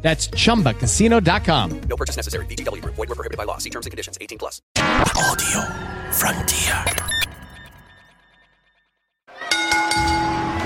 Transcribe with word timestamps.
That's 0.00 0.28
chumbacasino.com. 0.28 1.80
No 1.88 1.96
purchase 1.96 2.16
necessary. 2.16 2.46
VGW 2.46 2.82
Group. 2.82 2.94
Void 2.94 3.08
were 3.08 3.14
prohibited 3.16 3.36
by 3.36 3.44
law. 3.44 3.58
See 3.58 3.70
terms 3.70 3.86
and 3.86 3.90
conditions. 3.90 4.16
18 4.20 4.38
plus. 4.38 4.62
Audio 4.78 5.66
Frontier. 6.12 6.84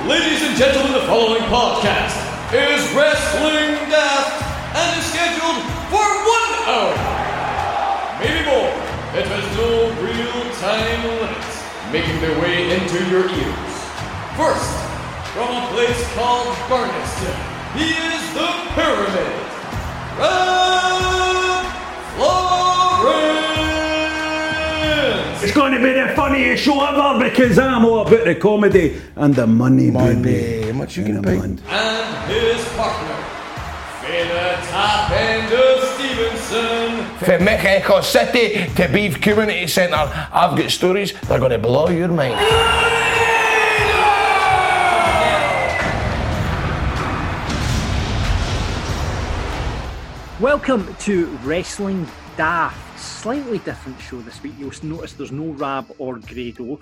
Ladies 0.06 0.42
and 0.42 0.56
gentlemen, 0.58 0.92
the 0.92 1.06
following 1.06 1.42
podcast 1.48 2.12
is 2.52 2.82
Wrestling 2.92 3.72
Daft 3.88 4.42
and 4.76 4.98
is 5.00 5.06
scheduled 5.08 5.62
for 5.88 6.04
one 6.04 6.52
hour. 6.68 6.92
Maybe 8.20 8.44
more. 8.44 8.68
It 9.16 9.24
has 9.30 9.46
no 9.56 9.88
real 10.02 10.42
time 10.60 11.00
limits, 11.06 11.62
making 11.92 12.20
their 12.20 12.36
way 12.42 12.76
into 12.76 12.98
your 13.08 13.24
ears. 13.30 13.72
First, 14.36 14.72
from 15.32 15.48
a 15.48 15.66
place 15.72 16.02
called 16.14 16.52
Burnistoun, 16.68 17.51
he 17.76 17.88
is 17.90 18.22
the 18.34 18.50
Pyramid. 18.74 19.32
Rab 20.18 21.66
Florence! 24.12 25.42
It's 25.42 25.52
going 25.54 25.72
to 25.72 25.78
be 25.82 25.92
the 25.92 26.12
funniest 26.14 26.62
show 26.64 26.84
ever 26.84 27.18
because 27.28 27.58
I'm 27.58 27.84
all 27.84 28.06
about 28.06 28.24
the 28.24 28.34
comedy 28.34 29.00
and 29.16 29.34
the 29.34 29.46
money, 29.46 29.90
baby. 29.90 30.62
How 30.66 30.72
much 30.72 30.96
you 30.96 31.04
And 31.04 31.14
gonna 31.24 31.26
pay? 31.26 31.38
bond. 31.38 31.62
and 31.68 32.30
his 32.32 32.64
partner, 32.76 33.16
Fela 34.02 34.70
Top 34.70 35.10
End 35.10 35.52
of 35.52 35.80
Stevenston. 35.94 37.18
From 37.18 37.44
Mexico 37.44 38.00
City 38.00 38.66
to 38.74 38.88
Beef 38.88 39.20
Community 39.20 39.66
Centre, 39.66 39.96
I've 40.32 40.56
got 40.58 40.70
stories 40.70 41.12
that 41.12 41.30
are 41.30 41.38
going 41.38 41.50
to 41.52 41.58
blow 41.58 41.88
your 41.88 42.08
mind. 42.08 42.34
Welcome 50.42 50.92
to 50.96 51.26
Wrestling 51.44 52.04
Daft. 52.36 52.98
Slightly 52.98 53.58
different 53.58 54.00
show 54.00 54.20
this 54.22 54.42
week. 54.42 54.54
You'll 54.58 54.72
notice 54.82 55.12
there's 55.12 55.30
no 55.30 55.52
Rab 55.52 55.94
or 55.98 56.18
Grado. 56.18 56.80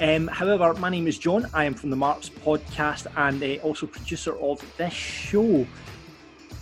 Um, 0.00 0.26
however, 0.28 0.72
my 0.80 0.88
name 0.88 1.06
is 1.06 1.18
John. 1.18 1.46
I 1.52 1.66
am 1.66 1.74
from 1.74 1.90
the 1.90 1.96
Marks 1.96 2.30
podcast 2.30 3.06
and 3.14 3.42
uh, 3.42 3.62
also 3.62 3.86
producer 3.86 4.38
of 4.38 4.64
this 4.78 4.94
show. 4.94 5.66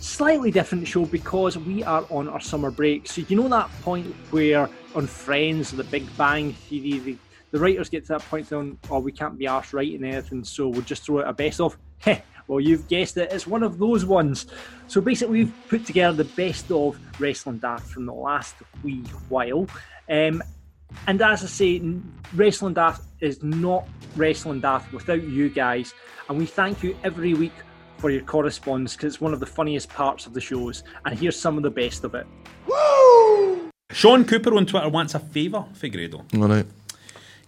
Slightly 0.01 0.51
different 0.51 0.85
show 0.85 1.05
because 1.05 1.57
we 1.57 1.81
are 1.81 2.05
on 2.09 2.27
our 2.27 2.41
summer 2.41 2.71
break. 2.71 3.07
So 3.07 3.21
you 3.29 3.37
know 3.37 3.47
that 3.47 3.71
point 3.81 4.13
where 4.31 4.69
on 4.95 5.07
Friends, 5.07 5.71
The 5.71 5.85
Big 5.85 6.05
Bang 6.17 6.51
Theory, 6.51 6.99
the, 6.99 7.17
the 7.51 7.59
writers 7.59 7.87
get 7.87 8.03
to 8.07 8.13
that 8.17 8.21
point 8.23 8.51
on, 8.51 8.77
oh, 8.89 8.99
we 8.99 9.13
can't 9.13 9.37
be 9.37 9.45
arsed 9.45 9.71
writing 9.71 10.03
anything, 10.03 10.43
so 10.43 10.67
we'll 10.67 10.81
just 10.81 11.05
throw 11.05 11.19
it 11.19 11.25
a 11.25 11.31
best 11.31 11.61
of. 11.61 11.77
Heh, 11.99 12.19
well, 12.47 12.59
you've 12.59 12.87
guessed 12.87 13.17
it. 13.17 13.31
It's 13.31 13.47
one 13.47 13.63
of 13.63 13.77
those 13.77 14.05
ones. 14.05 14.47
So 14.87 15.01
basically, 15.01 15.45
we've 15.45 15.53
put 15.69 15.85
together 15.85 16.23
the 16.23 16.29
best 16.35 16.71
of 16.71 16.99
Wrestling 17.19 17.59
Daft 17.59 17.87
from 17.87 18.05
the 18.05 18.13
last 18.13 18.55
wee 18.83 19.03
while. 19.29 19.67
Um, 20.09 20.43
and 21.07 21.21
as 21.21 21.43
I 21.43 21.47
say, 21.47 21.81
Wrestling 22.35 22.73
Daft 22.73 23.03
is 23.19 23.41
not 23.41 23.87
Wrestling 24.15 24.61
Daft 24.61 24.93
without 24.93 25.23
you 25.23 25.49
guys. 25.49 25.93
And 26.29 26.37
we 26.37 26.45
thank 26.45 26.83
you 26.83 26.95
every 27.03 27.33
week 27.33 27.53
for 27.97 28.09
your 28.09 28.21
correspondence 28.21 28.95
because 28.95 29.13
it's 29.13 29.21
one 29.21 29.33
of 29.33 29.39
the 29.39 29.45
funniest 29.45 29.89
parts 29.89 30.25
of 30.25 30.33
the 30.33 30.41
shows. 30.41 30.83
And 31.05 31.17
here's 31.17 31.39
some 31.39 31.57
of 31.57 31.63
the 31.63 31.71
best 31.71 32.03
of 32.03 32.15
it. 32.15 32.27
Woo! 32.67 33.69
Sean 33.91 34.25
Cooper 34.25 34.55
on 34.55 34.65
Twitter 34.65 34.89
wants 34.89 35.15
a 35.15 35.19
favour 35.19 35.65
for 35.73 35.87
Grado. 35.87 36.25
All 36.35 36.47
right. 36.47 36.65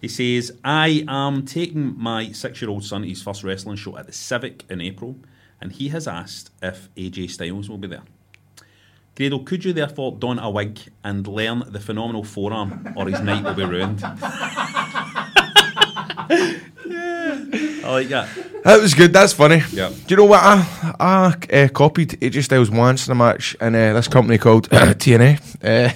He 0.06 0.10
says, 0.38 0.52
I 0.62 1.04
am 1.08 1.44
taking 1.44 1.98
my 1.98 2.30
six 2.30 2.62
year 2.62 2.70
old 2.70 2.84
son 2.84 3.02
to 3.02 3.08
his 3.08 3.20
first 3.20 3.42
wrestling 3.42 3.74
show 3.74 3.98
at 3.98 4.06
the 4.06 4.12
Civic 4.12 4.62
in 4.70 4.80
April, 4.80 5.16
and 5.60 5.72
he 5.72 5.88
has 5.88 6.06
asked 6.06 6.52
if 6.62 6.88
AJ 6.94 7.30
Styles 7.30 7.68
will 7.68 7.76
be 7.76 7.88
there. 7.88 8.04
Grado, 9.16 9.40
could 9.40 9.64
you 9.64 9.72
therefore 9.72 10.12
don 10.16 10.38
a 10.38 10.48
wig 10.48 10.78
and 11.02 11.26
learn 11.26 11.64
the 11.66 11.80
phenomenal 11.80 12.22
forearm, 12.22 12.94
or 12.94 13.08
his 13.08 13.20
night 13.20 13.42
will 13.42 13.54
be 13.54 13.64
ruined? 13.64 14.00
I 17.84 17.90
like 17.90 18.08
that. 18.08 18.28
That 18.62 18.80
was 18.80 18.94
good. 18.94 19.12
That's 19.12 19.32
funny. 19.32 19.62
Yeah. 19.72 19.88
Do 19.88 19.96
you 20.06 20.16
know 20.18 20.24
what? 20.26 20.40
I, 20.40 20.94
I 21.00 21.34
uh, 21.52 21.68
copied 21.68 22.10
AJ 22.20 22.44
Styles 22.44 22.70
once 22.70 23.08
in 23.08 23.12
a 23.12 23.16
match 23.16 23.56
in 23.60 23.74
uh, 23.74 23.92
this 23.94 24.06
company 24.06 24.38
called 24.38 24.68
TNA. 24.70 25.40
Uh, 25.64 25.90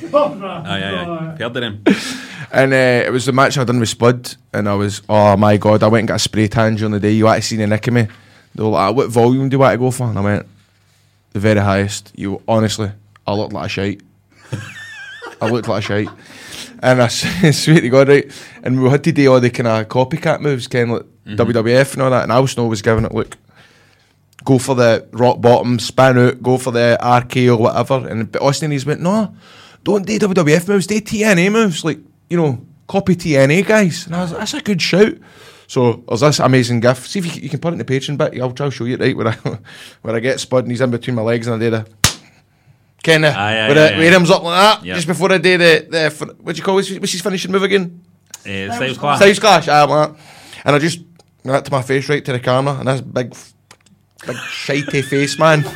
Aye, 0.68 0.82
aye, 0.82 1.04
aye. 1.04 1.36
Heard 1.38 1.56
of 1.56 1.62
him. 1.62 1.84
And 2.52 2.72
uh, 2.72 3.06
it 3.06 3.12
was 3.12 3.26
the 3.26 3.32
match 3.32 3.58
I 3.58 3.64
done 3.64 3.80
with 3.80 3.88
Spud. 3.88 4.34
And 4.52 4.68
I 4.68 4.74
was, 4.74 5.02
oh 5.08 5.36
my 5.36 5.56
God, 5.56 5.82
I 5.82 5.88
went 5.88 6.02
and 6.02 6.08
got 6.08 6.16
a 6.16 6.18
spray 6.18 6.48
tan 6.48 6.76
during 6.76 6.92
the 6.92 7.00
day. 7.00 7.12
You 7.12 7.28
actually 7.28 7.42
seen 7.42 7.58
the 7.60 7.66
nick 7.66 7.86
of 7.86 7.94
me. 7.94 8.08
They 8.54 8.62
were 8.62 8.70
like, 8.70 8.94
what 8.94 9.08
volume 9.08 9.48
do 9.48 9.54
you 9.54 9.58
want 9.58 9.74
to 9.74 9.78
go 9.78 9.90
for? 9.90 10.08
And 10.08 10.18
I 10.18 10.22
went, 10.22 10.46
the 11.32 11.38
very 11.38 11.60
highest. 11.60 12.12
You 12.16 12.42
Honestly, 12.48 12.90
I 13.26 13.34
looked 13.34 13.52
like 13.52 13.66
a 13.66 13.68
shite. 13.68 14.02
I 15.40 15.48
looked 15.48 15.68
like 15.68 15.84
a 15.84 15.86
shite. 15.86 16.08
And 16.82 17.02
I 17.02 17.08
swear 17.08 17.80
to 17.80 17.88
God, 17.88 18.08
right? 18.08 18.30
And 18.62 18.82
we 18.82 18.88
had 18.90 19.04
to 19.04 19.12
do 19.12 19.32
all 19.32 19.40
the 19.40 19.50
kind 19.50 19.68
of 19.68 19.88
copycat 19.88 20.40
moves, 20.40 20.66
kind 20.66 20.90
of 20.90 20.96
like 20.96 21.36
WWF 21.36 21.92
and 21.92 22.02
all 22.02 22.10
that. 22.10 22.28
And 22.28 22.50
Snow 22.50 22.66
was 22.66 22.82
giving 22.82 23.04
it, 23.04 23.14
look, 23.14 23.36
go 24.44 24.58
for 24.58 24.74
the 24.74 25.06
rock 25.12 25.40
bottom, 25.40 25.78
span 25.78 26.18
out, 26.18 26.42
go 26.42 26.58
for 26.58 26.70
the 26.72 26.98
RK 27.00 27.36
or 27.48 27.56
whatever. 27.56 28.08
And 28.08 28.30
but 28.30 28.42
Austin 28.42 28.70
he's 28.70 28.86
went, 28.86 29.00
no, 29.00 29.34
don't 29.84 30.06
do 30.06 30.18
WWF 30.18 30.68
moves, 30.68 30.86
do 30.86 31.00
TNA 31.00 31.52
moves. 31.52 31.84
Like, 31.84 31.98
you 32.30 32.36
know, 32.38 32.64
copy 32.88 33.14
TNA 33.16 33.66
guys. 33.66 34.06
And 34.06 34.16
I 34.16 34.22
was 34.22 34.30
like, 34.30 34.38
that's 34.40 34.54
a 34.54 34.60
good 34.62 34.80
shout. 34.80 35.14
So 35.66 36.02
there's 36.08 36.20
this 36.20 36.38
amazing 36.40 36.80
gif. 36.80 37.06
See 37.06 37.18
if 37.20 37.26
you, 37.26 37.32
can- 37.32 37.42
you 37.42 37.48
can 37.50 37.60
put 37.60 37.68
it 37.74 37.78
in 37.78 37.78
the 37.78 37.84
Patreon 37.84 38.16
bit. 38.16 38.40
I'll 38.40 38.52
try 38.52 38.66
to 38.66 38.70
show 38.72 38.84
you 38.86 38.94
it 38.94 39.00
right 39.00 39.16
where 39.16 39.28
I 39.28 39.32
where 40.02 40.16
I 40.16 40.20
get 40.20 40.40
Spud 40.40 40.64
and 40.64 40.70
he's 40.72 40.80
in 40.80 40.90
between 40.90 41.14
my 41.14 41.22
legs 41.22 41.46
and 41.46 41.56
I 41.56 41.58
did 41.58 41.74
a 41.74 41.86
kind 43.04 43.24
of 43.24 43.34
Aye, 43.34 43.60
aye, 43.60 43.68
where, 43.68 43.94
aye, 43.94 44.06
aye. 44.08 44.10
comes 44.10 44.30
up 44.30 44.42
like 44.42 44.60
that 44.80 44.84
Yep. 44.86 44.94
just 44.96 45.06
before 45.06 45.32
I 45.32 45.38
do 45.38 45.56
the 45.58 45.86
the 45.88 46.34
what 46.40 46.54
do 46.56 46.58
you 46.58 46.64
call 46.64 46.78
it? 46.78 46.90
What's 47.00 47.12
his 47.12 47.20
finishing 47.22 47.52
move 47.52 47.62
again? 47.62 48.02
Uh, 48.40 48.74
Styles 48.74 48.98
Clash. 48.98 49.18
Styles 49.18 49.38
clash. 49.38 49.68
I'm 49.68 49.90
like. 49.90 50.10
And 50.64 50.76
I 50.76 50.78
just 50.78 50.98
went 51.44 51.54
that 51.54 51.64
to 51.66 51.70
my 51.72 51.82
face 51.82 52.08
right 52.08 52.24
to 52.24 52.32
the 52.32 52.40
camera 52.40 52.74
and 52.78 52.88
this 52.88 53.00
big 53.00 53.30
big 54.26 54.36
shitey 54.36 55.04
face 55.04 55.38
man. 55.38 55.64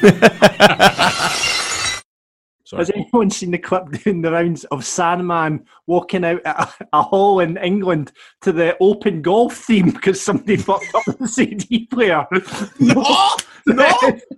Has 2.73 2.91
anyone 2.91 3.31
seen 3.31 3.51
the 3.51 3.59
clip 3.59 3.91
doing 3.91 4.23
the 4.23 4.33
rounds 4.33 4.65
of 4.65 4.87
Sandman 4.87 5.67
walking 5.87 6.25
out 6.25 6.41
at 6.47 6.75
a, 6.81 6.89
a 6.95 7.03
hall 7.03 7.41
in 7.41 7.59
England 7.59 8.13
to 8.41 8.53
the 8.53 8.77
open 8.81 9.21
golf 9.21 9.55
theme 9.57 9.91
because 9.91 10.21
somebody 10.21 10.57
fucked 10.59 10.95
up 10.95 11.05
the 11.19 11.29
CD 11.29 11.87
player? 11.87 12.27
no, 12.81 13.37
no. 13.67 13.93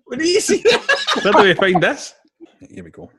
What 0.04 0.18
do 0.18 0.26
you 0.26 0.40
see? 0.40 0.62
Where 1.22 1.32
do 1.32 1.42
we 1.42 1.54
find 1.54 1.82
this? 1.82 2.14
Here 2.68 2.82
we 2.84 2.90
go. 2.90 3.10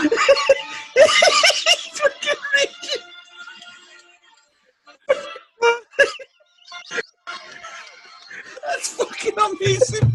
That's 8.66 8.88
fucking 8.94 9.38
amazing. 9.38 10.12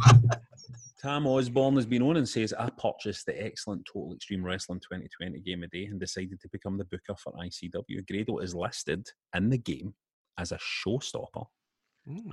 Tam 1.02 1.28
Osborne 1.28 1.76
has 1.76 1.86
been 1.86 2.02
on 2.02 2.18
and 2.18 2.28
says, 2.28 2.52
I 2.58 2.70
purchased 2.72 3.28
the 3.28 3.44
excellent 3.44 3.86
Total 3.86 4.16
Extreme 4.16 4.44
Wrestling 4.44 4.80
2020 4.80 5.40
game 5.42 5.62
a 5.62 5.68
day 5.68 5.86
and 5.86 6.00
decided 6.00 6.40
to 6.42 6.50
become 6.50 6.78
the 6.80 6.86
booker 6.86 7.16
for 7.16 7.32
ICW. 7.34 8.08
Grado 8.08 8.40
is 8.40 8.56
listed 8.56 9.08
in 9.36 9.50
the 9.50 9.58
game 9.60 9.94
as 10.40 10.52
a 10.52 10.58
showstopper, 10.58 11.46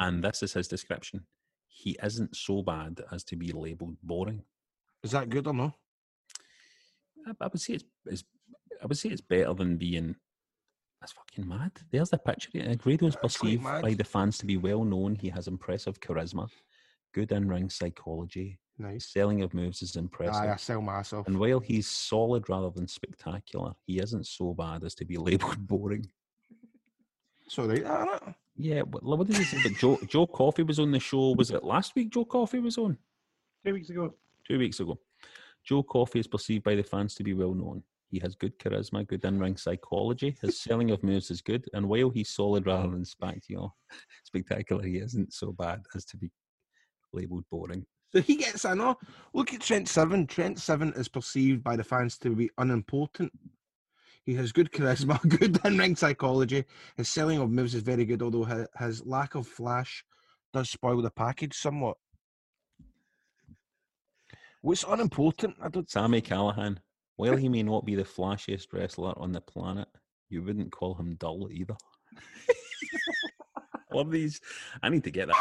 and 0.00 0.24
this 0.24 0.42
is 0.42 0.54
his 0.54 0.68
description. 0.68 1.26
He 1.68 1.98
isn't 2.02 2.34
so 2.34 2.62
bad 2.62 3.02
as 3.12 3.24
to 3.24 3.36
be 3.36 3.52
labelled 3.52 3.96
boring. 4.02 4.42
Is 5.02 5.10
that 5.10 5.28
good 5.28 5.46
or 5.46 5.52
no? 5.54 5.74
I, 7.26 7.32
I 7.40 7.48
would 7.48 7.60
say 7.60 7.74
it's, 7.74 7.84
it's 8.06 8.24
I 8.82 8.86
would 8.86 8.98
say 8.98 9.10
it's 9.10 9.20
better 9.20 9.54
than 9.54 9.76
being 9.76 10.16
that's 11.00 11.12
fucking 11.12 11.48
mad. 11.48 11.72
There's 11.90 12.10
the 12.10 12.18
picture. 12.18 12.50
Uh, 12.54 12.74
Grado 12.74 13.06
is 13.06 13.16
perceived 13.16 13.64
by 13.64 13.94
the 13.94 14.04
fans 14.04 14.38
to 14.38 14.46
be 14.46 14.56
well 14.56 14.84
known. 14.84 15.16
He 15.16 15.28
has 15.30 15.48
impressive 15.48 15.98
charisma, 16.00 16.48
good 17.12 17.32
in-ring 17.32 17.70
psychology. 17.70 18.60
Nice. 18.78 19.06
Selling 19.12 19.42
of 19.42 19.52
moves 19.52 19.82
is 19.82 19.96
impressive. 19.96 20.42
Aye, 20.42 20.52
I 20.52 20.56
sell 20.56 20.80
myself. 20.80 21.26
And 21.26 21.38
while 21.38 21.58
he's 21.58 21.88
solid 21.88 22.48
rather 22.48 22.70
than 22.70 22.86
spectacular, 22.86 23.72
he 23.84 23.98
isn't 23.98 24.26
so 24.28 24.54
bad 24.54 24.84
as 24.84 24.94
to 24.96 25.04
be 25.04 25.16
labelled 25.18 25.66
boring. 25.66 26.06
It's 27.46 27.58
all 27.58 27.66
right, 27.66 27.78
isn't 27.78 27.88
it? 28.28 28.34
Yeah, 28.56 28.80
what, 28.82 29.02
what 29.02 29.26
did 29.26 29.36
he 29.38 29.44
say? 29.44 29.58
But 29.62 29.74
Joe 29.78 29.98
Joe 30.06 30.26
Coffey 30.26 30.62
was 30.62 30.78
on 30.78 30.90
the 30.92 31.00
show. 31.00 31.34
Was 31.36 31.50
it 31.50 31.64
last 31.64 31.94
week? 31.96 32.10
Joe 32.10 32.24
Coffey 32.24 32.60
was 32.60 32.78
on 32.78 32.96
Two 33.64 33.72
weeks 33.74 33.90
ago. 33.90 34.14
two 34.46 34.58
weeks 34.58 34.78
ago. 34.80 34.98
Joe 35.64 35.82
Coffey 35.82 36.20
is 36.20 36.26
perceived 36.26 36.64
by 36.64 36.74
the 36.74 36.82
fans 36.82 37.14
to 37.16 37.22
be 37.24 37.34
well 37.34 37.54
known. 37.54 37.82
He 38.12 38.18
has 38.18 38.34
good 38.34 38.58
charisma, 38.58 39.06
good 39.06 39.24
in-ring 39.24 39.56
psychology. 39.56 40.36
His 40.42 40.60
selling 40.60 40.90
of 40.90 41.02
moves 41.02 41.30
is 41.30 41.40
good, 41.40 41.64
and 41.72 41.88
while 41.88 42.10
he's 42.10 42.28
solid 42.28 42.66
rather 42.66 42.90
than 42.90 43.06
spectacular, 43.06 43.64
oh, 43.64 43.72
spectacular, 44.24 44.84
he 44.84 44.98
isn't 44.98 45.32
so 45.32 45.52
bad 45.52 45.80
as 45.94 46.04
to 46.04 46.18
be 46.18 46.30
labelled 47.14 47.44
boring. 47.50 47.86
So 48.14 48.20
he 48.20 48.36
gets 48.36 48.66
in. 48.66 48.82
Oh, 48.82 48.98
look 49.32 49.54
at 49.54 49.62
Trent 49.62 49.88
Seven. 49.88 50.26
Trent 50.26 50.60
Seven 50.60 50.92
is 50.94 51.08
perceived 51.08 51.64
by 51.64 51.74
the 51.74 51.84
fans 51.84 52.18
to 52.18 52.36
be 52.36 52.50
unimportant. 52.58 53.32
He 54.26 54.34
has 54.34 54.52
good 54.52 54.70
charisma, 54.70 55.18
good 55.38 55.58
in-ring 55.64 55.96
psychology. 55.96 56.66
His 56.98 57.08
selling 57.08 57.38
of 57.38 57.50
moves 57.50 57.74
is 57.74 57.82
very 57.82 58.04
good, 58.04 58.20
although 58.20 58.44
his, 58.44 58.66
his 58.78 59.06
lack 59.06 59.36
of 59.36 59.46
flash 59.46 60.04
does 60.52 60.68
spoil 60.68 61.00
the 61.00 61.10
package 61.10 61.56
somewhat. 61.56 61.96
What's 64.60 64.84
unimportant? 64.86 65.56
I 65.62 65.70
don't. 65.70 65.90
Sami 65.90 66.20
Callihan, 66.20 66.76
while 67.22 67.36
he 67.36 67.48
may 67.48 67.62
not 67.62 67.84
be 67.84 67.94
the 67.94 68.02
flashiest 68.02 68.72
wrestler 68.72 69.16
on 69.16 69.30
the 69.30 69.40
planet, 69.40 69.86
you 70.28 70.42
wouldn't 70.42 70.72
call 70.72 70.94
him 70.94 71.14
dull 71.20 71.48
either. 71.52 71.76
I 73.76 73.94
love 73.94 74.10
these. 74.10 74.40
I 74.82 74.88
need 74.88 75.04
to 75.04 75.10
get 75.12 75.28
that. 75.28 75.38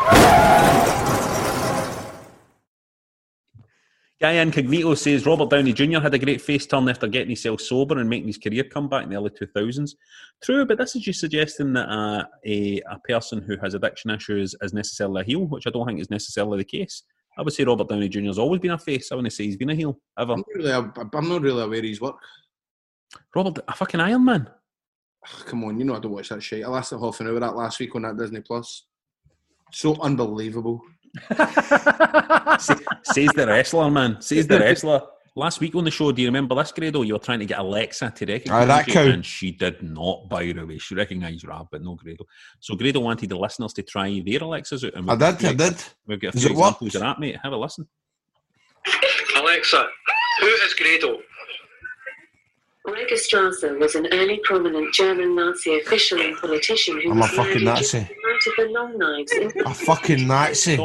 Guy 4.22 4.34
Incognito 4.34 4.94
says 4.94 5.26
Robert 5.26 5.50
Downey 5.50 5.74
Jr. 5.74 6.00
had 6.00 6.14
a 6.14 6.20
great 6.20 6.40
face 6.40 6.68
turn 6.68 6.88
after 6.88 7.08
getting 7.08 7.30
himself 7.30 7.60
sober 7.60 7.98
and 7.98 8.08
making 8.08 8.28
his 8.28 8.38
career 8.38 8.64
comeback 8.64 9.06
in 9.06 9.10
the 9.10 9.16
early 9.16 9.32
2000s. 9.32 9.96
True, 10.44 10.68
but 10.68 10.78
this 10.78 10.96
is 10.96 11.02
just 11.02 11.20
suggesting 11.20 11.74
that 11.74 11.90
uh, 11.90 12.26
a, 12.46 12.80
a 12.92 13.00
person 13.00 13.42
who 13.42 13.58
has 13.58 13.74
addiction 13.74 14.12
issues 14.12 14.54
is 14.62 14.72
necessarily 14.72 15.22
a 15.22 15.26
heel, 15.26 15.48
which 15.48 15.66
I 15.66 15.72
don't 15.72 15.88
think 15.88 16.00
is 16.00 16.12
necessarily 16.12 16.60
the 16.60 16.64
case. 16.64 17.02
I 17.38 17.42
would 17.44 17.54
say 17.54 17.64
Robert 17.64 17.88
Downey 17.88 18.10
Jr. 18.10 18.22
has 18.26 18.38
always 18.40 18.60
been 18.60 18.72
a 18.72 18.78
face. 18.78 19.12
I 19.12 19.16
wouldn't 19.16 19.34
say 19.34 19.46
he's 19.46 19.58
been 19.58 19.70
a 19.70 19.76
heel, 19.76 19.98
ever. 20.20 20.34
I'm 20.34 20.40
not 20.40 20.48
really, 20.56 20.72
I'm 20.72 21.30
not 21.30 21.42
really 21.42 21.62
aware 21.64 21.80
of 21.80 21.86
his 21.86 22.02
work. 22.02 22.16
Robert, 23.36 23.60
a 23.68 23.76
fucking 23.76 24.00
Iron 24.00 24.26
Man. 24.26 24.50
Come 25.46 25.64
on, 25.66 25.78
you 25.80 25.86
know 25.86 25.96
I 25.96 26.00
don't 26.00 26.12
watch 26.12 26.30
that 26.30 26.42
shit. 26.44 26.64
I 26.66 26.68
lasted 26.68 27.00
half 27.00 27.20
an 27.20 27.28
hour 27.28 27.40
that 27.40 27.56
last 27.56 27.80
week 27.80 27.96
on 27.96 28.02
that 28.04 28.18
Disney 28.18 28.42
Plus. 28.42 28.86
So 29.72 29.96
unbelievable. 30.02 30.82
Say- 32.60 32.76
Says 33.04 33.30
the 33.36 33.46
wrestler, 33.48 33.90
man. 33.92 34.22
Says 34.22 34.48
the 34.48 34.60
wrestler. 34.60 35.02
Last 35.34 35.62
week 35.62 35.74
on 35.76 35.86
the 35.86 35.92
show, 35.92 36.12
do 36.12 36.22
you 36.22 36.28
remember 36.28 36.56
this, 36.56 36.74
Grado? 36.74 37.04
You 37.04 37.14
were 37.14 37.20
trying 37.20 37.40
to 37.40 37.46
get 37.46 37.60
Alexa 37.60 38.12
to 38.18 38.26
recognise 38.26 38.64
Aye, 38.64 38.66
that 38.66 38.88
you, 38.88 38.94
cow. 38.94 39.04
and 39.06 39.26
she 39.26 39.52
did 39.52 39.82
not, 39.82 40.28
by 40.28 40.44
the 40.52 40.66
way. 40.66 40.78
She 40.78 40.94
recognised 40.94 41.48
Rab, 41.48 41.68
but 41.72 41.82
no 41.82 41.96
Grado. 41.96 42.26
So 42.60 42.76
Grado 42.76 43.00
wanted 43.00 43.30
the 43.30 43.38
listeners 43.38 43.72
to 43.74 43.84
try 43.84 44.22
their 44.26 44.44
Alexas 44.44 44.84
out. 44.84 44.94
And 44.94 45.10
I 45.10 45.14
we've 45.14 45.20
got 45.20 45.34
a 45.34 45.38
did, 45.38 45.46
I 45.46 45.50
few- 45.50 45.58
did. 45.58 45.84
We've 46.06 46.20
got 46.20 46.36
a 46.36 46.38
few 46.38 46.50
it 46.50 46.56
work? 46.56 46.60
examples 46.82 46.96
of 46.96 47.02
that, 47.02 47.20
mate. 47.20 47.38
Have 47.42 47.54
a 47.54 47.58
listen. 47.58 47.88
Alexa, 49.38 49.88
who 50.42 50.48
is 50.48 50.74
Grado? 50.74 51.20
Gregor 52.84 53.16
Strasser 53.16 53.80
was 53.80 53.96
an 53.96 54.08
early 54.12 54.42
prominent 54.44 54.94
German 54.94 55.34
Nazi 55.36 55.78
official 55.80 56.20
and 56.20 56.36
politician 56.38 57.00
who 57.02 57.12
I'm 57.12 57.18
a 57.18 57.22
was 57.22 57.30
fucking 57.32 57.64
Nazi. 57.64 58.00
to 58.00 58.06
the 58.06 58.10
Night 58.10 58.48
of 58.48 58.54
the 58.58 58.74
Long 58.74 58.98
Knives 58.98 59.32
in 59.34 59.62
A 59.66 59.74
fucking 59.74 60.28
Nazi. 60.28 60.76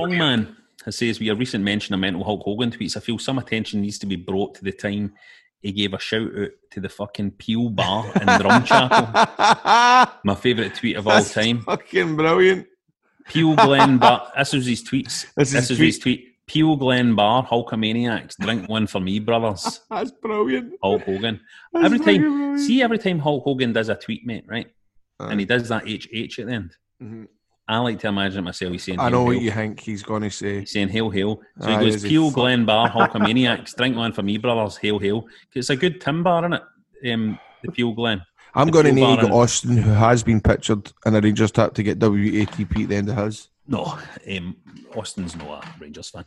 Songman 0.85 0.93
says, 0.95 1.19
with 1.21 1.29
a 1.29 1.35
recent 1.37 1.65
mention 1.65 1.95
of 1.95 2.01
mental 2.01 2.25
Hulk 2.25 2.43
Hogan 2.43 2.71
tweets, 2.71 2.97
I 2.97 3.01
feel 3.01 3.19
some 3.19 3.39
attention 3.39 3.81
needs 3.81 3.99
to 4.01 4.07
be 4.07 4.17
brought 4.17 4.55
to 4.57 4.65
the 4.65 4.73
time 4.73 5.15
he 5.63 5.73
gave 5.73 5.95
a 5.95 5.99
shout 5.99 6.29
out 6.39 6.51
to 6.73 6.81
the 6.81 6.89
fucking 6.89 7.33
Peel 7.33 7.71
Bar 7.71 8.05
in 8.07 8.27
Drumchapel. 8.29 10.11
My 10.25 10.35
favourite 10.35 10.75
tweet 10.75 10.97
of 10.97 11.07
all 11.09 11.15
That's 11.17 11.33
time. 11.33 11.61
Fucking 11.63 12.15
brilliant. 12.17 12.67
Peel 13.29 13.57
Glen 13.57 13.99
Bar. 13.99 14.31
This 14.37 14.53
was 14.53 14.67
his 14.67 14.85
tweets. 14.85 15.27
This 15.35 15.53
This, 15.53 15.65
is 15.65 15.71
is 15.73 15.79
his 15.79 15.99
tweet. 15.99 16.27
Peel 16.47 16.77
Glen 16.77 17.17
Bar, 17.17 17.45
Hulkamaniacs, 17.47 18.37
drink 18.39 18.69
one 18.69 18.87
for 18.87 19.01
me, 19.01 19.19
brothers. 19.19 19.81
That's 19.91 20.13
brilliant. 20.13 20.75
Hulk 20.81 21.03
Hogan. 21.03 21.41
That's 21.73 21.87
every 21.87 21.99
time, 21.99 22.21
brilliant. 22.21 22.61
see, 22.61 22.83
every 22.83 22.99
time 22.99 23.19
Hulk 23.19 23.43
Hogan 23.43 23.73
does 23.73 23.89
a 23.89 23.97
tweet, 23.97 24.25
mate, 24.25 24.45
right? 24.47 24.69
Aye. 25.19 25.31
And 25.33 25.41
he 25.41 25.47
does 25.47 25.69
that 25.71 25.85
HH 25.89 26.39
at 26.39 26.47
the 26.47 26.53
end. 26.53 26.77
Mhm. 27.03 27.27
I 27.69 27.79
like 27.79 27.99
to 28.01 28.09
imagine 28.09 28.39
it 28.39 28.43
myself. 28.43 28.73
He's 28.73 28.85
saying, 28.85 29.01
I 29.01 29.05
"Hail, 29.05 29.11
know 29.11 29.25
what 29.25 29.35
hail." 29.35 29.43
you 29.43 29.51
think 29.51 29.81
he's 29.81 30.03
going 30.05 30.23
to 30.23 30.31
say. 30.31 30.61
He's 30.61 30.71
saying, 30.71 30.89
hail, 30.89 31.11
hail. 31.11 31.41
So 31.61 31.69
Aye, 31.69 31.83
he 31.83 31.91
goes, 31.91 32.03
Peel 32.03 32.31
Glen 32.31 32.65
Bar, 32.65 32.91
Hulkamaniacs, 32.93 33.75
drink 33.77 33.97
one 33.97 34.13
for 34.13 34.23
me, 34.23 34.39
brothers, 34.39 34.77
hail, 34.77 34.99
hail. 35.01 35.27
It's 35.55 35.71
a 35.71 35.77
good 35.77 36.01
Tim 36.01 36.23
bar, 36.23 36.45
isn't 36.45 36.53
it? 36.53 37.13
Um, 37.13 37.39
the 37.63 37.73
Peel 37.73 37.93
Glen. 37.93 38.23
I'm 38.55 38.69
going 38.69 38.87
to 38.87 38.93
need 38.93 39.19
Austin, 39.21 39.77
who 39.77 39.91
has 39.91 40.23
been 40.23 40.41
pictured 40.41 40.91
in 41.05 41.15
a 41.15 41.21
Rangers 41.21 41.51
tap 41.51 41.75
to 41.75 41.83
get 41.83 41.99
WATP 41.99 42.85
at 42.85 42.89
the 42.89 42.97
end 42.97 43.11
of 43.11 43.17
his. 43.17 43.49
No, 43.67 43.99
um, 44.31 44.57
Austin's 44.95 45.37
not 45.37 45.65
a 45.65 45.69
Rangers 45.79 46.09
fan. 46.11 46.25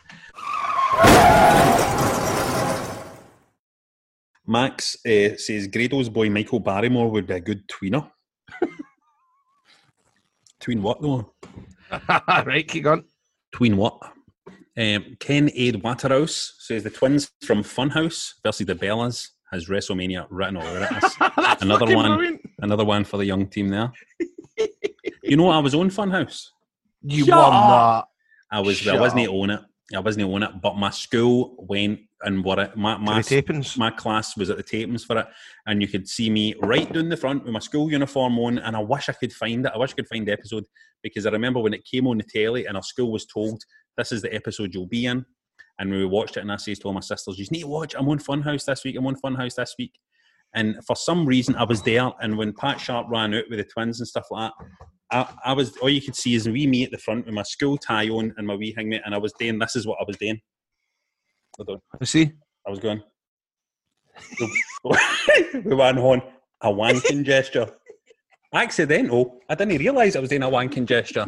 Max 4.45 4.97
uh, 5.05 5.37
says 5.37 5.67
Grado's 5.67 6.09
boy 6.09 6.29
Michael 6.29 6.59
Barrymore 6.59 7.09
would 7.11 7.27
be 7.27 7.33
a 7.35 7.39
good 7.39 7.67
tweener. 7.67 8.11
Tween 10.59 10.81
what 10.81 11.01
though? 11.01 11.33
right, 12.45 12.67
keep 12.67 12.83
going. 12.83 13.03
Tween 13.53 13.77
what? 13.77 13.97
Um, 14.77 15.17
Ken 15.19 15.49
Aid 15.53 15.81
Waterhouse 15.83 16.55
says 16.59 16.83
the 16.83 16.89
twins 16.89 17.31
from 17.43 17.63
Funhouse 17.63 18.33
versus 18.43 18.65
the 18.67 18.75
Bellas 18.75 19.29
has 19.51 19.67
WrestleMania 19.67 20.27
written 20.29 20.57
all 20.57 20.67
over 20.67 20.83
it. 20.89 20.89
That's 21.35 21.61
Another 21.63 21.93
one. 21.95 22.15
brilliant. 22.17 22.41
Another 22.59 22.85
one 22.85 23.03
for 23.03 23.17
the 23.17 23.25
young 23.25 23.47
team 23.47 23.69
there. 23.69 23.91
you 25.23 25.35
know, 25.37 25.49
I 25.49 25.59
was 25.59 25.73
on 25.73 25.89
Funhouse. 25.89 26.47
You 27.01 27.25
Shut 27.25 27.37
won 27.37 27.53
up. 27.53 28.09
I 28.51 28.59
was. 28.59 28.79
I 28.81 28.91
Shut 28.91 28.99
wasn't 28.99 29.27
up. 29.27 29.33
on 29.33 29.49
it. 29.49 29.61
I 29.95 29.99
wasn't 29.99 30.31
on 30.31 30.43
it. 30.43 30.51
But 30.61 30.75
my 30.77 30.91
school 30.91 31.55
went 31.67 32.01
and 32.23 32.43
what 32.43 32.59
it, 32.59 32.75
my 32.75 32.97
my, 32.97 33.21
my 33.77 33.91
class 33.91 34.35
was 34.37 34.49
at 34.49 34.57
the 34.57 34.63
tapings 34.63 35.05
for 35.05 35.17
it, 35.17 35.27
and 35.65 35.81
you 35.81 35.87
could 35.87 36.07
see 36.07 36.29
me 36.29 36.55
right 36.61 36.91
down 36.91 37.09
the 37.09 37.17
front 37.17 37.43
with 37.43 37.53
my 37.53 37.59
school 37.59 37.91
uniform 37.91 38.37
on. 38.39 38.59
And 38.59 38.75
I 38.75 38.81
wish 38.81 39.09
I 39.09 39.13
could 39.13 39.33
find 39.33 39.65
it. 39.65 39.71
I 39.73 39.77
wish 39.77 39.91
I 39.91 39.95
could 39.95 40.07
find 40.07 40.27
the 40.27 40.33
episode 40.33 40.65
because 41.03 41.25
I 41.25 41.31
remember 41.31 41.59
when 41.59 41.73
it 41.73 41.85
came 41.85 42.07
on 42.07 42.17
the 42.17 42.23
telly, 42.23 42.65
and 42.65 42.75
our 42.75 42.83
school 42.83 43.11
was 43.11 43.25
told 43.25 43.61
this 43.97 44.11
is 44.11 44.21
the 44.21 44.33
episode 44.33 44.73
you'll 44.73 44.87
be 44.87 45.05
in. 45.05 45.25
And 45.79 45.91
we 45.91 46.05
watched 46.05 46.35
it, 46.35 46.41
and 46.41 46.51
I 46.51 46.57
says 46.57 46.79
to 46.79 46.87
all 46.87 46.93
my 46.93 46.99
sisters, 46.99 47.39
"You 47.39 47.45
need 47.51 47.61
to 47.61 47.67
watch. 47.67 47.95
I'm 47.97 48.09
on 48.09 48.19
Funhouse 48.19 48.65
this 48.65 48.83
week. 48.83 48.97
I'm 48.97 49.07
on 49.07 49.15
Funhouse 49.15 49.55
this 49.55 49.75
week." 49.79 49.93
And 50.55 50.83
for 50.85 50.95
some 50.95 51.25
reason, 51.25 51.55
I 51.55 51.63
was 51.63 51.81
there. 51.83 52.11
And 52.21 52.37
when 52.37 52.53
Pat 52.53 52.81
Sharp 52.81 53.07
ran 53.09 53.33
out 53.35 53.45
with 53.49 53.59
the 53.59 53.65
twins 53.65 53.99
and 53.99 54.07
stuff 54.07 54.25
like 54.31 54.51
that, 54.51 54.65
I, 55.11 55.51
I 55.51 55.53
was 55.53 55.75
all 55.77 55.89
you 55.89 56.01
could 56.01 56.15
see 56.15 56.35
is 56.35 56.49
wee 56.49 56.67
me 56.67 56.83
at 56.83 56.91
the 56.91 56.97
front 56.97 57.25
with 57.25 57.33
my 57.33 57.43
school 57.43 57.77
tie 57.77 58.09
on 58.09 58.33
and 58.37 58.45
my 58.45 58.55
wee 58.55 58.75
hangmate, 58.77 59.01
and 59.05 59.15
I 59.15 59.17
was 59.17 59.33
doing 59.39 59.59
this 59.59 59.75
is 59.75 59.87
what 59.87 59.99
I 60.01 60.05
was 60.05 60.17
doing. 60.17 60.39
Hold 61.59 61.69
on. 61.71 61.81
I 61.99 62.05
see. 62.05 62.31
I 62.65 62.69
was 62.69 62.79
going. 62.79 63.03
we 65.65 65.75
went 65.75 65.99
on 65.99 66.21
a 66.61 66.69
wanking 66.69 67.25
gesture. 67.25 67.69
Accidental. 68.53 69.39
I 69.49 69.55
didn't 69.55 69.77
realise 69.77 70.15
I 70.15 70.19
was 70.19 70.29
doing 70.29 70.43
a 70.43 70.49
wanking 70.49 70.85
gesture. 70.85 71.25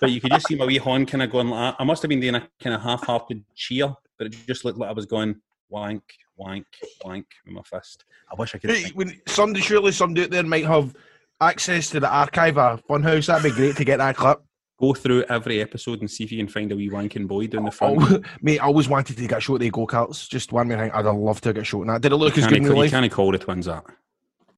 But 0.00 0.12
you 0.12 0.20
could 0.20 0.30
just 0.30 0.46
see 0.46 0.54
my 0.54 0.66
wee 0.66 0.78
horn 0.78 1.04
kind 1.04 1.22
of 1.22 1.32
going 1.32 1.48
like 1.48 1.72
that. 1.72 1.82
I 1.82 1.84
must 1.84 2.00
have 2.02 2.08
been 2.08 2.20
doing 2.20 2.36
a 2.36 2.48
kind 2.62 2.76
of 2.76 2.82
half 2.82 3.04
hearted 3.04 3.44
cheer, 3.56 3.92
but 4.18 4.28
it 4.28 4.36
just 4.46 4.64
looked 4.64 4.78
like 4.78 4.88
I 4.88 4.92
was 4.92 5.06
going 5.06 5.34
wank, 5.68 6.04
wank, 6.36 6.66
wank 7.04 7.26
with 7.44 7.54
my 7.54 7.62
fist. 7.62 8.04
I 8.30 8.36
wish 8.38 8.54
I 8.54 8.58
could. 8.58 8.70
Hey, 8.70 8.90
when 8.94 9.20
somebody, 9.26 9.62
surely 9.62 9.90
somebody 9.90 10.24
out 10.24 10.30
there 10.30 10.44
might 10.44 10.64
have 10.64 10.94
access 11.40 11.90
to 11.90 11.98
the 11.98 12.08
archive 12.08 12.56
of 12.56 12.86
Funhouse. 12.86 13.26
That'd 13.26 13.50
be 13.50 13.56
great 13.56 13.76
to 13.76 13.84
get 13.84 13.96
that 13.96 14.16
clip. 14.16 14.40
Go 14.78 14.92
through 14.92 15.24
every 15.24 15.62
episode 15.62 16.00
and 16.00 16.10
see 16.10 16.24
if 16.24 16.32
you 16.32 16.38
can 16.38 16.48
find 16.48 16.70
a 16.70 16.76
wee 16.76 16.90
wanking 16.90 17.26
boy 17.26 17.46
down 17.46 17.64
the 17.64 17.70
front. 17.70 17.96
Oh, 18.00 18.20
mate, 18.42 18.58
I 18.58 18.66
always 18.66 18.88
wanted 18.88 19.16
to 19.16 19.26
get 19.26 19.42
shot 19.42 19.54
at 19.54 19.60
the 19.60 19.70
go 19.70 19.86
karts. 19.86 20.28
Just 20.28 20.52
one 20.52 20.68
more 20.68 20.76
thing, 20.76 20.90
I'd 20.92 21.06
love 21.06 21.40
to 21.42 21.52
get 21.54 21.66
shot 21.66 21.82
in 21.82 21.86
that. 21.88 22.02
Did 22.02 22.12
it 22.12 22.16
look 22.16 22.36
you 22.36 22.42
as 22.42 22.48
good 22.48 22.58
in 22.58 22.64
can't, 22.64 22.76
you 22.76 22.82
life? 22.82 22.90
can't 22.90 23.12
call 23.12 23.32
the 23.32 23.38
twins 23.38 23.66
that. 23.66 23.84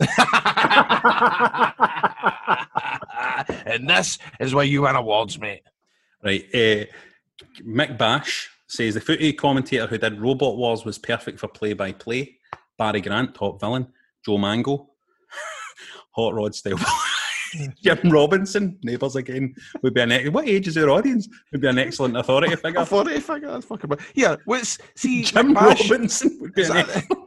and 3.67 3.89
this 3.89 4.19
is 4.41 4.55
why 4.55 4.65
you 4.65 4.83
win 4.83 4.97
awards, 4.97 5.39
mate. 5.39 5.63
Right. 6.23 6.45
Uh, 6.53 6.85
Mick 7.65 7.97
Bash 7.97 8.51
says 8.67 8.95
the 8.95 9.01
footy 9.01 9.33
commentator 9.33 9.87
who 9.87 9.99
did 9.99 10.21
Robot 10.21 10.57
Wars 10.57 10.85
was 10.85 10.99
perfect 10.99 11.39
for 11.39 11.49
play 11.49 11.73
by 11.73 11.93
play. 11.93 12.39
Barry 12.77 13.01
Grant, 13.01 13.35
top 13.35 13.61
villain. 13.61 13.89
Joe 14.25 14.39
Mango, 14.39 14.91
Hot 16.13 16.35
Rod 16.35 16.55
style. 16.55 16.79
Jim 17.83 17.99
Robinson, 18.11 18.79
neighbours 18.83 19.17
again, 19.17 19.55
would 19.83 19.95
be 19.95 20.01
an 20.01 20.13
ex- 20.13 20.31
what 20.31 20.49
age 20.49 20.69
is 20.69 20.77
our 20.79 20.91
audience? 20.91 21.29
Would 21.53 21.61
be 21.61 21.69
an 21.69 21.79
excellent 21.79 22.17
authority 22.17 22.55
figure. 22.63 22.81
Authority 22.81 23.21
figure, 23.21 23.51
that's 23.51 23.67
fucking. 23.67 23.89
br- 23.89 24.03
Yeah, 24.15 24.37
what's 24.45 24.79
see 24.95 25.23
Jim 25.25 25.55
McBash? 25.55 25.91
Robinson 25.91 26.39
would 26.41 26.55
be 26.55 26.63
Is 26.63 26.71
an 26.71 26.77
that- 26.77 26.89
excellent. 26.97 27.25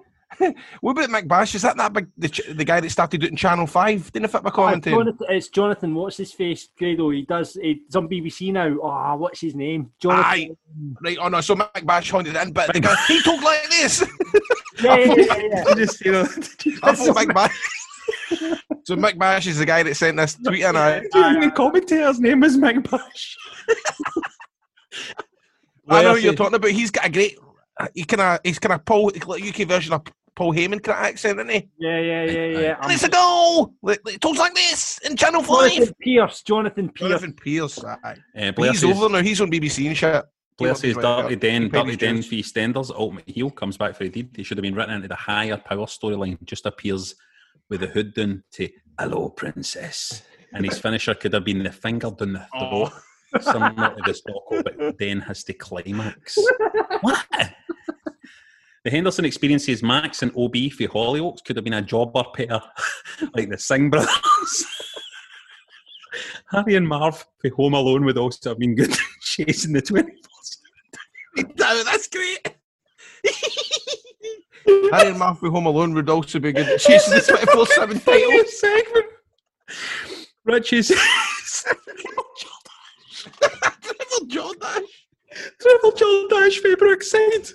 what 0.80 0.98
about 0.98 1.10
McBash? 1.10 1.54
Is 1.54 1.62
that 1.62 1.78
that 1.78 1.94
big 1.94 2.08
the, 2.18 2.54
the 2.54 2.66
guy 2.66 2.80
that 2.80 2.90
started 2.90 3.22
doing 3.22 3.36
Channel 3.36 3.68
Five? 3.68 4.12
Didn't 4.12 4.30
fit 4.30 4.42
my 4.44 4.50
Uh, 4.50 4.54
commentary. 4.54 4.96
Jonathan, 4.96 5.28
it's 5.30 5.50
Jonathan. 5.50 5.94
What's 5.94 6.18
his 6.18 6.32
face? 6.34 6.68
Grado. 6.80 7.12
He 7.12 7.24
does. 7.24 7.54
He's 7.62 7.96
on 7.96 8.08
BBC 8.10 8.51
now. 8.51 8.75
Ah, 8.82 9.16
what's 9.16 9.40
his 9.42 9.54
name? 9.54 9.92
Jonathan. 10.00 10.25
Aye. 10.25 10.50
Right, 11.04 11.18
oh 11.22 11.28
no, 11.28 11.42
so 11.42 11.56
McBash 11.56 12.10
haunted 12.10 12.36
it 12.36 12.42
in, 12.42 12.54
but 12.54 12.74
the 12.74 12.80
guy, 12.80 12.96
he 13.08 13.22
talked 13.22 13.44
like 13.44 13.70
this. 13.70 14.04
Yeah, 14.82 14.96
yeah, 14.98 15.13
yeah, 15.16 15.38
yeah. 15.68 15.74
just, 15.75 16.04
you 16.04 16.12
know, 16.13 16.22
I 16.22 16.96
thought 16.96 17.16
McBash. 17.18 17.51
So 18.84 18.96
Mick 18.96 19.18
Bash 19.20 19.46
is 19.46 19.60
the 19.60 19.65
guy 19.65 19.84
that 19.84 19.96
sent 19.96 20.18
this 20.18 20.34
tweet 20.34 20.63
in. 20.63 20.75
I, 20.75 20.98
Even 20.98 21.39
the 21.39 21.51
commentator's 21.56 22.20
name 22.20 22.44
is 22.44 22.58
Mick 22.58 22.89
Bash. 22.89 23.38
I 25.88 26.01
know 26.01 26.03
Where 26.03 26.12
what 26.13 26.22
you're 26.24 26.34
talking 26.34 26.56
about. 26.56 26.72
He's 26.72 26.89
got 26.89 27.06
a 27.06 27.10
great. 27.10 27.38
He 27.94 28.03
kind 28.06 28.22
of. 28.22 28.39
He's 28.44 28.58
kind 28.58 28.74
of 28.74 28.84
Paul 28.84 29.12
like 29.27 29.44
UK 29.44 29.68
version 29.68 29.94
of 29.94 30.01
Paul 30.36 30.53
Heyman 30.53 30.82
kind 30.82 30.98
of 30.98 31.06
accent, 31.06 31.39
isn't 31.39 31.51
he? 31.51 31.70
Yeah, 31.77 32.00
yeah, 32.00 32.24
yeah, 32.24 32.60
yeah. 32.60 32.77
And 32.82 32.91
it's 32.91 33.03
a 33.03 33.10
goal. 33.10 33.74
Like, 33.82 34.01
like, 34.03 34.15
it 34.15 34.22
talks 34.22 34.39
like 34.39 34.56
this 34.56 34.98
in 35.00 35.15
Channel 35.15 35.44
Five. 35.44 35.72
Jonathan 35.74 35.96
Pearce. 36.01 36.41
Jonathan 36.41 36.89
Pearce. 36.89 37.10
Jonathan 37.10 37.34
Pearce. 37.34 37.84
Aye. 37.84 38.15
Uh, 38.36 38.51
Blair 38.53 38.72
he's 38.72 38.82
says, 38.82 38.89
over 38.89 39.10
now. 39.10 39.22
He's 39.22 39.41
on 39.41 39.51
BBC 39.51 39.88
and 39.88 39.98
shit. 39.98 40.25
Blair 40.58 40.74
He 40.74 40.80
says 40.80 40.98
Dirty 40.98 41.36
Den, 41.36 41.65
up. 41.65 41.72
Dirty 41.72 41.96
Den 41.96 42.15
dues. 42.15 42.27
for 42.27 42.36
EastEnders, 42.36 42.91
Ultimate 42.91 43.30
Heel 43.30 43.50
comes 43.50 43.77
back 43.77 43.96
for 43.96 44.06
a 44.06 44.10
deed. 44.10 44.30
He 44.36 44.44
should 44.44 44.58
have 44.58 44.63
been 44.63 44.75
written 44.75 44.96
into 44.96 45.08
the 45.08 45.15
higher 45.15 45.58
power 45.58 45.86
storyline. 45.86 46.41
Just 46.46 46.65
appears 46.65 47.15
with 47.72 47.80
the 47.80 47.88
hood 47.88 48.13
down 48.13 48.44
to 48.51 48.70
"Hello, 49.00 49.30
Princess," 49.30 50.22
and 50.54 50.63
his 50.66 50.78
finisher 50.78 51.16
could 51.16 51.34
have 51.34 51.46
been 51.46 51.63
the 51.63 51.72
finger 51.72 52.12
down 52.12 52.34
the 52.34 52.46
throat, 52.60 52.92
similar 53.42 53.96
to 53.96 54.01
the 54.06 54.12
Stocko, 54.12 54.51
oh, 54.51 54.62
but 54.62 55.00
then 55.00 55.22
has 55.22 55.44
to 55.46 55.54
climax. 55.54 56.38
what? 57.01 57.25
The 58.84 58.90
Henderson 58.90 59.25
experiences 59.25 59.82
Max 59.82 60.22
and 60.22 60.32
OB 60.36 60.56
for 60.72 60.84
Hollyoaks 60.88 61.44
could 61.44 61.56
have 61.56 61.63
been 61.63 61.74
a 61.74 61.82
jobber 61.82 62.24
pair 62.36 62.60
like 63.36 63.50
the 63.50 63.58
Singh 63.58 63.90
brothers. 63.90 64.66
Harry 66.51 66.75
and 66.75 66.88
Marv 66.88 67.25
for 67.40 67.50
Home 67.56 67.75
Alone 67.75 68.04
would 68.04 68.18
also 68.18 68.50
have 68.50 68.60
been 68.60 68.75
good 68.75 68.94
chasing 69.22 69.72
the 69.72 69.82
24th. 69.82 70.58
No, 71.58 71.84
that's 71.84 72.10
great. 72.10 72.56
Harry 74.91 75.10
and 75.10 75.20
Murphy 75.20 75.48
Home 75.50 75.65
Alone 75.65 75.94
would 75.94 76.10
also 76.10 76.39
be 76.39 76.51
good. 76.51 76.68
at 76.68 76.80
Chasing 76.80 77.13
the 77.15 77.22
24 77.22 77.65
7 77.68 78.00
title. 78.00 78.44
segment. 78.48 79.06
Richie 80.46 80.82
says, 80.82 80.98
Trevor 83.84 84.25
Jordache. 84.27 84.86
Triple 85.62 85.91
John 85.94 86.27
Dash 86.30 86.58
for 86.60 86.75
Brookside. 86.75 87.48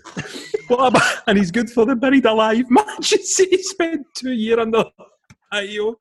What 0.68 0.88
about, 0.88 1.02
and 1.26 1.36
he's 1.38 1.50
good 1.50 1.70
for 1.70 1.84
the 1.84 1.94
buried 1.94 2.24
alive 2.26 2.64
matches. 2.70 3.36
He 3.50 3.62
spent 3.62 4.06
two 4.14 4.32
years 4.32 4.58
under 4.60 4.84
patio. 5.52 5.96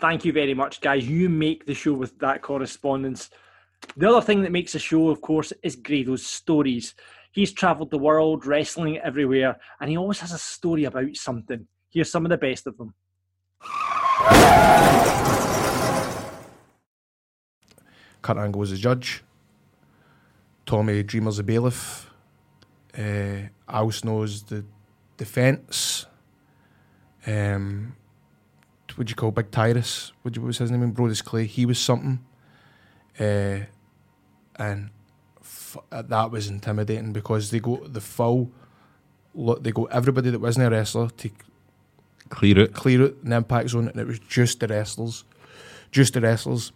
Thank 0.00 0.24
you 0.24 0.32
very 0.32 0.54
much, 0.54 0.80
guys. 0.80 1.08
You 1.08 1.28
make 1.28 1.66
the 1.66 1.74
show 1.74 1.92
with 1.92 2.18
that 2.20 2.40
correspondence. 2.40 3.30
The 3.96 4.08
other 4.08 4.20
thing 4.20 4.42
that 4.42 4.52
makes 4.52 4.74
a 4.74 4.78
show, 4.78 5.08
of 5.08 5.20
course, 5.20 5.52
is 5.62 5.76
Grado's 5.76 6.24
stories. 6.26 6.94
He's 7.32 7.52
travelled 7.52 7.90
the 7.90 7.98
world, 7.98 8.46
wrestling 8.46 8.98
everywhere, 8.98 9.58
and 9.80 9.90
he 9.90 9.96
always 9.96 10.20
has 10.20 10.32
a 10.32 10.38
story 10.38 10.84
about 10.84 11.14
something. 11.16 11.66
Here's 11.90 12.10
some 12.10 12.26
of 12.26 12.30
the 12.30 12.38
best 12.38 12.66
of 12.66 12.76
them. 12.76 12.94
Kurt 18.22 18.36
Angle 18.36 18.60
was 18.60 18.72
a 18.72 18.76
judge. 18.76 19.22
Tommy 20.66 21.02
Dreamer's 21.02 21.38
the 21.38 21.42
bailiff. 21.42 22.10
Uh, 22.96 23.48
Al 23.68 23.90
Snow's 23.90 24.42
the 24.42 24.64
defence. 25.16 26.06
Um, 27.26 27.96
what 28.96 29.08
you 29.08 29.14
call 29.14 29.30
Big 29.30 29.50
Tyrus? 29.52 30.12
What 30.22 30.36
was 30.38 30.58
his 30.58 30.72
name? 30.72 30.92
Brodus 30.92 31.22
Clay. 31.22 31.46
He 31.46 31.64
was 31.64 31.78
something. 31.78 32.18
Uh, 33.18 33.60
and 34.56 34.90
f- 35.76 35.82
uh, 35.92 36.02
that 36.02 36.30
was 36.30 36.48
intimidating 36.48 37.12
because 37.12 37.50
they 37.50 37.60
go 37.60 37.76
the 37.86 38.00
full. 38.00 38.50
Look, 39.34 39.62
they 39.62 39.70
go 39.72 39.84
everybody 39.86 40.30
that 40.30 40.40
wasn't 40.40 40.66
a 40.66 40.70
wrestler 40.70 41.08
to 41.10 41.30
Clear 42.30 42.58
it. 42.60 42.74
clear 42.74 43.04
out 43.04 43.14
an 43.24 43.32
impact 43.32 43.70
zone, 43.70 43.88
and 43.88 43.98
it 43.98 44.06
was 44.06 44.18
just 44.18 44.60
the 44.60 44.66
wrestlers, 44.68 45.24
just 45.90 46.12
the 46.14 46.20
wrestlers, 46.20 46.72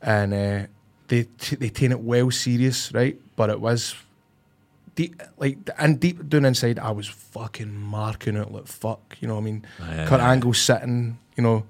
and 0.00 0.32
uh, 0.32 0.66
they 1.08 1.24
t- 1.38 1.56
they 1.56 1.68
taken 1.68 1.92
it 1.92 2.00
well 2.00 2.30
serious, 2.30 2.92
right? 2.94 3.18
But 3.36 3.50
it 3.50 3.60
was 3.60 3.94
deep, 4.94 5.20
like 5.36 5.58
and 5.78 6.00
deep 6.00 6.26
down 6.28 6.46
inside, 6.46 6.78
I 6.78 6.92
was 6.92 7.06
fucking 7.08 7.74
marking 7.76 8.36
it 8.36 8.50
like 8.50 8.66
fuck, 8.66 9.16
you 9.20 9.28
know 9.28 9.34
what 9.34 9.40
I 9.42 9.44
mean? 9.44 9.66
Aye, 9.82 10.06
Kurt. 10.08 10.20
Angle 10.20 10.54
sitting, 10.54 11.18
you 11.36 11.42
know, 11.42 11.66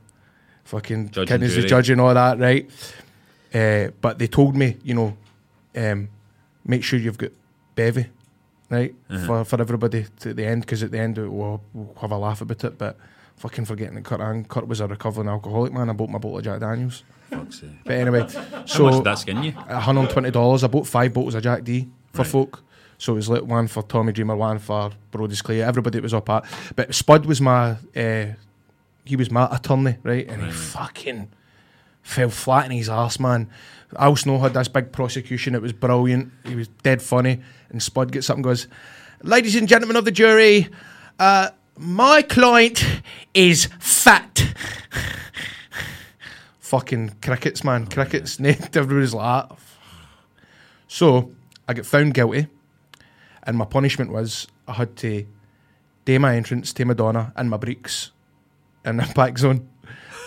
fucking 0.64 1.10
and 1.16 1.26
kidneys 1.28 1.56
the 1.56 1.62
judge 1.62 1.90
and 1.90 2.00
all 2.00 2.14
that, 2.14 2.38
right? 2.38 2.70
Uh, 3.52 3.90
but 4.00 4.18
they 4.20 4.28
told 4.28 4.54
me, 4.54 4.76
you 4.84 4.94
know, 4.94 5.16
um, 5.76 6.08
make 6.66 6.82
sure 6.84 6.98
you've 6.98 7.18
got 7.18 7.30
bevy, 7.74 8.06
right, 8.70 8.94
Uh-huh. 9.10 9.26
for 9.26 9.44
for 9.44 9.60
everybody 9.60 10.06
to 10.20 10.34
the 10.34 10.44
end, 10.46 10.62
because 10.62 10.82
at 10.82 10.90
the 10.90 10.98
end 10.98 11.16
we'll, 11.18 11.60
we'll 11.72 11.94
have 12.00 12.12
a 12.12 12.18
laugh 12.18 12.40
about 12.40 12.64
it, 12.64 12.78
but. 12.78 12.96
Fucking 13.38 13.66
forgetting 13.66 13.96
that 13.96 14.04
Kurt, 14.04 14.22
Ang- 14.22 14.46
Kurt 14.46 14.66
was 14.66 14.80
a 14.80 14.86
recovering 14.86 15.28
alcoholic 15.28 15.70
man. 15.70 15.90
I 15.90 15.92
bought 15.92 16.08
my 16.08 16.16
bottle 16.16 16.38
of 16.38 16.44
Jack 16.44 16.58
Daniels. 16.60 17.02
Fuck's 17.28 17.60
sake. 17.60 17.68
But 17.84 17.92
anyway, 17.96 18.20
How 18.20 18.64
so 18.64 18.84
much 18.84 18.94
did 18.94 19.04
that 19.04 19.18
skin 19.18 19.42
you? 19.42 19.52
$120. 19.52 20.64
I 20.64 20.66
bought 20.68 20.86
five 20.86 21.12
bottles 21.12 21.34
of 21.34 21.42
Jack 21.42 21.62
D 21.62 21.86
for 22.14 22.22
Right. 22.22 22.26
folk. 22.26 22.62
So 22.96 23.12
it 23.12 23.16
was 23.16 23.28
like 23.28 23.42
one 23.42 23.66
for 23.68 23.82
Tommy 23.82 24.12
Dreamer, 24.14 24.36
one 24.36 24.58
for 24.58 24.92
Brodus 25.12 25.42
Clay, 25.44 25.60
everybody 25.60 26.00
was 26.00 26.14
up 26.14 26.30
at. 26.30 26.46
But 26.76 26.94
Spud 26.94 27.26
was 27.26 27.42
my, 27.42 27.76
uh, 27.94 28.26
he 29.04 29.16
was 29.16 29.30
my 29.30 29.54
attorney, 29.54 29.98
right? 30.02 30.26
And 30.26 30.42
he 30.42 30.50
fucking 30.50 31.28
fell 32.02 32.30
flat 32.30 32.64
in 32.64 32.70
his 32.70 32.88
ass, 32.88 33.20
man. 33.20 33.50
Al 33.98 34.16
Snow 34.16 34.38
had 34.38 34.54
this 34.54 34.68
big 34.68 34.92
prosecution. 34.92 35.54
It 35.54 35.62
was 35.62 35.72
brilliant. 35.72 36.32
He 36.44 36.54
was 36.54 36.68
dead 36.68 37.02
funny. 37.02 37.40
And 37.70 37.82
Spud 37.82 38.12
gets 38.12 38.28
up 38.30 38.36
and 38.36 38.44
goes, 38.44 38.66
Ladies 39.22 39.56
and 39.56 39.68
gentlemen 39.68 39.96
of 39.96 40.04
the 40.04 40.10
jury, 40.10 40.68
uh, 41.18 41.50
my 41.78 42.22
client 42.22 42.84
is 43.34 43.68
fat. 43.78 44.44
Fucking 46.58 47.16
crickets, 47.22 47.62
man. 47.62 47.86
Crickets. 47.86 48.40
Everybody's 48.40 49.14
like 49.14 49.48
that. 49.48 49.58
So 50.88 51.32
I 51.68 51.74
get 51.74 51.86
found 51.86 52.14
guilty, 52.14 52.46
and 53.42 53.56
my 53.56 53.64
punishment 53.64 54.10
was 54.12 54.46
I 54.66 54.72
had 54.74 54.96
to 54.96 55.26
day 56.04 56.18
my 56.18 56.36
entrance 56.36 56.72
to 56.72 56.84
Madonna 56.84 57.32
and 57.36 57.50
my 57.50 57.56
breeks 57.56 58.12
in 58.84 58.96
the 58.96 59.12
back 59.14 59.38
zone. 59.38 59.68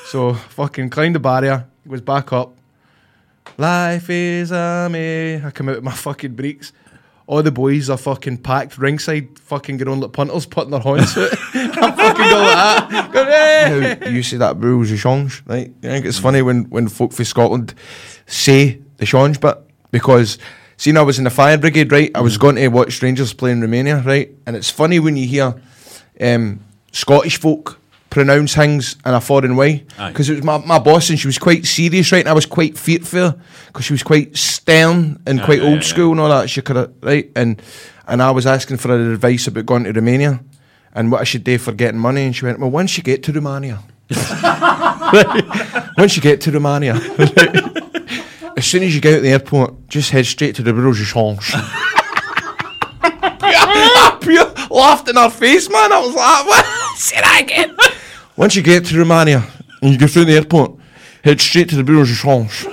So 0.06 0.34
fucking 0.34 0.89
climbed 0.89 1.16
the 1.16 1.20
barrier, 1.20 1.66
it 1.86 1.89
was 1.89 2.01
back 2.01 2.34
up. 2.34 2.56
Life 3.58 4.10
is 4.10 4.51
a 4.51 4.89
me. 4.91 5.36
I 5.44 5.51
come 5.51 5.70
out 5.70 5.75
with 5.75 5.84
my 5.84 5.91
fucking 5.91 6.36
breeks. 6.36 6.72
All 7.27 7.44
the 7.44 7.51
boys 7.51 7.89
are 7.89 7.98
fucking 7.98 8.39
packed 8.39 8.77
ringside, 8.77 9.38
fucking 9.38 9.77
get 9.77 9.88
on 9.88 10.00
like 10.00 10.13
punters, 10.13 10.48
putting 10.48 10.72
their 10.72 10.79
horns 10.79 11.15
out. 11.15 11.29
I'm 11.53 11.96
fucking 11.96 12.29
going 12.29 12.46
like 12.46 12.89
that. 12.89 13.10
Going, 13.13 13.27
"Hey!" 13.27 13.98
Now, 14.01 14.08
you 14.08 14.24
see 14.24 14.38
that 14.38 14.58
rules 14.58 14.91
of 14.91 15.00
change, 15.00 15.44
right? 15.46 15.72
I 15.84 15.88
think 15.88 16.06
it's 16.06 16.18
funny 16.18 16.41
when, 16.41 16.63
when 16.70 16.88
folk 16.88 17.13
from 17.13 17.25
Scotland 17.25 17.75
say 18.25 18.79
the 18.98 19.06
change 19.06 19.39
bit 19.39 19.58
because 19.91 20.39
seeing 20.77 20.98
I 20.98 21.01
was 21.03 21.18
in 21.20 21.24
the 21.25 21.29
fire 21.29 21.58
brigade, 21.58 21.91
right? 21.91 22.10
I 22.15 22.22
was 22.22 22.38
going 22.38 22.56
to 22.56 22.68
watch 22.70 23.01
Rangers 23.01 23.34
play 23.34 23.51
in 23.51 23.62
Romania, 23.62 24.01
right? 24.01 24.32
And 24.48 24.56
it's 24.56 24.72
funny 24.72 25.00
when 25.00 25.15
you 25.15 25.27
hear 25.27 25.53
um, 26.20 26.62
Scottish 26.91 27.39
folk 27.39 27.79
pronounce 28.10 28.56
things 28.56 28.96
in 29.06 29.13
a 29.13 29.22
foreign 29.22 29.56
way 29.56 29.86
because 30.08 30.30
it 30.30 30.36
was 30.36 30.44
my, 30.44 30.58
my 30.60 30.80
boss 30.80 31.10
and 31.10 31.20
she 31.20 31.28
was 31.28 31.38
quite 31.38 31.66
serious, 31.66 32.12
right? 32.12 32.20
And 32.20 32.30
I 32.30 32.34
was 32.34 32.46
quite 32.46 32.78
fearful 32.78 33.39
because 33.68 33.86
she 33.86 33.94
was 33.94 34.04
quite 34.04 34.36
stern 34.36 35.22
and 35.25 35.39
Aye, 35.42 35.46
quite 35.46 35.62
old 35.62 35.80
aye, 35.80 35.82
school 35.82 36.12
and 36.12 36.20
all 36.20 36.30
that. 36.30 36.50
She 36.50 36.62
could 36.62 36.75
have, 36.75 36.94
right? 37.01 37.32
And 37.36 37.62
and 38.08 38.22
I 38.24 38.32
was 38.32 38.46
asking 38.48 38.78
for 38.78 38.88
her 38.89 39.13
advice 39.13 39.48
about 39.48 39.66
going 39.68 39.84
to 39.84 39.94
Romania 39.94 40.39
and 40.94 41.12
what 41.12 41.22
I 41.22 41.24
should 41.24 41.44
do 41.44 41.58
for 41.60 41.72
getting 41.72 42.00
money. 42.00 42.24
And 42.25 42.36
she 42.36 42.46
went, 42.46 42.60
Well, 42.60 42.72
once 42.72 42.98
you 42.98 43.04
get 43.04 43.22
to 43.24 43.32
Romania, 43.32 43.84
once 45.98 46.16
you 46.16 46.22
get 46.22 46.42
to 46.42 46.51
Romania, 46.51 46.96
as 48.58 48.66
soon 48.66 48.84
as 48.84 48.96
you 48.96 49.01
get 49.01 49.16
out 49.16 49.22
the 49.22 49.30
airport, 49.30 49.88
just 49.88 50.10
head 50.10 50.25
straight 50.25 50.56
to 50.56 50.63
the 50.63 50.74
Bureau 50.74 50.94
de 50.94 51.06
Change. 51.06 51.54
Pure 54.22 54.51
laughed 54.70 55.08
in 55.10 55.16
her 55.16 55.30
face, 55.30 55.70
man. 55.70 55.92
I 55.94 56.00
was 56.00 56.13
like, 56.16 56.46
what? 56.46 56.66
Say 56.98 57.22
that 57.22 57.42
again. 57.42 57.75
Once 58.39 58.55
you 58.55 58.63
get 58.63 58.86
to 58.86 58.98
Romania 58.98 59.43
and 59.81 59.91
you 59.91 59.98
go 59.98 60.08
through 60.08 60.24
the 60.24 60.34
airport, 60.34 60.72
head 61.25 61.41
straight 61.41 61.67
to 61.67 61.75
the 61.75 61.84
Bureau 61.84 62.05
de 62.05 62.15
Change. 62.15 62.65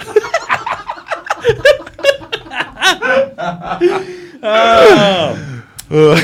Oh, 5.88 6.14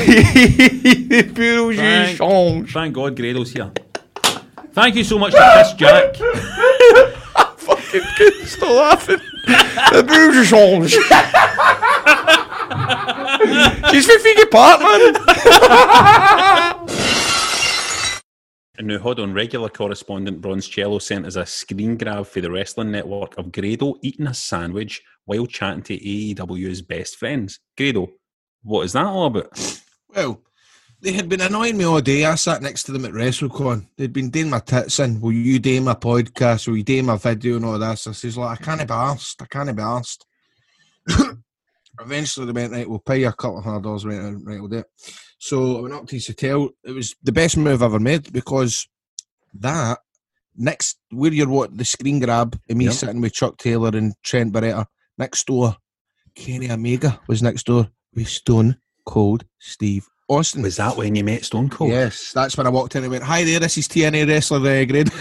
the 1.11 1.29
Bureau 1.33 1.71
de 1.71 1.77
Thank, 1.77 2.17
Change. 2.17 2.71
thank 2.73 2.93
God 2.95 3.17
Grado's 3.17 3.51
here. 3.51 3.69
Thank 4.71 4.95
you 4.95 5.03
so 5.03 5.19
much 5.19 5.33
to 5.33 5.53
Piss 5.57 5.73
Jack. 5.73 6.15
I 7.35 7.53
Fucking. 7.57 8.45
Still 8.45 8.75
laughing. 8.75 9.19
the 9.45 10.03
Bureau 10.07 10.31
de 10.31 10.45
Change. 10.45 10.91
She's 13.91 14.05
50 14.05 14.41
apart, 14.43 14.79
man. 14.79 15.13
And 18.83 18.89
now, 18.89 18.99
hold 18.99 19.21
on, 19.21 19.33
regular 19.33 19.69
correspondent 19.69 20.41
Bronze 20.41 20.67
Cello 20.67 20.99
sent 20.99 21.25
us 21.25 21.37
a 21.37 21.45
screen 21.45 21.95
grab 21.95 22.27
for 22.27 22.41
the 22.41 22.51
Wrestling 22.51 22.91
Network 22.91 23.37
of 23.37 23.49
Grado 23.49 23.95
eating 24.01 24.27
a 24.27 24.33
sandwich 24.33 25.01
while 25.23 25.45
chatting 25.45 25.83
to 25.83 25.97
AEW's 25.97 26.81
best 26.81 27.15
friends. 27.15 27.61
Grado, 27.77 28.09
what 28.61 28.81
is 28.81 28.91
that 28.91 29.05
all 29.05 29.27
about? 29.27 29.79
Well, 30.13 30.41
they 30.99 31.13
had 31.13 31.29
been 31.29 31.39
annoying 31.39 31.77
me 31.77 31.85
all 31.85 32.01
day. 32.01 32.25
I 32.25 32.35
sat 32.35 32.61
next 32.61 32.83
to 32.83 32.91
them 32.91 33.05
at 33.05 33.13
WrestleCon. 33.13 33.87
They'd 33.95 34.11
been 34.11 34.29
doing 34.29 34.49
my 34.49 34.59
tits 34.59 34.99
in. 34.99 35.21
Will 35.21 35.31
you 35.31 35.59
do 35.59 35.79
my 35.79 35.93
podcast? 35.93 36.67
Will 36.67 36.75
you 36.75 36.83
do 36.83 37.01
my 37.03 37.15
video 37.15 37.55
and 37.55 37.63
all 37.63 37.79
this? 37.79 38.05
I 38.05 38.11
says, 38.11 38.37
like, 38.37 38.59
I 38.59 38.63
can't 38.65 38.85
be 38.85 38.93
asked. 38.93 39.41
I 39.41 39.45
can't 39.45 39.73
be 39.73 39.81
asked. 39.81 40.25
Eventually, 42.03 42.45
they 42.45 42.51
went, 42.51 42.73
right, 42.73 42.89
we'll 42.89 42.99
pay 42.99 43.19
you 43.21 43.27
a 43.27 43.33
couple 43.33 43.59
of 43.59 43.63
hundred 43.63 43.83
dollars. 43.83 44.05
Right, 44.05 44.17
right, 44.19 44.59
we'll 44.59 44.67
do 44.67 44.77
it. 44.79 44.85
So 45.39 45.77
I 45.77 45.81
went 45.81 45.93
up 45.93 46.07
to 46.07 46.15
his 46.15 46.27
hotel. 46.27 46.69
It 46.83 46.91
was 46.91 47.15
the 47.23 47.31
best 47.31 47.57
move 47.57 47.81
I've 47.81 47.89
ever 47.93 47.99
made 47.99 48.31
because 48.31 48.87
that 49.55 49.99
next 50.55 50.97
where 51.11 51.31
you're 51.33 51.49
what 51.49 51.75
the 51.77 51.85
screen 51.85 52.19
grab 52.19 52.59
and 52.69 52.77
me 52.77 52.85
Yep. 52.85 52.93
sitting 52.93 53.21
with 53.21 53.33
Chuck 53.33 53.57
Taylor 53.57 53.89
and 53.93 54.13
Trent 54.23 54.53
Beretta 54.53 54.85
next 55.17 55.45
door. 55.47 55.75
Kenny 56.35 56.69
Omega 56.71 57.19
was 57.27 57.43
next 57.43 57.65
door 57.65 57.89
with 58.15 58.27
Stone 58.27 58.77
Cold 59.05 59.45
Steve 59.59 60.07
Austin. 60.27 60.61
Was 60.63 60.77
that 60.77 60.95
when 60.97 61.15
you 61.15 61.23
met 61.23 61.43
Stone 61.45 61.69
Cold? 61.69 61.91
Yes, 61.91 62.31
that's 62.33 62.57
when 62.57 62.65
I 62.65 62.69
walked 62.71 62.95
in 62.95 63.03
and 63.03 63.11
went, 63.11 63.23
"Hi 63.23 63.43
there, 63.43 63.59
this 63.59 63.77
is 63.77 63.87
TNA 63.87 64.27
wrestler 64.27 64.57
uh, 64.59 64.85
Grade." 64.85 65.11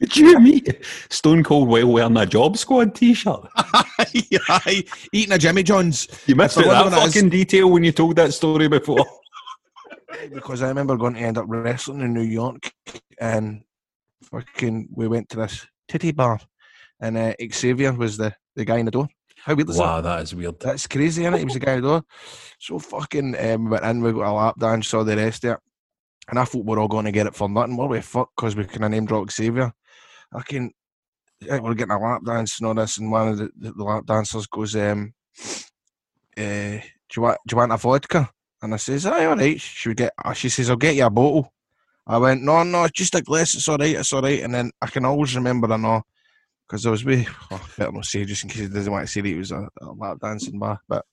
Did 0.00 0.16
you 0.16 0.40
meet 0.40 0.84
Stone 1.10 1.42
Cold 1.44 1.68
while 1.68 1.86
wearing 1.86 2.16
a 2.16 2.26
Job 2.26 2.56
Squad 2.56 2.94
t-shirt? 2.94 3.40
Aye, 3.56 4.84
eating 5.12 5.32
a 5.32 5.38
Jimmy 5.38 5.62
John's 5.62 6.08
You 6.26 6.36
missed 6.36 6.56
If 6.56 6.66
I 6.66 6.74
out 6.74 6.90
that 6.90 6.96
what 6.96 7.02
it 7.04 7.08
is- 7.08 7.14
fucking 7.14 7.30
detail 7.30 7.70
when 7.70 7.84
you 7.84 7.92
told 7.92 8.16
that 8.16 8.32
story 8.32 8.68
before. 8.68 9.04
because 10.32 10.62
I 10.62 10.68
remember 10.68 10.96
going 10.96 11.14
to 11.14 11.20
end 11.20 11.38
up 11.38 11.44
wrestling 11.48 12.00
in 12.00 12.14
New 12.14 12.22
York 12.22 12.72
and 13.20 13.62
fucking 14.22 14.88
we 14.92 15.08
went 15.08 15.28
to 15.30 15.36
this 15.38 15.66
titty 15.88 16.12
bar 16.12 16.40
and 17.00 17.16
uh, 17.16 17.34
Xavier 17.52 17.92
was 17.92 18.16
the, 18.16 18.34
the 18.56 18.64
guy 18.64 18.78
in 18.78 18.86
the 18.86 18.90
door. 18.90 19.08
How 19.44 19.54
weird 19.54 19.70
is 19.70 19.76
that? 19.76 19.82
wow, 19.82 20.00
that 20.00 20.22
is 20.22 20.34
weird. 20.34 20.58
That's 20.60 20.86
crazy, 20.86 21.24
is 21.24 21.38
He 21.38 21.44
was 21.44 21.54
the 21.54 21.60
guy 21.60 21.74
in 21.74 21.82
the 21.82 21.88
door. 21.88 22.02
So 22.58 22.78
fucking 22.78 23.36
um, 23.38 23.64
we 23.64 23.70
went 23.70 23.84
in, 23.84 24.02
we 24.02 24.12
got 24.12 24.30
a 24.30 24.32
lap 24.32 24.54
dance, 24.58 24.88
saw 24.88 25.04
the 25.04 25.16
rest 25.16 25.44
of 25.44 25.52
it. 25.52 25.58
And 26.28 26.38
I 26.38 26.44
thought 26.44 26.64
we 26.64 26.74
are 26.74 26.78
all 26.78 26.88
going 26.88 27.06
to 27.06 27.12
get 27.12 27.26
it 27.26 27.34
for 27.34 27.48
nothing. 27.48 27.76
What 27.76 27.88
we 27.88 28.00
fuck 28.00 28.30
because 28.36 28.54
we 28.54 28.64
can 28.64 28.90
name 28.90 29.06
drop 29.06 29.30
Xavier. 29.30 29.72
I 30.32 30.42
can 30.42 30.72
we're 31.40 31.74
getting 31.74 31.92
a 31.92 31.98
lap 31.98 32.22
dance 32.24 32.58
and 32.58 32.66
all 32.66 32.74
this, 32.74 32.98
and 32.98 33.10
one 33.10 33.28
of 33.28 33.38
the, 33.38 33.50
the, 33.56 33.72
the 33.72 33.84
lap 33.84 34.04
dancers 34.06 34.46
goes, 34.46 34.74
um, 34.74 35.14
uh, 36.36 36.40
do 36.40 37.16
you 37.16 37.22
want 37.22 37.38
do 37.46 37.54
you 37.54 37.56
want 37.56 37.72
a 37.72 37.76
vodka? 37.76 38.30
And 38.60 38.74
I 38.74 38.76
says, 38.76 39.06
Aye, 39.06 39.26
all 39.26 39.36
right. 39.36 39.60
She 39.60 39.88
would 39.88 39.96
get 39.96 40.12
uh, 40.22 40.32
she 40.32 40.48
says, 40.48 40.68
I'll 40.68 40.76
get 40.76 40.96
you 40.96 41.06
a 41.06 41.10
bottle. 41.10 41.52
I 42.06 42.18
went, 42.18 42.42
No, 42.42 42.62
no, 42.62 42.84
it's 42.84 42.92
just 42.92 43.14
a 43.14 43.22
glass, 43.22 43.54
it's 43.54 43.68
all 43.68 43.78
right, 43.78 43.96
it's 43.96 44.12
all 44.12 44.22
right. 44.22 44.42
And 44.42 44.54
then 44.54 44.70
I 44.82 44.88
can 44.88 45.04
always 45.04 45.34
remember 45.36 45.72
I 45.72 45.76
know 45.76 46.02
because 46.66 46.84
I 46.84 46.90
was 46.90 47.04
with 47.04 47.26
oh, 47.50 47.56
I 47.56 47.78
better 47.78 47.92
not 47.92 48.04
say 48.04 48.24
just 48.24 48.44
in 48.44 48.50
case 48.50 48.60
he 48.62 48.68
doesn't 48.68 48.92
want 48.92 49.06
to 49.06 49.12
say 49.12 49.20
that 49.20 49.28
it 49.28 49.38
was 49.38 49.52
a, 49.52 49.68
a 49.80 49.92
lap 49.92 50.18
dancing 50.20 50.58
bar. 50.58 50.80
But 50.88 51.04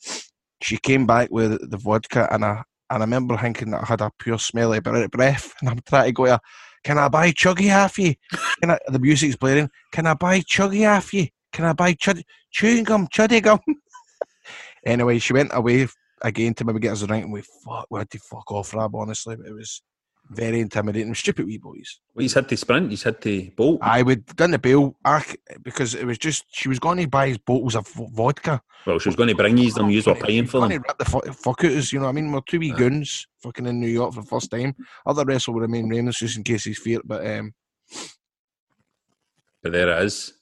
she 0.62 0.78
came 0.78 1.06
back 1.06 1.30
with 1.32 1.70
the 1.70 1.78
vodka 1.78 2.28
and 2.32 2.44
I 2.44 2.64
and 2.90 3.02
I 3.02 3.06
remember 3.06 3.38
thinking 3.38 3.72
that 3.72 3.84
I 3.84 3.86
had 3.86 4.02
a 4.02 4.12
pure 4.20 4.40
smelly 4.40 4.80
bre- 4.80 5.08
breath 5.08 5.54
and 5.62 5.70
I'm 5.70 5.80
trying 5.88 6.06
to 6.06 6.12
go 6.12 6.26
to 6.26 6.40
Can 6.84 6.98
I 6.98 7.08
buy 7.08 7.32
chuggy 7.32 7.68
half 7.68 7.98
you? 7.98 8.16
Can 8.62 8.72
I, 8.72 8.80
the 8.88 9.00
music's 9.00 9.36
playing. 9.36 9.70
Can 9.92 10.08
I 10.08 10.14
buy 10.14 10.42
chuggy 10.42 10.82
half 10.82 11.14
you? 11.14 11.28
Can 11.52 11.66
I 11.66 11.74
buy 11.74 11.94
chud, 11.94 12.22
chewing 12.52 12.84
gum, 12.84 13.08
chuddy 13.08 13.42
gum? 13.42 13.60
anyway, 14.86 15.20
she 15.20 15.34
went 15.34 15.52
away 15.54 15.88
again 16.22 16.54
to 16.56 16.66
maybe 16.66 16.80
get 16.80 16.94
us 16.94 17.02
a 17.02 17.08
drink 17.08 17.24
and 17.26 17.34
we 17.34 17.42
fuck 17.64 17.88
we 17.90 18.00
had 18.00 18.10
to 18.10 18.20
fuck 18.20 18.52
off 18.52 18.74
Rab 18.74 18.96
honestly. 18.96 19.36
It 19.46 19.54
was 19.54 19.82
very 20.30 20.60
intimidating. 20.60 21.14
Stupid 21.16 21.46
wee 21.46 21.58
boys. 21.58 22.00
Well, 22.14 22.22
he's 22.24 22.34
had 22.34 22.48
to 22.50 22.58
sprint, 22.58 22.90
he's 22.90 23.04
had 23.04 23.22
to 23.22 23.52
bolt. 23.56 23.80
I 23.82 24.02
would 24.02 24.26
done 24.36 24.52
the 24.52 24.60
bail 24.60 24.96
because 25.64 25.94
it 25.96 26.06
was 26.06 26.18
just 26.18 26.46
she 26.52 26.68
was 26.70 26.80
going 26.80 26.98
to 27.00 27.08
buy 27.08 27.28
his 27.30 27.38
bottles 27.38 27.76
of 27.76 27.88
vodka. 28.14 28.62
Well, 28.86 29.00
she 29.00 29.10
was 29.10 29.16
going 29.16 29.30
to 29.30 29.36
bring 29.36 29.58
you 29.58 29.72
them, 29.72 29.90
you 29.90 30.04
were 30.06 30.14
paying 30.16 30.46
for 30.46 30.60
Going 30.60 30.72
them. 30.72 30.84
to 30.84 30.88
rip 30.88 30.98
the 31.00 31.06
fu- 31.06 31.32
fuck 31.34 31.64
out 31.64 31.72
us, 31.72 31.92
you 31.92 31.98
know 32.00 32.06
what 32.06 32.10
I 32.12 32.14
mean? 32.14 32.32
We're 32.32 32.42
two 32.42 32.60
wee 32.60 32.70
goons 32.72 33.26
fucking 33.42 33.66
in 33.66 33.80
New 33.80 33.88
York 33.88 34.14
for 34.14 34.22
the 34.22 34.28
first 34.28 34.52
time. 34.52 34.76
Other 35.08 35.26
wrestler 35.26 35.56
would 35.56 35.62
remain 35.62 35.90
nameless 35.90 36.20
just 36.20 36.38
in 36.38 36.44
case 36.44 36.66
he's 36.66 36.78
feared, 36.78 37.02
but 37.04 37.26
um, 37.26 37.54
But 39.64 39.72
there 39.72 39.90
it 39.90 40.04
is. 40.06 40.34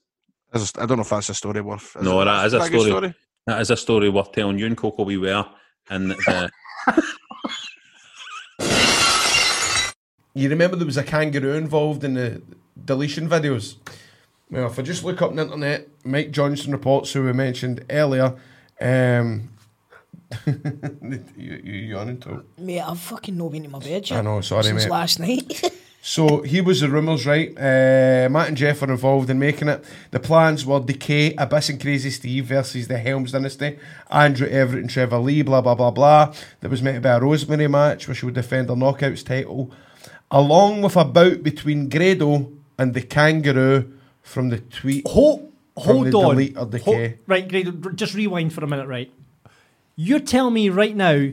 I 0.53 0.85
don't 0.85 0.97
know 0.97 1.01
if 1.01 1.09
that's 1.09 1.29
a 1.29 1.33
story 1.33 1.61
worth. 1.61 1.95
No, 2.01 2.21
it- 2.21 2.25
that 2.25 2.45
is 2.47 2.53
a 2.53 2.69
good 2.69 2.81
story. 2.87 3.13
That 3.47 3.61
is 3.61 3.71
a 3.71 3.77
story 3.77 4.09
worth 4.09 4.31
telling. 4.31 4.59
You 4.59 4.65
and 4.67 4.77
Coco 4.77 5.03
we 5.03 5.17
were 5.17 5.45
and 5.89 6.11
the 6.11 6.49
You 10.33 10.49
remember 10.49 10.75
there 10.75 10.85
was 10.85 10.97
a 10.97 11.03
kangaroo 11.03 11.53
involved 11.53 12.03
in 12.03 12.15
the 12.15 12.41
deletion 12.83 13.29
videos? 13.29 13.75
Well, 14.49 14.67
if 14.67 14.79
I 14.79 14.81
just 14.81 15.03
look 15.03 15.21
up 15.21 15.29
on 15.29 15.35
the 15.37 15.43
internet, 15.43 15.87
Mike 16.03 16.31
Johnson 16.31 16.71
reports, 16.71 17.13
who 17.13 17.23
we 17.23 17.33
mentioned 17.33 17.85
earlier, 17.89 18.35
um, 18.81 19.49
you, 20.45 21.21
you 21.37 21.73
yawning 21.73 22.19
too. 22.19 22.43
Mate, 22.57 22.81
I've 22.81 22.99
fucking 22.99 23.37
not 23.37 23.51
been 23.51 23.63
to 23.63 23.69
my 23.69 23.79
bed 23.79 24.09
yet. 24.09 24.19
I 24.19 24.21
know, 24.21 24.41
sorry, 24.41 24.63
since 24.63 24.83
mate. 24.85 24.91
last 24.91 25.19
night. 25.19 25.63
So 26.05 26.41
he 26.41 26.59
was 26.59 26.81
the 26.81 26.89
rumours, 26.89 27.25
right? 27.25 27.57
Uh, 27.57 28.27
Matt 28.29 28.49
and 28.49 28.57
Jeff 28.57 28.81
were 28.81 28.91
involved 28.91 29.29
in 29.29 29.39
making 29.39 29.69
it. 29.69 29.85
The 30.11 30.19
plans 30.19 30.65
were 30.65 30.81
Decay, 30.81 31.33
Abyss 31.37 31.69
and 31.69 31.79
Crazy 31.79 32.09
Steve 32.09 32.43
versus 32.43 32.89
the 32.89 32.97
Helms 32.97 33.31
Dynasty, 33.31 33.79
Andrew 34.11 34.49
Everett 34.49 34.81
and 34.81 34.89
Trevor 34.89 35.19
Lee, 35.19 35.43
blah, 35.43 35.61
blah, 35.61 35.75
blah, 35.75 35.91
blah. 35.91 36.33
There 36.59 36.69
was 36.69 36.83
meant 36.83 36.97
to 36.97 37.01
be 37.01 37.07
a 37.07 37.21
Rosemary 37.21 37.69
match 37.69 38.05
where 38.05 38.15
she 38.15 38.25
would 38.25 38.35
defend 38.35 38.67
her 38.67 38.75
Knockouts 38.75 39.25
title, 39.25 39.71
along 40.33 40.81
with 40.81 40.97
a 40.97 41.05
bout 41.05 41.43
between 41.43 41.87
Grado 41.87 42.51
and 42.77 42.93
the 42.93 43.01
Kangaroo 43.01 43.93
from 44.21 44.49
the 44.49 44.57
tweet. 44.59 45.07
Hold, 45.07 45.51
from 45.81 45.83
hold 45.83 46.07
the 46.07 46.17
on. 46.17 46.35
Delete 46.35 46.57
or 46.57 46.65
Decay. 46.65 46.83
Hold- 47.07 47.13
right, 47.27 47.47
great. 47.47 47.67
r- 47.67 47.91
Just 47.91 48.13
rewind 48.15 48.51
for 48.51 48.63
a 48.63 48.67
minute, 48.67 48.87
right? 48.87 49.09
You're 49.95 50.19
telling 50.19 50.53
me 50.55 50.69
right 50.69 50.95
now 50.95 51.29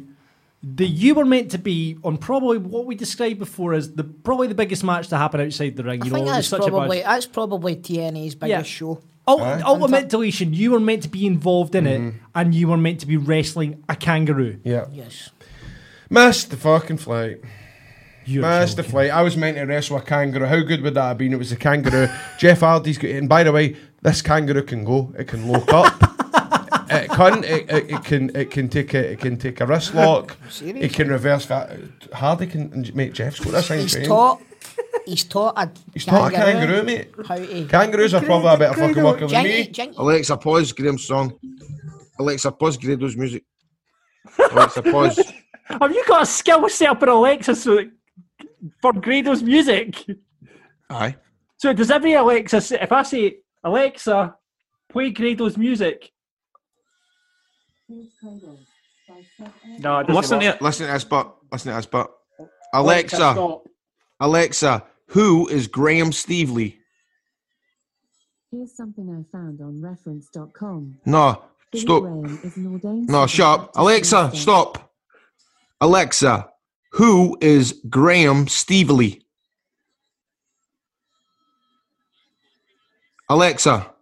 that 0.63 0.87
you 0.89 1.15
were 1.15 1.25
meant 1.25 1.51
to 1.53 1.59
be 1.59 1.97
on 2.05 2.19
probably 2.19 2.59
what 2.59 2.85
we 2.85 2.95
described 2.95 3.39
before 3.39 3.73
as 3.73 3.93
the 3.95 4.05
probably 4.05 4.47
the 4.49 4.55
biggest 4.55 4.85
match 4.85 5.09
to 5.09 5.17
happen 5.17 5.41
outside 5.41 5.75
the 5.77 5.83
ring. 5.83 6.03
I 6.03 6.05
You 6.05 6.11
think 6.13 6.27
know, 6.27 6.33
that's 6.33 6.49
such 6.49 6.67
a 6.67 6.69
probably 6.69 7.01
that's 7.01 7.25
probably 7.27 7.77
TNA's 7.77 8.35
biggest 8.35 8.49
Yeah. 8.49 8.63
show. 8.63 9.01
Ult- 9.27 9.41
Aye. 9.41 9.63
Ultimate 9.65 10.09
Deletion, 10.09 10.53
you 10.53 10.73
were 10.73 10.81
meant 10.81 11.03
to 11.05 11.09
be 11.09 11.27
involved 11.27 11.75
in 11.75 11.85
Mm-hmm. 11.85 12.09
it, 12.09 12.15
and 12.35 12.55
you 12.55 12.69
were 12.69 12.77
meant 12.77 13.01
to 13.01 13.07
be 13.07 13.17
wrestling 13.17 13.83
a 13.89 13.97
kangaroo. 13.97 14.59
Yeah. 14.65 14.87
Yes. 14.93 15.31
Missed 16.11 16.51
the 16.51 16.57
fucking 16.59 16.99
flight. 16.99 17.41
You're 18.31 18.43
Missed 18.61 18.77
the 18.77 18.83
joking. 18.83 18.91
flight. 18.93 19.11
I 19.11 19.23
was 19.23 19.37
meant 19.37 19.57
to 19.57 19.65
wrestle 19.65 19.97
a 19.97 20.03
kangaroo. 20.03 20.47
How 20.47 20.61
good 20.61 20.83
would 20.83 20.95
that 20.95 21.03
have 21.09 21.19
been? 21.19 21.33
It 21.33 21.39
was 21.39 21.53
a 21.53 21.57
kangaroo. 21.57 22.09
Jeff 22.39 22.61
Hardy's 22.61 22.99
got 22.99 23.11
And 23.11 23.29
by 23.29 23.43
the 23.43 23.53
way, 23.53 23.77
this 24.03 24.23
kangaroo 24.23 24.63
can 24.63 24.85
go. 24.85 25.13
It 25.19 25.25
can 25.29 25.49
lock 25.49 25.73
up. 25.73 25.93
it 26.91 27.11
can. 27.11 27.45
It, 27.45 27.71
it, 27.71 27.91
it 27.91 28.05
can. 28.05 28.35
It 28.37 28.51
can 28.51 28.69
take 28.69 28.95
a. 28.95 29.13
It 29.13 29.21
can 29.21 29.37
take 29.37 29.61
a 29.61 29.67
wrist 29.67 29.95
lock. 29.95 30.37
Serious? 30.51 30.85
It 30.87 30.93
can 30.95 31.09
reverse 31.09 31.47
that. 31.47 31.77
Hardy 32.13 32.47
can. 32.47 32.71
make 32.71 32.95
Mate, 32.95 33.13
Jeff's 33.15 33.41
got 33.41 33.53
this 33.53 33.69
thing 33.69 33.81
He's 33.81 33.93
trained. 33.93 34.09
taught. 34.09 34.41
He's 35.07 35.25
taught 35.25 35.55
a. 35.57 35.71
He's 35.93 36.05
taught 36.05 36.33
a 36.33 36.37
kangaroo, 36.37 36.83
mate. 36.85 37.11
How 37.27 37.37
to. 37.37 37.67
Kangaroos 37.67 38.15
are 38.15 38.23
probably 38.23 38.55
a 38.55 38.57
better 38.59 38.79
fucking 38.79 39.03
worker 39.03 39.21
than 39.21 39.29
Jinky, 39.31 39.49
me. 39.49 39.67
jinky. 39.69 39.97
Alexa, 39.99 40.37
pause 40.37 40.73
Graham's 40.73 41.05
song. 41.07 41.37
Alexa, 42.19 42.53
pause 42.53 42.77
Grado's 42.77 43.17
music. 43.17 43.45
Alexa, 44.53 44.83
pause. 44.83 45.33
Have 45.65 45.93
you 45.93 46.05
got 46.07 46.23
a 46.23 46.27
skill 46.27 46.69
set 46.69 46.89
up 46.91 47.03
in 47.03 47.09
Alexa 47.09 47.55
so 47.55 47.79
for 48.83 48.93
Grado's 48.93 49.43
music? 49.43 50.05
Aye. 50.91 51.17
So 51.59 51.73
does 51.73 51.91
every 51.91 52.15
Alexa, 52.15 52.57
s- 52.57 52.73
if 52.73 52.91
I 52.93 53.03
say 53.03 53.37
Alexa, 53.65 54.35
play 54.89 55.11
Grado's 55.11 55.57
music? 55.57 56.11
No, 59.79 59.99
it 59.99 60.07
doesn't 60.07 60.15
Listen 60.15 60.39
work. 60.39 60.43
to 60.43 60.49
it. 60.57 60.63
Listen 60.63 60.87
to 60.87 60.93
this, 60.93 61.05
but 61.05 61.37
listen 61.53 61.71
to 61.73 61.77
this, 61.77 61.87
but 61.87 62.11
Alexa, 62.73 63.17
Alexa. 63.35 63.59
Alexa, 64.21 64.85
who 65.09 65.49
is 65.49 65.67
Graham 65.67 66.11
Stevely? 66.11 66.77
Here's 68.53 68.77
something 68.77 69.09
I 69.11 69.23
found 69.37 69.61
on 69.61 69.81
reference.com. 69.81 70.97
No, 71.07 71.43
Billy 71.73 71.83
stop. 71.83 72.03
Is 72.45 72.57
an 72.57 73.07
No, 73.07 73.27
civil 73.27 73.27
shut 73.27 73.61
up. 73.61 73.71
Alexa, 73.77 74.31
stop. 74.35 74.93
Alexa, 75.81 76.49
who 76.93 77.39
is 77.41 77.81
Graham 77.89 78.47
Stevely? 78.47 79.23
Alexa, 83.29 83.93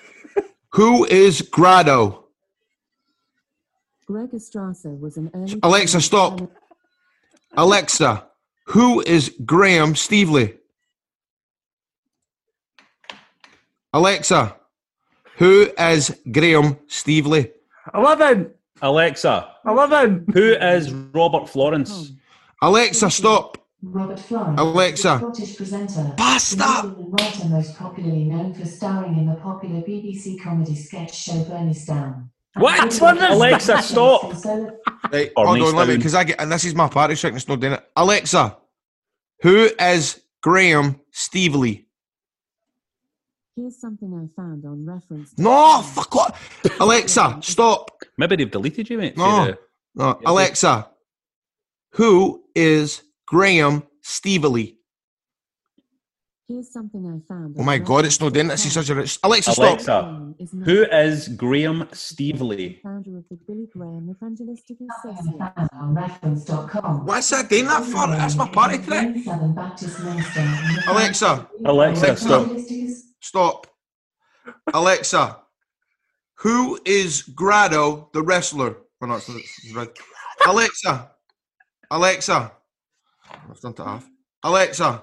who 0.72 1.04
is 1.06 1.40
Grado? 1.42 2.26
Gregor 4.06 4.36
Strasser 4.38 4.98
was 4.98 5.16
an 5.16 5.30
early. 5.34 5.58
Alexa, 5.62 6.00
stop. 6.00 6.50
Alexa, 7.56 8.26
who 8.66 9.00
is 9.00 9.34
Graham 9.44 9.94
Stevely? 9.94 10.56
Alexa, 13.92 14.56
who 15.36 15.70
is 15.78 16.18
Graham 16.30 16.74
Stevely? 16.88 17.52
Eleven. 17.94 18.52
Alexa, 18.80 19.48
Eleven. 19.66 20.26
who 20.32 20.52
is 20.52 20.92
Robert 20.92 21.48
Florence? 21.48 21.90
Oh. 22.12 22.17
Alexa, 22.62 23.10
stop. 23.10 23.58
Robert 23.82 24.18
Florence, 24.18 24.60
Alexa. 24.60 25.18
Scottish 25.18 25.56
presenter, 25.56 26.12
Basta! 26.16 26.92
writer 26.98 27.44
most 27.48 27.76
popularly 27.76 28.24
known 28.24 28.52
for 28.52 28.64
starring 28.64 29.16
in 29.16 29.26
the 29.26 29.36
popular 29.36 29.80
BBC 29.82 30.42
comedy 30.42 30.74
sketch 30.74 31.14
show 31.16 31.44
Burnistoun. 31.44 32.28
What? 32.56 33.00
Alexa, 33.00 33.82
stop. 33.82 34.32
Right, 35.12 35.30
Or 35.36 35.46
hold 35.46 35.60
on, 35.62 35.74
let 35.76 35.86
me, 35.88 35.96
because 35.96 36.16
I 36.16 36.24
get, 36.24 36.40
and 36.40 36.50
this 36.50 36.64
is 36.64 36.74
my 36.74 36.88
party 36.88 37.14
trick, 37.14 37.30
and 37.30 37.36
it's 37.36 37.46
not 37.46 37.60
doing 37.60 37.74
it. 37.74 37.88
Alexa, 37.94 38.56
who 39.42 39.70
is 39.80 40.20
Graham 40.40 41.00
Stevely? 41.14 41.84
Here's 43.54 43.76
something 43.80 44.12
I 44.12 44.26
found 44.40 44.64
on 44.64 44.84
reference. 44.84 45.38
No, 45.38 45.82
fuck 45.82 46.12
what? 46.14 46.36
Alexa, 46.80 47.38
stop. 47.42 48.02
Maybe 48.16 48.34
they've 48.36 48.50
deleted 48.50 48.90
you, 48.90 48.98
mate. 48.98 49.16
No, 49.16 49.46
the- 49.46 49.58
no. 49.94 50.20
Alexa, 50.26 50.88
who 51.92 52.44
is 52.54 53.02
Graham 53.26 53.84
Stevely? 54.04 54.76
Here's 56.48 56.72
something 56.72 57.04
I 57.04 57.20
found. 57.28 57.56
Oh 57.58 57.60
on 57.60 57.66
my 57.66 57.76
god, 57.76 58.06
it's 58.06 58.20
not 58.22 58.32
doing 58.32 58.46
it. 58.46 58.50
This 58.50 58.64
is 58.64 58.72
such 58.72 58.88
a 58.88 58.94
rich. 58.94 59.18
Alexa, 59.22 59.52
stop. 59.52 59.80
Alexa, 59.80 60.34
who 60.64 60.84
is 60.84 61.28
Graham 61.28 61.82
Stevely? 61.92 62.80
Founder 62.80 63.18
of 63.18 63.24
the 63.28 63.38
Billy 63.46 63.68
Graham 63.70 64.08
Evangelistic 64.08 64.78
Association. 64.80 65.38
What's 67.04 67.28
that 67.28 67.50
doing 67.50 67.66
that 67.66 67.84
for? 67.84 68.06
That's 68.06 68.34
my 68.34 68.48
party 68.48 68.78
trick. 68.78 69.24
Seven 69.24 69.54
Baptist 69.54 70.00
Minister. 70.02 70.40
and 70.40 70.76
the 70.78 70.90
Alexa, 70.90 71.48
Alexa, 71.66 72.16
stop. 72.16 72.48
stop. 73.20 73.66
Alexa, 74.72 75.36
who 76.36 76.80
is 76.86 77.24
Grado 77.24 78.08
the 78.14 78.22
wrestler? 78.22 78.78
No, 79.02 79.16
it's, 79.16 79.28
it's 79.28 79.74
right. 79.74 79.90
Alexa, 80.46 81.10
Alexa, 81.90 82.52
I've 83.30 83.60
done 83.60 83.72
it 83.72 83.80
off. 83.80 84.08
Alexa, 84.42 85.02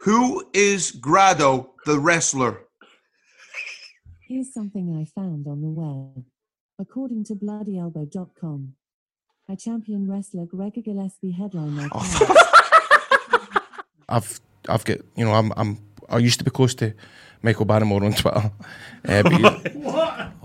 who 0.00 0.44
is 0.54 0.92
Grado 0.92 1.74
the 1.86 1.98
wrestler? 1.98 2.60
Here's 4.28 4.52
something 4.54 4.94
I 4.96 5.04
found 5.20 5.46
on 5.48 5.60
the 5.60 5.68
web. 5.68 6.24
According 6.78 7.24
to 7.24 7.34
bloodyelbow.com, 7.34 8.74
a 9.48 9.56
champion 9.56 10.08
wrestler 10.10 10.46
Gregor 10.46 10.80
Gillespie 10.82 11.32
headline 11.32 11.76
their 11.76 11.88
card. 11.88 12.36
I've 14.08 14.40
I've 14.68 14.84
got 14.84 14.98
you 15.16 15.24
know 15.24 15.32
I'm 15.34 15.52
I'm 15.56 15.78
I 16.08 16.18
used 16.18 16.38
to 16.38 16.44
be 16.44 16.50
close 16.50 16.74
to 16.76 16.94
Michael 17.42 17.64
Barrymore 17.64 18.04
on 18.04 18.12
Twitter. 18.12 18.50
Uh, 19.06 19.22
but 19.22 19.32
you- 19.74 19.90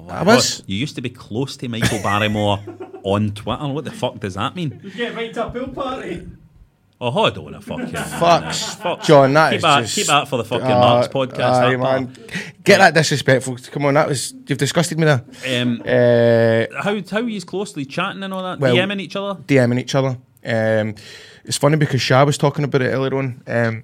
I 0.08 0.22
was. 0.24 0.64
You 0.68 0.78
used 0.78 0.96
to 0.96 1.02
be 1.02 1.10
close 1.10 1.58
to 1.58 1.68
Michael 1.68 2.02
Barrymore 2.04 2.60
on 3.06 3.32
Twitter. 3.32 3.68
What 3.68 3.86
the 3.86 3.92
fuck 3.92 4.20
does 4.20 4.34
that 4.34 4.56
mean? 4.56 4.82
You 4.84 4.92
get 4.92 5.16
right 5.16 5.34
to 5.34 5.48
a 5.48 5.50
pool 5.52 5.68
party. 5.70 6.28
Oh, 7.00 7.12
hold 7.12 7.38
on 7.38 7.54
a 7.54 7.62
fucking. 7.62 7.88
Fucks, 7.88 8.76
Fuck. 8.82 9.04
John. 9.04 9.34
That 9.34 9.50
keep 9.52 9.58
is 9.58 9.62
that, 9.64 9.82
just, 9.82 9.96
keep 9.96 10.08
that 10.08 10.28
for 10.30 10.38
the 10.38 10.46
fucking 10.46 10.66
Uh, 10.66 10.80
Marks 10.80 11.08
podcast. 11.10 11.40
aye, 11.40 11.70
that 11.72 11.80
part. 11.80 12.02
man. 12.02 12.16
Get 12.64 12.78
that 12.80 12.94
disrespectful. 12.94 13.58
Come 13.72 13.86
on, 13.86 13.94
that 13.96 14.08
was 14.08 14.34
you've 14.48 14.58
disgusted 14.58 14.98
me 14.98 15.06
there. 15.06 15.24
Um, 15.62 15.82
Uh, 15.86 16.82
how 16.82 16.96
how 17.12 17.18
are 17.26 17.30
you 17.30 17.42
closely 17.42 17.84
chatting 17.86 18.24
and 18.24 18.34
all 18.34 18.44
that? 18.44 18.60
Well- 18.60 18.76
DMing 18.76 19.02
each 19.02 19.16
other? 19.18 19.40
DMing 19.42 19.80
each 19.80 19.94
other. 19.94 20.18
Um, 20.46 20.96
it's 21.44 21.58
funny 21.58 21.76
because 21.76 22.02
Shah 22.02 22.24
was 22.24 22.38
talking 22.38 22.64
about 22.64 22.82
it 22.82 22.90
earlier 22.92 23.14
on. 23.18 23.42
Um, 23.46 23.84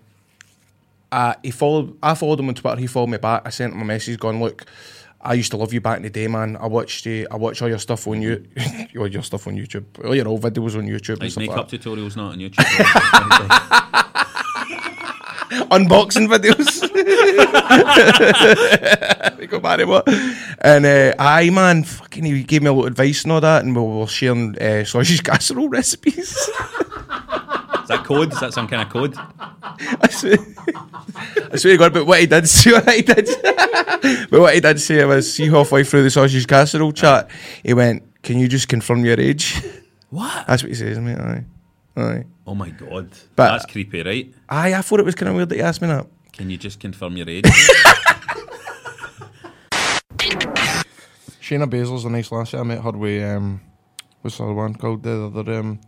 uh, 1.11 1.33
he 1.43 1.51
followed. 1.51 1.97
I 2.01 2.15
followed 2.15 2.39
him 2.39 2.47
on 2.47 2.55
Twitter. 2.55 2.79
He 2.79 2.87
followed 2.87 3.07
me 3.07 3.17
back. 3.17 3.41
I 3.45 3.49
sent 3.49 3.73
him 3.73 3.81
a 3.81 3.85
message 3.85 4.17
going, 4.19 4.41
"Look, 4.41 4.65
I 5.23 5.35
used 5.35 5.51
to 5.51 5.57
love 5.57 5.71
you 5.71 5.81
back 5.81 5.97
in 5.97 6.03
the 6.03 6.09
day, 6.09 6.27
man. 6.27 6.57
I 6.57 6.65
watched 6.65 7.05
you. 7.05 7.27
I 7.29 7.35
watch 7.35 7.61
all 7.61 7.69
your 7.69 7.77
stuff 7.77 8.07
on 8.07 8.21
you, 8.21 8.43
all 8.97 9.07
your 9.07 9.21
stuff 9.21 9.45
on 9.47 9.55
YouTube, 9.55 9.85
all 10.03 10.15
your 10.15 10.27
old 10.27 10.41
videos 10.41 10.75
on 10.75 10.87
YouTube 10.87 11.13
and 11.13 11.21
Like 11.21 11.31
stuff 11.31 11.41
makeup 11.41 11.71
like 11.71 11.81
tutorials 11.81 12.15
not 12.15 12.33
on 12.33 12.39
YouTube. 12.39 12.55
Unboxing 15.71 16.27
videos. 16.27 16.81
we 19.37 19.45
go 19.47 19.59
back 19.59 19.85
what? 19.85 20.07
And 20.59 20.85
uh, 20.85 21.13
aye, 21.19 21.49
man, 21.49 21.83
fucking, 21.83 22.23
he 22.23 22.43
gave 22.43 22.61
me 22.63 22.69
a 22.69 22.73
lot 22.73 22.83
of 22.83 22.87
advice 22.87 23.23
and 23.23 23.31
all 23.33 23.41
that, 23.41 23.63
and 23.63 23.75
we 23.75 23.81
were 23.81 24.07
sharing 24.07 24.57
uh, 24.57 24.83
sausage 24.85 25.23
casserole 25.25 25.69
recipes. 25.69 26.29
Is 26.29 26.47
that 27.87 28.03
code? 28.05 28.33
Is 28.33 28.39
that 28.39 28.53
some 28.53 28.67
kind 28.67 28.81
of 28.81 28.89
code? 28.89 29.15
I 31.53 31.57
swear, 31.57 31.57
I 31.57 31.57
swear 31.57 31.73
to 31.73 31.77
God, 31.77 31.93
but 31.93 32.05
what 32.05 32.19
he 32.19 32.27
did 32.27 32.47
say, 32.49 32.71
what 32.71 32.89
he 32.93 33.01
did, 33.01 33.29
but 34.29 34.39
what 34.39 34.53
he 34.53 34.59
did 34.59 34.79
say 34.79 35.03
was, 35.05 35.33
see 35.33 35.47
halfway 35.47 35.83
through 35.83 36.03
the 36.03 36.09
sausage 36.09 36.47
casserole 36.47 36.91
chat, 36.91 37.29
he 37.63 37.73
went, 37.73 38.03
"Can 38.23 38.39
you 38.39 38.47
just 38.47 38.67
confirm 38.67 39.03
your 39.05 39.19
age?" 39.19 39.61
What? 40.09 40.45
That's 40.45 40.61
what 40.61 40.67
he 40.69 40.75
says, 40.75 40.99
mate. 40.99 41.17
Aye, 41.17 41.43
aye, 41.95 42.25
Oh 42.45 42.53
my 42.53 42.69
god. 42.69 43.09
But- 43.37 43.51
That's 43.51 43.65
creepy, 43.65 44.03
right? 44.03 44.33
aye. 44.49 44.73
I 44.73 44.81
thought 44.81 44.99
it 44.99 45.05
was 45.05 45.15
kind 45.15 45.29
of 45.29 45.35
weird 45.35 45.47
that 45.47 45.55
he 45.55 45.61
asked 45.61 45.81
me 45.81 45.87
that. 45.87 46.05
Can 46.33 46.49
you 46.49 46.57
just 46.57 46.81
confirm 46.81 47.15
your 47.15 47.29
age? 47.29 47.45
Shayna 51.41 51.69
Baszler's 51.69 52.05
a 52.05 52.09
nice 52.09 52.31
lassie. 52.31 52.57
I 52.57 52.63
met 52.63 52.81
her 52.81 52.91
with 52.91 53.23
um, 53.23 53.61
what's 54.21 54.37
the 54.37 54.43
other 54.43 54.53
one 54.53 54.75
called? 54.75 55.03
The 55.03 55.31
other 55.33 55.53
um, 55.59 55.79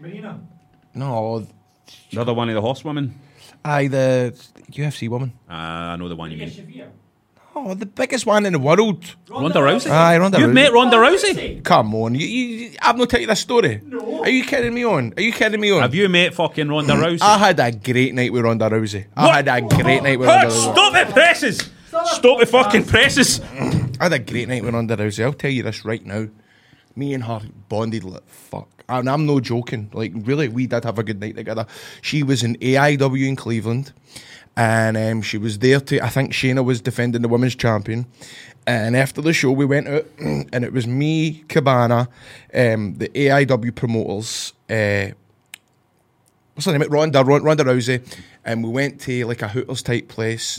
Marina. 0.00 0.40
no, 0.94 1.46
the 2.10 2.20
other 2.20 2.34
one 2.34 2.48
of 2.48 2.54
the 2.54 2.60
horsewomen? 2.60 3.14
Aye, 3.64 3.88
the 3.88 4.34
UFC 4.70 5.08
woman. 5.08 5.32
Uh, 5.48 5.52
I 5.52 5.96
know 5.96 6.08
the 6.08 6.16
one 6.16 6.30
you 6.30 6.36
mean. 6.36 6.84
Oh, 7.54 7.74
the 7.74 7.84
biggest 7.84 8.26
one 8.26 8.46
in 8.46 8.52
the 8.52 8.58
world. 8.60 9.04
Ronda 9.28 9.58
Rousey? 9.58 9.90
Aye, 9.90 10.18
Ronda 10.18 10.38
You've 10.38 10.50
Rousey. 10.50 10.54
met 10.54 10.72
Ronda 10.72 10.96
Rousey? 10.96 11.64
Come 11.64 11.94
on, 11.96 12.14
you, 12.14 12.24
you, 12.26 12.76
I've 12.80 12.96
not 12.96 13.10
told 13.10 13.20
you 13.22 13.26
this 13.26 13.40
story. 13.40 13.80
No. 13.84 14.22
Are 14.22 14.30
you 14.30 14.44
kidding 14.44 14.72
me 14.72 14.84
on? 14.84 15.12
Are 15.16 15.22
you 15.22 15.32
kidding 15.32 15.60
me 15.60 15.72
on? 15.72 15.82
Have 15.82 15.94
you 15.94 16.08
met 16.08 16.32
fucking 16.32 16.68
Ronda 16.68 16.94
Rousey? 16.94 17.20
I 17.22 17.38
had 17.38 17.58
a 17.58 17.72
great 17.72 18.14
night 18.14 18.32
with 18.32 18.44
Ronda 18.44 18.70
Rousey. 18.70 19.06
I 19.16 19.36
had 19.42 19.48
a 19.48 19.60
great 19.62 20.02
night 20.02 20.18
with 20.18 20.28
Hey, 20.28 20.34
Ronda 20.36 20.46
Rousey. 20.54 20.72
Stop 20.72 20.92
the 21.06 21.12
presses! 21.12 21.70
Stop 22.06 22.38
the 22.38 22.46
fucking 22.46 22.84
presses! 22.84 23.40
I 24.00 24.04
had 24.04 24.12
a 24.12 24.18
great 24.20 24.48
night 24.48 24.62
with 24.62 24.72
Ronda 24.72 24.96
Rousey. 24.96 25.24
I'll 25.24 25.32
tell 25.32 25.50
you 25.50 25.64
this 25.64 25.84
right 25.84 26.06
now. 26.06 26.28
Me 26.96 27.14
and 27.14 27.24
her 27.24 27.40
bonded 27.68 28.04
like 28.04 28.28
fuck. 28.28 28.68
And 28.88 29.08
I'm 29.08 29.24
no 29.24 29.38
joking. 29.38 29.90
Like, 29.92 30.12
really, 30.14 30.48
we 30.48 30.66
did 30.66 30.84
have 30.84 30.98
a 30.98 31.04
good 31.04 31.20
night 31.20 31.36
together. 31.36 31.66
She 32.02 32.22
was 32.22 32.42
in 32.42 32.56
AIW 32.56 33.28
in 33.28 33.36
Cleveland. 33.36 33.92
And 34.56 34.96
um, 34.96 35.22
she 35.22 35.38
was 35.38 35.60
there 35.60 35.80
to, 35.80 36.04
I 36.04 36.08
think 36.08 36.32
Shayna 36.32 36.64
was 36.64 36.80
defending 36.80 37.22
the 37.22 37.28
women's 37.28 37.54
champion. 37.54 38.06
And 38.66 38.96
after 38.96 39.22
the 39.22 39.32
show, 39.32 39.52
we 39.52 39.64
went 39.64 39.88
out, 39.88 40.06
and 40.18 40.64
it 40.64 40.72
was 40.72 40.86
me, 40.86 41.44
Cabana, 41.48 42.08
um, 42.52 42.94
the 42.94 43.08
AIW 43.08 43.74
promoters, 43.74 44.52
uh, 44.68 45.06
what's 46.54 46.66
her 46.66 46.76
name? 46.76 46.90
Ronda, 46.90 47.24
Ronda 47.24 47.64
Rousey, 47.64 48.02
and 48.44 48.62
we 48.62 48.70
went 48.70 49.00
to 49.02 49.24
like 49.24 49.40
a 49.42 49.48
Hooters 49.48 49.82
type 49.82 50.08
place, 50.08 50.58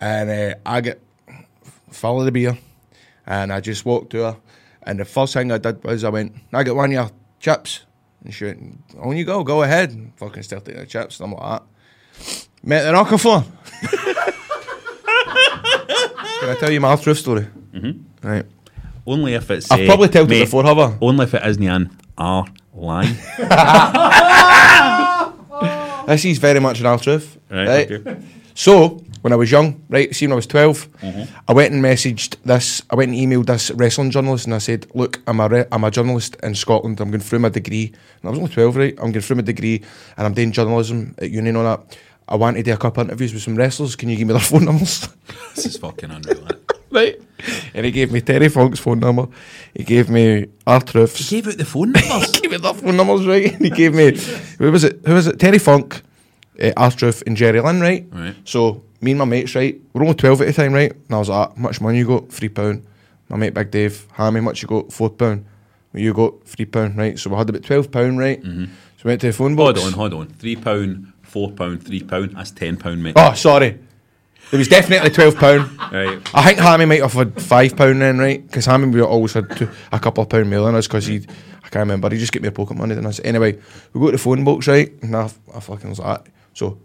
and 0.00 0.30
uh, 0.30 0.54
I 0.66 0.80
get 0.80 1.00
full 1.90 2.18
of 2.20 2.26
the 2.26 2.32
beer, 2.32 2.58
and 3.26 3.52
I 3.52 3.60
just 3.60 3.84
walked 3.86 4.10
to 4.10 4.18
her, 4.24 4.36
and 4.88 4.98
the 4.98 5.04
first 5.04 5.34
thing 5.34 5.52
I 5.52 5.58
did 5.58 5.84
was 5.84 6.02
I 6.02 6.08
went, 6.08 6.34
I 6.52 6.62
get 6.62 6.74
one 6.74 6.86
of 6.86 6.92
your 6.92 7.10
chips, 7.40 7.84
and 8.24 8.32
she 8.32 8.46
went, 8.46 8.78
on 8.98 9.16
you 9.16 9.24
go, 9.24 9.44
go 9.44 9.62
ahead, 9.62 9.90
and 9.90 10.16
fucking 10.16 10.42
started 10.42 10.64
taking 10.64 10.80
the 10.80 10.86
chips, 10.86 11.20
and 11.20 11.30
I'm 11.30 11.38
like 11.38 11.60
that. 11.60 12.46
Met 12.62 12.84
the 12.84 12.92
knocker 12.92 13.18
floor. 13.18 13.42
Can 16.40 16.48
I 16.48 16.56
tell 16.58 16.72
you 16.72 16.80
my 16.80 16.96
truth 16.96 17.18
story? 17.18 17.46
Mm-hmm. 17.72 18.26
Right. 18.26 18.46
Only 19.06 19.34
if 19.34 19.50
it's. 19.50 19.70
I've 19.70 19.80
uh, 19.80 19.86
probably 19.86 20.08
told 20.08 20.30
you 20.30 20.40
before, 20.40 20.64
have 20.64 20.78
I? 20.78 20.96
Only 21.00 21.24
if 21.24 21.34
it 21.34 21.46
isn't 21.46 21.62
an 21.62 21.96
R 22.16 22.46
line. 22.74 23.16
This 26.08 26.24
is 26.24 26.38
very 26.38 26.58
much 26.58 26.80
an 26.80 26.86
our 26.86 26.98
truth. 26.98 27.36
Right, 27.50 27.92
okay. 27.92 28.16
So, 28.54 29.04
when 29.28 29.34
I 29.34 29.36
was 29.36 29.50
young, 29.52 29.84
right, 29.90 30.14
see 30.14 30.24
when 30.26 30.32
I 30.32 30.36
was 30.36 30.46
12, 30.46 30.88
Mhm. 31.02 31.28
I 31.48 31.52
went 31.52 31.74
and 31.74 31.84
messaged 31.84 32.36
this, 32.46 32.80
I 32.90 32.94
went 32.96 33.12
and 33.12 33.20
emailed 33.20 33.44
this 33.46 33.70
wrestling 33.72 34.10
journalist 34.10 34.46
and 34.46 34.54
I 34.54 34.58
said, 34.58 34.86
look, 34.94 35.20
I'm 35.26 35.38
a, 35.40 35.48
re- 35.48 35.66
I'm 35.70 35.84
a 35.84 35.90
journalist 35.90 36.36
in 36.42 36.54
Scotland, 36.54 36.98
I'm 37.00 37.10
going 37.10 37.20
through 37.20 37.40
my 37.40 37.50
degree. 37.50 37.92
And 38.22 38.24
I 38.24 38.30
was 38.30 38.38
only 38.38 38.50
12, 38.50 38.76
right? 38.76 38.94
I'm 38.98 39.12
going 39.12 39.20
through 39.22 39.36
my 39.36 39.42
degree 39.42 39.82
and 40.16 40.26
I'm 40.26 40.32
doing 40.32 40.50
journalism 40.52 41.14
at 41.18 41.30
uni 41.30 41.50
and 41.50 41.58
all 41.58 41.64
that. 41.64 41.98
I 42.26 42.36
want 42.36 42.56
to 42.56 42.62
do 42.62 42.72
a 42.72 42.76
couple 42.78 43.02
of 43.02 43.08
interviews 43.08 43.34
with 43.34 43.42
some 43.42 43.54
wrestlers. 43.56 43.96
Can 43.96 44.08
you 44.08 44.16
give 44.16 44.26
me 44.28 44.32
their 44.32 44.40
phone 44.52 44.64
numbers? 44.64 45.06
this 45.54 45.66
is 45.66 45.76
fucking 45.76 46.10
unreal. 46.10 46.46
eh? 46.48 46.56
right. 46.90 47.20
And 47.74 47.84
he 47.84 47.92
gave 47.92 48.10
me 48.10 48.20
Terry 48.22 48.48
Funk's 48.48 48.80
phone 48.80 49.00
number. 49.00 49.28
He 49.74 49.84
gave 49.84 50.08
me 50.08 50.46
R-Truth's. 50.66 51.28
He 51.28 51.36
gave 51.36 51.48
out 51.52 51.58
the 51.58 51.64
phone 51.66 51.92
numbers? 51.92 52.34
he 52.34 52.40
gave 52.40 52.50
me 52.52 52.56
their 52.56 52.72
phone 52.74 52.96
numbers, 52.96 53.26
right? 53.26 53.52
And 53.52 53.64
he 53.64 53.70
gave 53.70 53.92
me, 53.94 54.16
who 54.58 54.72
was 54.72 54.84
it? 54.84 55.00
Who 55.06 55.12
was 55.14 55.26
it? 55.26 55.38
Terry 55.38 55.58
Funk, 55.58 56.02
uh, 56.60 56.90
and 57.26 57.36
Jerry 57.36 57.60
Lynn, 57.60 57.80
right? 57.80 58.06
Right. 58.10 58.34
So 58.44 58.82
me 59.00 59.12
and 59.12 59.18
my 59.18 59.24
mates, 59.24 59.54
right? 59.54 59.80
We're 59.92 60.02
only 60.02 60.14
12 60.14 60.42
at 60.42 60.46
the 60.46 60.52
time, 60.52 60.72
right? 60.72 60.92
And 60.92 61.14
I 61.14 61.18
was 61.18 61.28
like, 61.28 61.50
ah, 61.50 61.52
much 61.56 61.80
money 61.80 61.98
you 61.98 62.06
got? 62.06 62.30
Three 62.30 62.48
pound. 62.48 62.84
My 63.28 63.36
mate 63.36 63.54
Big 63.54 63.70
Dave, 63.70 64.06
Hammy, 64.12 64.40
much 64.40 64.62
you 64.62 64.68
got? 64.68 64.92
Four 64.92 65.10
pound. 65.10 65.44
Well, 65.92 66.02
you 66.02 66.14
got 66.14 66.44
three 66.44 66.66
pound, 66.66 66.96
right? 66.96 67.18
So 67.18 67.30
we 67.30 67.36
had 67.36 67.48
about 67.48 67.62
12 67.62 67.90
pound, 67.90 68.18
right? 68.18 68.42
Mm-hmm. 68.42 68.64
So 68.64 69.02
we 69.04 69.10
went 69.10 69.20
to 69.20 69.28
the 69.28 69.32
phone 69.32 69.54
box. 69.54 69.80
Hold 69.80 69.92
on, 69.92 69.98
hold 69.98 70.14
on. 70.14 70.26
Three 70.26 70.56
pound, 70.56 71.12
four 71.22 71.52
pound, 71.52 71.84
three 71.86 72.02
pound. 72.02 72.32
That's 72.32 72.50
ten 72.50 72.76
pound, 72.76 73.02
mate. 73.02 73.14
Oh, 73.16 73.32
sorry. 73.34 73.78
It 74.50 74.56
was 74.56 74.66
definitely 74.66 75.10
twelve 75.10 75.36
pound. 75.36 75.70
Right. 75.92 76.20
I 76.34 76.44
think 76.44 76.58
Hammy 76.58 76.84
might 76.84 77.02
have 77.02 77.12
had 77.12 77.40
five 77.40 77.76
pound 77.76 78.02
then, 78.02 78.18
right? 78.18 78.44
Because 78.44 78.66
Hammy 78.66 78.88
we 78.88 79.00
always 79.00 79.34
had 79.34 79.56
two, 79.56 79.68
a 79.92 80.00
couple 80.00 80.24
of 80.24 80.30
pound 80.30 80.52
than 80.52 80.74
us 80.74 80.88
because 80.88 81.06
he, 81.06 81.16
I 81.16 81.68
can't 81.68 81.76
remember. 81.76 82.10
He 82.10 82.18
just 82.18 82.32
get 82.32 82.42
me 82.42 82.48
a 82.48 82.52
pocket 82.52 82.76
money 82.76 82.96
than 82.96 83.06
us. 83.06 83.20
Anyway, 83.22 83.58
we 83.92 84.00
go 84.00 84.06
to 84.06 84.12
the 84.12 84.18
phone 84.18 84.42
box, 84.42 84.66
right? 84.66 84.92
And 85.02 85.14
I, 85.14 85.30
I 85.54 85.60
fucking 85.60 85.90
was 85.90 86.00
like, 86.00 86.18
ah. 86.18 86.30
so, 86.54 86.78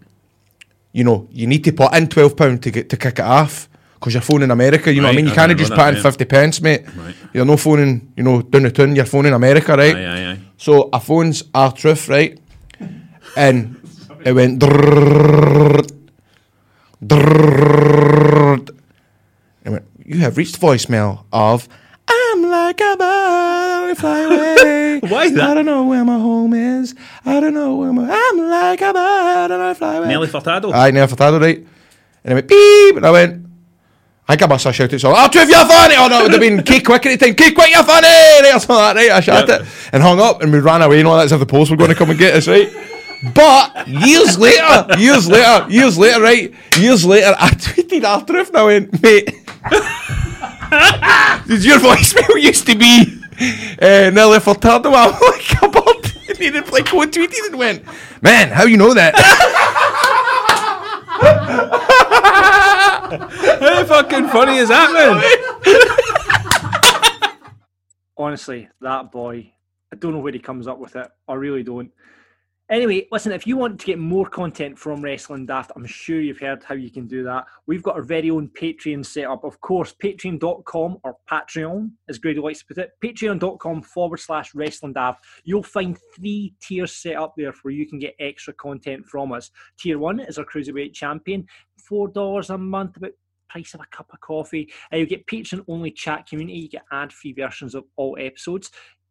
you 0.94 1.02
know, 1.02 1.28
you 1.32 1.46
need 1.48 1.64
to 1.64 1.72
put 1.72 1.92
in 1.92 2.08
twelve 2.08 2.36
pound 2.36 2.62
to 2.62 2.70
get 2.70 2.88
to 2.88 2.96
kick 2.96 3.18
it 3.18 3.24
off 3.24 3.68
because 3.94 4.14
you're 4.14 4.22
phoning 4.22 4.52
America. 4.52 4.94
You 4.94 5.00
know 5.02 5.08
what 5.08 5.14
I 5.14 5.16
mean? 5.16 5.26
You 5.26 5.32
can't 5.32 5.58
just 5.58 5.74
put 5.74 5.92
in 5.92 6.00
fifty 6.00 6.24
pence, 6.24 6.62
mate. 6.62 6.86
Right. 6.96 7.14
You're 7.34 7.44
not 7.44 7.58
phoning, 7.58 8.12
you 8.16 8.22
know, 8.22 8.42
down 8.42 8.62
the 8.62 8.70
town. 8.70 8.94
You're 8.94 9.04
phoning 9.04 9.32
America, 9.32 9.76
right? 9.76 9.96
Aye, 9.96 10.04
aye, 10.04 10.32
aye. 10.32 10.38
So 10.56 10.88
I 10.92 11.00
phones 11.00 11.42
R-Truth, 11.52 12.08
right? 12.08 12.38
And 13.36 13.76
it 14.24 14.32
went. 14.32 14.60
Drrr, 14.62 15.84
drrr, 17.04 18.70
and 19.64 19.74
went. 19.74 19.86
You 20.06 20.20
have 20.20 20.36
reached 20.36 20.60
voicemail 20.60 21.24
of. 21.32 21.68
I'm 22.08 22.42
like 22.48 22.80
a 22.80 22.96
bird 22.96 23.53
I 23.96 24.00
fly 24.00 24.20
away. 24.20 25.00
Why 25.08 25.30
that? 25.30 25.50
I 25.50 25.54
don't 25.54 25.66
know 25.66 25.84
where 25.84 26.04
my 26.04 26.18
home 26.18 26.52
is. 26.54 26.94
I 27.24 27.40
don't 27.40 27.54
know 27.54 27.76
where 27.76 27.92
my. 27.92 28.02
I'm 28.10 28.38
like 28.38 28.80
a 28.80 28.92
bird 28.92 29.50
and 29.52 29.62
I 29.62 29.74
fly 29.74 29.94
away. 29.96 30.08
Nelly 30.08 30.28
Furtado. 30.28 30.72
Aye, 30.72 30.90
Nelly 30.90 31.06
Furtado, 31.12 31.40
right? 31.40 31.58
And 32.24 32.32
I 32.32 32.34
went 32.34 32.48
beep, 32.48 32.96
and 32.96 33.06
I 33.06 33.10
went. 33.10 33.46
I 34.26 34.32
think 34.36 34.42
I 34.42 34.46
must 34.46 34.64
have 34.64 34.74
shouted 34.74 34.98
something. 34.98 35.20
Oh, 35.22 35.28
Truth, 35.28 35.50
you're 35.50 35.66
funny! 35.66 35.94
Oh 35.98 36.08
no, 36.08 36.20
it 36.20 36.22
would 36.22 36.32
have 36.32 36.40
been 36.40 36.62
K-Kwik 36.70 37.04
at 37.04 37.18
the 37.20 37.26
time. 37.26 37.34
K-Kwik, 37.34 37.68
you're 37.70 37.82
funny! 37.84 38.06
Right, 38.08 38.52
or 38.54 38.58
something 38.58 38.76
like 38.76 38.94
that, 38.94 39.00
right? 39.02 39.10
I 39.10 39.20
shouted 39.20 39.48
Yep. 39.50 39.60
it 39.60 39.66
and 39.92 40.02
hung 40.02 40.18
up, 40.18 40.40
and 40.42 40.50
we 40.50 40.60
ran 40.60 40.80
away 40.80 40.98
and 41.00 41.06
all 41.06 41.16
that 41.18 41.24
as 41.26 41.32
if 41.32 41.40
the 41.40 41.44
police 41.44 41.68
were 41.68 41.76
going 41.76 41.90
to 41.90 41.94
come 41.94 42.08
and 42.08 42.18
get 42.18 42.34
us, 42.34 42.48
right? 42.48 42.72
But 43.34 43.86
years 43.86 44.38
later, 44.38 44.86
years 44.98 45.28
later, 45.28 45.66
years 45.70 45.98
later, 45.98 46.22
right? 46.22 46.54
Years 46.78 47.04
later, 47.04 47.34
I 47.38 47.50
tweeted 47.50 48.02
R-Truth 48.04 48.48
and 48.48 48.56
I 48.56 48.62
went, 48.64 49.02
mate. 49.02 49.26
Did 51.46 51.62
your 51.64 51.78
voicemail 51.78 52.40
used 52.42 52.66
to 52.66 52.74
be 52.76 53.04
uh, 53.40 54.10
Nelly 54.10 54.38
Furtado? 54.38 54.92
I'm 54.94 55.12
like 55.12 55.62
a 55.62 55.68
bird. 55.68 56.12
And 56.28 56.38
he 56.38 56.50
replied, 56.50 56.88
quote 56.88 57.12
tweeted 57.12 57.46
and 57.46 57.58
went, 57.58 57.84
man, 58.22 58.50
how 58.50 58.64
you 58.64 58.76
know 58.76 58.94
that? 58.94 59.14
How 63.60 63.84
fucking 63.84 64.28
funny 64.28 64.56
is 64.56 64.68
that, 64.68 64.92
man? 64.92 65.22
Honestly, 68.16 68.68
that 68.80 69.10
boy, 69.12 69.52
I 69.92 69.96
don't 69.96 70.12
know 70.12 70.20
where 70.20 70.32
he 70.32 70.38
comes 70.38 70.66
up 70.66 70.78
with 70.78 70.96
it. 70.96 71.10
I 71.28 71.34
really 71.34 71.62
don't. 71.62 71.90
Anyway, 72.70 73.06
listen, 73.12 73.30
if 73.30 73.46
you 73.46 73.58
want 73.58 73.78
to 73.78 73.84
get 73.84 73.98
more 73.98 74.26
content 74.26 74.78
from 74.78 75.02
Wrestling 75.02 75.44
Daft, 75.44 75.70
I'm 75.76 75.84
sure 75.84 76.18
you've 76.18 76.40
heard 76.40 76.64
how 76.64 76.74
you 76.74 76.90
can 76.90 77.06
do 77.06 77.22
that. 77.24 77.44
We've 77.66 77.82
got 77.82 77.96
our 77.96 78.02
very 78.02 78.30
own 78.30 78.48
Patreon 78.58 79.04
set 79.04 79.26
up. 79.26 79.44
Of 79.44 79.60
course, 79.60 79.94
patreon.com 80.02 80.98
or 81.04 81.18
Patreon, 81.30 81.90
as 82.08 82.18
Grady 82.18 82.40
likes 82.40 82.60
to 82.60 82.66
put 82.66 82.78
it, 82.78 82.92
patreon.com 83.04 83.82
forward 83.82 84.20
slash 84.20 84.54
Wrestling 84.54 84.94
Daft. 84.94 85.22
You'll 85.44 85.62
find 85.62 85.98
three 86.16 86.54
tiers 86.62 86.96
set 86.96 87.16
up 87.16 87.34
there 87.36 87.52
where 87.62 87.74
you 87.74 87.86
can 87.86 87.98
get 87.98 88.14
extra 88.18 88.54
content 88.54 89.04
from 89.04 89.32
us. 89.32 89.50
Tier 89.78 89.98
one 89.98 90.20
is 90.20 90.38
our 90.38 90.46
Cruiserweight 90.46 90.94
Champion, 90.94 91.46
$4 91.90 92.48
a 92.48 92.56
month, 92.56 92.96
about 92.96 93.12
price 93.50 93.74
of 93.74 93.80
a 93.80 93.96
cup 93.96 94.10
of 94.10 94.20
coffee. 94.20 94.72
Uh, 94.90 94.96
you 94.96 95.06
get 95.06 95.26
Patreon 95.26 95.64
only 95.68 95.90
chat 95.90 96.26
community. 96.26 96.60
You 96.60 96.68
get 96.70 96.84
ad 96.90 97.12
free 97.12 97.34
versions 97.34 97.74
of 97.74 97.84
all 97.96 98.16
episodes, 98.18 98.70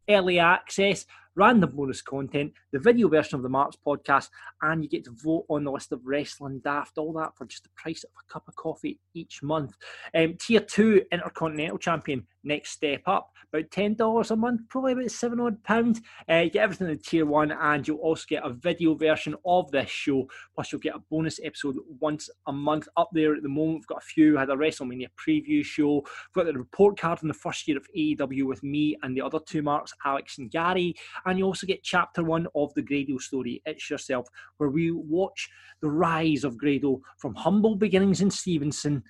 early 0.09 0.39
access, 0.39 1.05
random 1.35 1.71
bonus 1.75 2.01
content, 2.01 2.53
the 2.71 2.79
video 2.79 3.07
version 3.07 3.35
of 3.35 3.43
the 3.43 3.49
Marks 3.49 3.77
podcast, 3.85 4.29
and 4.61 4.83
you 4.83 4.89
get 4.89 5.03
to 5.05 5.15
vote 5.23 5.45
on 5.49 5.63
the 5.63 5.71
list 5.71 5.91
of 5.91 6.05
wrestling 6.05 6.61
daft. 6.63 6.97
All 6.97 7.13
that 7.13 7.35
for 7.37 7.45
just 7.45 7.63
the 7.63 7.69
price 7.75 8.03
of 8.03 8.11
a 8.19 8.31
cup 8.31 8.47
of 8.47 8.55
coffee 8.55 8.99
each 9.13 9.41
month. 9.41 9.75
Um, 10.15 10.35
tier 10.39 10.59
two, 10.59 11.03
Intercontinental 11.11 11.77
Champion. 11.77 12.27
Next 12.45 12.71
step 12.71 13.03
up, 13.07 13.31
about 13.53 13.71
ten 13.71 13.95
dollars 13.95 14.31
a 14.31 14.35
month, 14.35 14.61
probably 14.69 14.91
about 14.93 15.11
seven 15.11 15.39
odd 15.39 15.63
pounds. 15.63 16.01
Uh, 16.29 16.39
you 16.39 16.49
get 16.49 16.63
everything 16.63 16.89
in 16.89 16.99
tier 16.99 17.25
one, 17.25 17.51
and 17.51 17.87
you'll 17.87 17.97
also 17.99 18.25
get 18.27 18.45
a 18.45 18.49
video 18.49 18.95
version 18.95 19.33
of 19.45 19.71
this 19.71 19.89
show. 19.89 20.27
Plus, 20.53 20.71
you'll 20.71 20.81
get 20.81 20.95
a 20.95 21.03
bonus 21.09 21.39
episode 21.41 21.77
once 21.99 22.29
a 22.47 22.51
month 22.51 22.89
up 22.97 23.09
there 23.13 23.33
at 23.33 23.43
the 23.43 23.49
moment. 23.49 23.75
We've 23.75 23.87
got 23.87 24.03
a 24.03 24.05
few. 24.05 24.35
Had 24.35 24.49
a 24.49 24.55
WrestleMania 24.55 25.07
preview 25.17 25.63
show. 25.63 25.95
We've 25.95 26.45
got 26.45 26.45
the 26.45 26.59
report 26.59 26.99
card 26.99 27.19
from 27.19 27.29
the 27.29 27.33
first 27.33 27.65
year 27.65 27.77
of 27.77 27.87
AEW 27.97 28.45
with 28.45 28.61
me 28.61 28.97
and 29.03 29.15
the 29.15 29.21
other 29.21 29.39
two 29.39 29.61
marks, 29.61 29.93
Alex 30.05 30.37
and 30.37 30.51
Gary. 30.51 30.95
And 31.25 31.39
you 31.39 31.45
also 31.45 31.67
get 31.67 31.83
chapter 31.83 32.23
one 32.23 32.47
of 32.55 32.73
the 32.73 32.81
Grado 32.81 33.17
story, 33.17 33.61
It's 33.65 33.89
Yourself, 33.89 34.27
where 34.57 34.69
we 34.69 34.91
watch 34.91 35.49
the 35.81 35.89
rise 35.89 36.43
of 36.43 36.57
Grado 36.57 37.01
from 37.17 37.35
humble 37.35 37.75
beginnings 37.75 38.21
in 38.21 38.29
Stevenston 38.29 39.03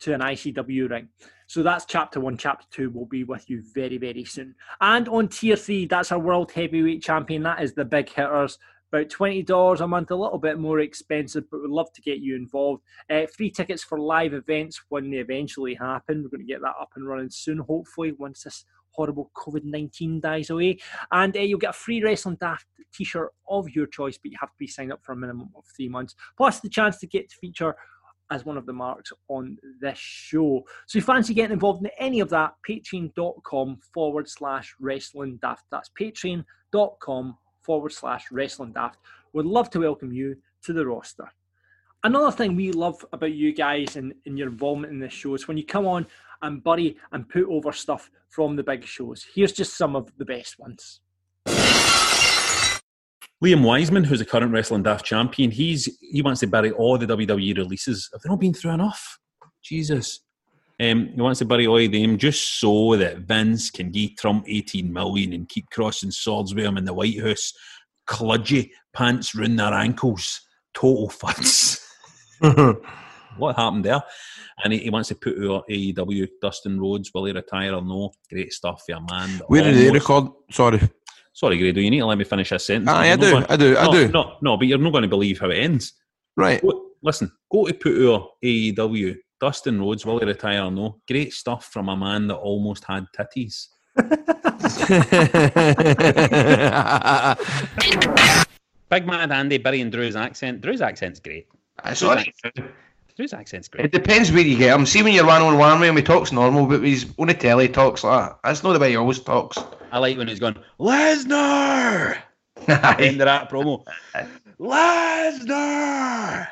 to 0.00 0.14
an 0.14 0.20
ICW 0.20 0.90
ring. 0.90 1.08
So 1.46 1.62
that's 1.62 1.84
chapter 1.84 2.20
one. 2.20 2.36
Chapter 2.36 2.66
two 2.70 2.90
will 2.90 3.06
be 3.06 3.24
with 3.24 3.48
you 3.48 3.62
very, 3.74 3.98
very 3.98 4.24
soon. 4.24 4.54
And 4.80 5.08
on 5.08 5.28
tier 5.28 5.56
three, 5.56 5.86
that's 5.86 6.12
our 6.12 6.18
world 6.18 6.52
heavyweight 6.52 7.02
champion. 7.02 7.42
That 7.42 7.62
is 7.62 7.74
the 7.74 7.84
big 7.84 8.08
hitters. 8.08 8.58
About 8.92 9.08
$20 9.08 9.80
a 9.80 9.86
month, 9.86 10.10
a 10.10 10.16
little 10.16 10.38
bit 10.38 10.58
more 10.58 10.80
expensive, 10.80 11.44
but 11.48 11.62
we'd 11.62 11.70
love 11.70 11.92
to 11.92 12.02
get 12.02 12.18
you 12.18 12.34
involved. 12.34 12.82
Uh, 13.08 13.26
free 13.26 13.48
tickets 13.48 13.84
for 13.84 14.00
live 14.00 14.34
events 14.34 14.80
when 14.88 15.10
they 15.10 15.18
eventually 15.18 15.74
happen. 15.74 16.24
We're 16.24 16.30
going 16.30 16.46
to 16.46 16.52
get 16.52 16.60
that 16.62 16.74
up 16.80 16.90
and 16.96 17.06
running 17.06 17.30
soon, 17.30 17.58
hopefully, 17.58 18.12
once 18.12 18.42
this 18.42 18.64
horrible 18.90 19.30
COVID 19.36 19.64
19 19.64 20.20
dies 20.20 20.50
away. 20.50 20.78
And 21.10 21.36
uh, 21.36 21.40
you'll 21.40 21.58
get 21.58 21.70
a 21.70 21.74
free 21.74 22.02
Wrestling 22.02 22.36
Daft 22.40 22.66
t 22.92 23.04
shirt 23.04 23.32
of 23.48 23.68
your 23.70 23.86
choice, 23.86 24.18
but 24.18 24.30
you 24.30 24.38
have 24.40 24.50
to 24.50 24.58
be 24.58 24.66
signed 24.66 24.92
up 24.92 25.00
for 25.02 25.12
a 25.12 25.16
minimum 25.16 25.50
of 25.56 25.64
three 25.76 25.88
months, 25.88 26.14
plus 26.36 26.60
the 26.60 26.68
chance 26.68 26.98
to 26.98 27.06
get 27.06 27.30
to 27.30 27.36
feature 27.36 27.74
as 28.30 28.44
one 28.44 28.56
of 28.56 28.66
the 28.66 28.72
marks 28.72 29.12
on 29.28 29.58
this 29.80 29.98
show. 29.98 30.62
So 30.86 30.98
if 30.98 31.02
you 31.02 31.06
fancy 31.06 31.34
getting 31.34 31.52
involved 31.52 31.84
in 31.84 31.90
any 31.98 32.20
of 32.20 32.30
that, 32.30 32.54
patreon.com 32.68 33.80
forward 33.92 34.28
slash 34.28 34.74
wrestling 34.78 35.38
daft. 35.42 35.64
That's 35.70 35.90
patreon.com 36.00 37.36
forward 37.62 37.92
slash 37.92 38.30
wrestling 38.30 38.72
daft. 38.72 38.98
Would 39.32 39.46
love 39.46 39.70
to 39.70 39.80
welcome 39.80 40.12
you 40.12 40.36
to 40.62 40.72
the 40.72 40.86
roster. 40.86 41.30
Another 42.02 42.30
thing 42.30 42.56
we 42.56 42.72
love 42.72 43.04
about 43.12 43.32
you 43.32 43.52
guys 43.52 43.96
and, 43.96 44.14
and 44.24 44.38
your 44.38 44.48
involvement 44.48 44.92
in 44.92 45.00
this 45.00 45.12
show 45.12 45.34
is 45.34 45.46
when 45.46 45.58
you 45.58 45.66
come 45.66 45.86
on 45.86 46.06
and 46.42 46.62
bury 46.62 46.96
and 47.12 47.28
put 47.28 47.44
over 47.44 47.72
stuff 47.72 48.10
from 48.28 48.56
the 48.56 48.62
big 48.62 48.84
shows. 48.84 49.26
Here's 49.34 49.52
just 49.52 49.76
some 49.76 49.96
of 49.96 50.10
the 50.18 50.24
best 50.24 50.58
ones. 50.58 51.00
Liam 53.42 53.64
Wiseman, 53.64 54.04
who's 54.04 54.18
the 54.18 54.26
current 54.26 54.52
Wrestling 54.52 54.82
Daft 54.82 55.04
champion, 55.04 55.50
he's 55.50 55.98
he 56.00 56.20
wants 56.20 56.40
to 56.40 56.46
bury 56.46 56.72
all 56.72 56.98
the 56.98 57.06
WWE 57.06 57.56
releases. 57.56 58.08
Have 58.12 58.20
they 58.20 58.28
not 58.28 58.40
been 58.40 58.52
through 58.52 58.72
enough? 58.72 59.18
Jesus. 59.62 60.20
Um, 60.80 61.08
he 61.14 61.20
wants 61.20 61.40
to 61.40 61.44
bury 61.44 61.66
all 61.66 61.78
of 61.78 61.92
them 61.92 62.16
just 62.16 62.58
so 62.58 62.96
that 62.96 63.18
Vince 63.18 63.70
can 63.70 63.90
give 63.90 64.16
Trump 64.16 64.44
18 64.48 64.90
million 64.90 65.32
and 65.34 65.48
keep 65.48 65.68
crossing 65.70 66.10
swords 66.10 66.54
with 66.54 66.64
him 66.64 66.78
in 66.78 66.84
the 66.84 66.94
White 66.94 67.20
House. 67.20 67.52
Cludgy 68.08 68.70
pants 68.94 69.34
round 69.34 69.58
their 69.58 69.74
ankles. 69.74 70.40
Total 70.74 71.08
fuss. 71.08 71.86
what 73.36 73.56
happened 73.56 73.84
there? 73.84 74.02
And 74.64 74.72
he, 74.72 74.80
he 74.80 74.90
wants 74.90 75.08
to 75.08 75.14
put 75.14 75.36
out 75.38 75.64
AEW, 75.68 76.28
Dustin 76.40 76.80
Rhodes, 76.80 77.10
will 77.14 77.24
he 77.26 77.32
retire 77.32 77.74
or 77.74 77.82
no? 77.82 78.12
Great 78.30 78.52
stuff 78.52 78.82
for 78.86 78.92
a 78.96 79.00
man. 79.00 79.38
that 79.38 79.48
Where 79.48 79.62
did 79.62 79.76
they 79.76 79.90
record? 79.90 80.28
Sorry. 80.50 80.80
Sorry, 81.32 81.58
Grado, 81.58 81.80
you 81.80 81.90
need 81.90 82.00
to 82.00 82.06
let 82.06 82.18
me 82.18 82.24
finish 82.24 82.50
this 82.50 82.66
sentence. 82.66 82.90
Aye, 82.90 83.12
I 83.12 83.16
do, 83.16 83.30
going- 83.30 83.46
I 83.48 83.56
do, 83.56 83.76
I 83.76 83.84
no, 83.86 83.92
do. 83.92 84.08
No, 84.08 84.36
no, 84.42 84.56
but 84.56 84.66
you're 84.66 84.78
not 84.78 84.90
going 84.92 85.02
to 85.02 85.08
believe 85.08 85.38
how 85.40 85.48
it 85.50 85.58
ends. 85.58 85.94
Right. 86.36 86.60
Go- 86.60 86.86
listen, 87.02 87.30
go 87.50 87.66
to 87.66 87.74
put 87.74 88.12
out 88.12 88.30
AEW. 88.44 89.16
Dustin 89.40 89.80
Rhodes, 89.80 90.04
will 90.04 90.18
he 90.18 90.26
retire 90.26 90.64
or 90.64 90.70
no? 90.70 91.00
Great 91.08 91.32
stuff 91.32 91.66
from 91.72 91.88
a 91.88 91.96
man 91.96 92.26
that 92.28 92.36
almost 92.36 92.84
had 92.84 93.06
titties. 93.16 93.68
Big 98.90 99.06
Mad 99.06 99.30
Andy 99.30 99.58
burying 99.58 99.88
Drew's 99.90 100.16
accent. 100.16 100.60
Drew's 100.60 100.82
accent's 100.82 101.20
great. 101.20 101.46
That's 101.82 102.00
Drew's 102.00 102.10
all 102.10 102.16
right. 102.16 102.34
Accent- 103.20 103.30
Drew's 103.30 103.32
accent's 103.40 103.68
great. 103.68 103.84
It 103.86 103.92
depends 103.92 104.32
where 104.32 104.40
you 104.40 104.56
get 104.56 104.74
him. 104.74 104.86
See 104.86 105.02
when 105.02 105.12
you're 105.12 105.26
one 105.26 105.42
on 105.42 105.58
one 105.58 105.80
with 105.80 105.88
him, 105.88 105.96
he 105.96 106.02
talks 106.02 106.32
normal, 106.32 106.66
but 106.66 106.80
when 106.80 106.88
he's 106.88 107.06
on 107.18 107.26
the 107.28 107.34
telly, 107.34 107.66
he 107.66 107.72
talks 107.72 108.02
like 108.04 108.28
that. 108.28 108.38
That's 108.44 108.62
not 108.62 108.72
the 108.72 108.78
way 108.78 108.90
he 108.90 108.96
always 108.96 109.20
talks. 109.20 109.58
I 109.92 109.98
like 109.98 110.16
when 110.16 110.28
he's 110.28 110.40
going, 110.40 110.56
Lesnar! 110.78 112.18
End 112.68 113.20
of 113.20 113.26
that 113.26 113.50
promo. 113.50 113.84
Lesnar! 114.58 116.48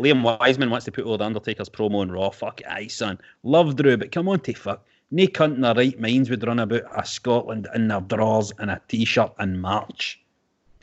Liam 0.00 0.22
Wiseman 0.22 0.70
wants 0.70 0.84
to 0.86 0.92
put 0.92 1.04
all 1.04 1.18
the 1.18 1.24
Undertaker's 1.24 1.68
promo 1.68 2.02
in 2.02 2.10
Raw. 2.10 2.30
Fuck 2.30 2.62
it, 2.62 2.66
aye, 2.68 2.86
son. 2.88 3.20
Love 3.42 3.76
Drew, 3.76 3.96
but 3.96 4.10
come 4.10 4.28
on, 4.28 4.40
to 4.40 4.54
fuck. 4.54 4.84
No 5.10 5.26
cunt 5.26 5.56
in 5.56 5.60
their 5.60 5.74
right 5.74 6.00
minds 6.00 6.30
would 6.30 6.46
run 6.46 6.58
about 6.58 6.84
a 6.96 7.04
Scotland 7.04 7.68
in 7.74 7.88
their 7.88 8.00
drawers 8.00 8.52
and 8.58 8.70
a 8.70 8.80
t-shirt 8.88 9.32
in 9.38 9.60
March. 9.60 10.18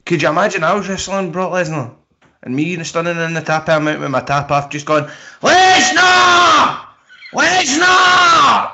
Could 0.05 0.21
you 0.21 0.29
imagine 0.29 0.63
I 0.63 0.73
was 0.73 0.87
wrestling 0.87 1.31
Brock 1.31 1.51
Lesnar 1.51 1.95
and 2.43 2.55
me 2.55 2.73
and 2.75 2.85
standing 2.87 3.17
in 3.17 3.33
the 3.33 3.41
tap 3.41 3.67
I'm 3.69 3.87
out 3.87 3.99
with 3.99 4.09
my 4.11 4.21
tap 4.21 4.49
off, 4.51 4.69
just 4.69 4.85
going 4.85 5.05
Lesnar, 5.41 6.85
Lesnar, 7.33 8.71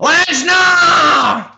Lesnar. 0.00 1.52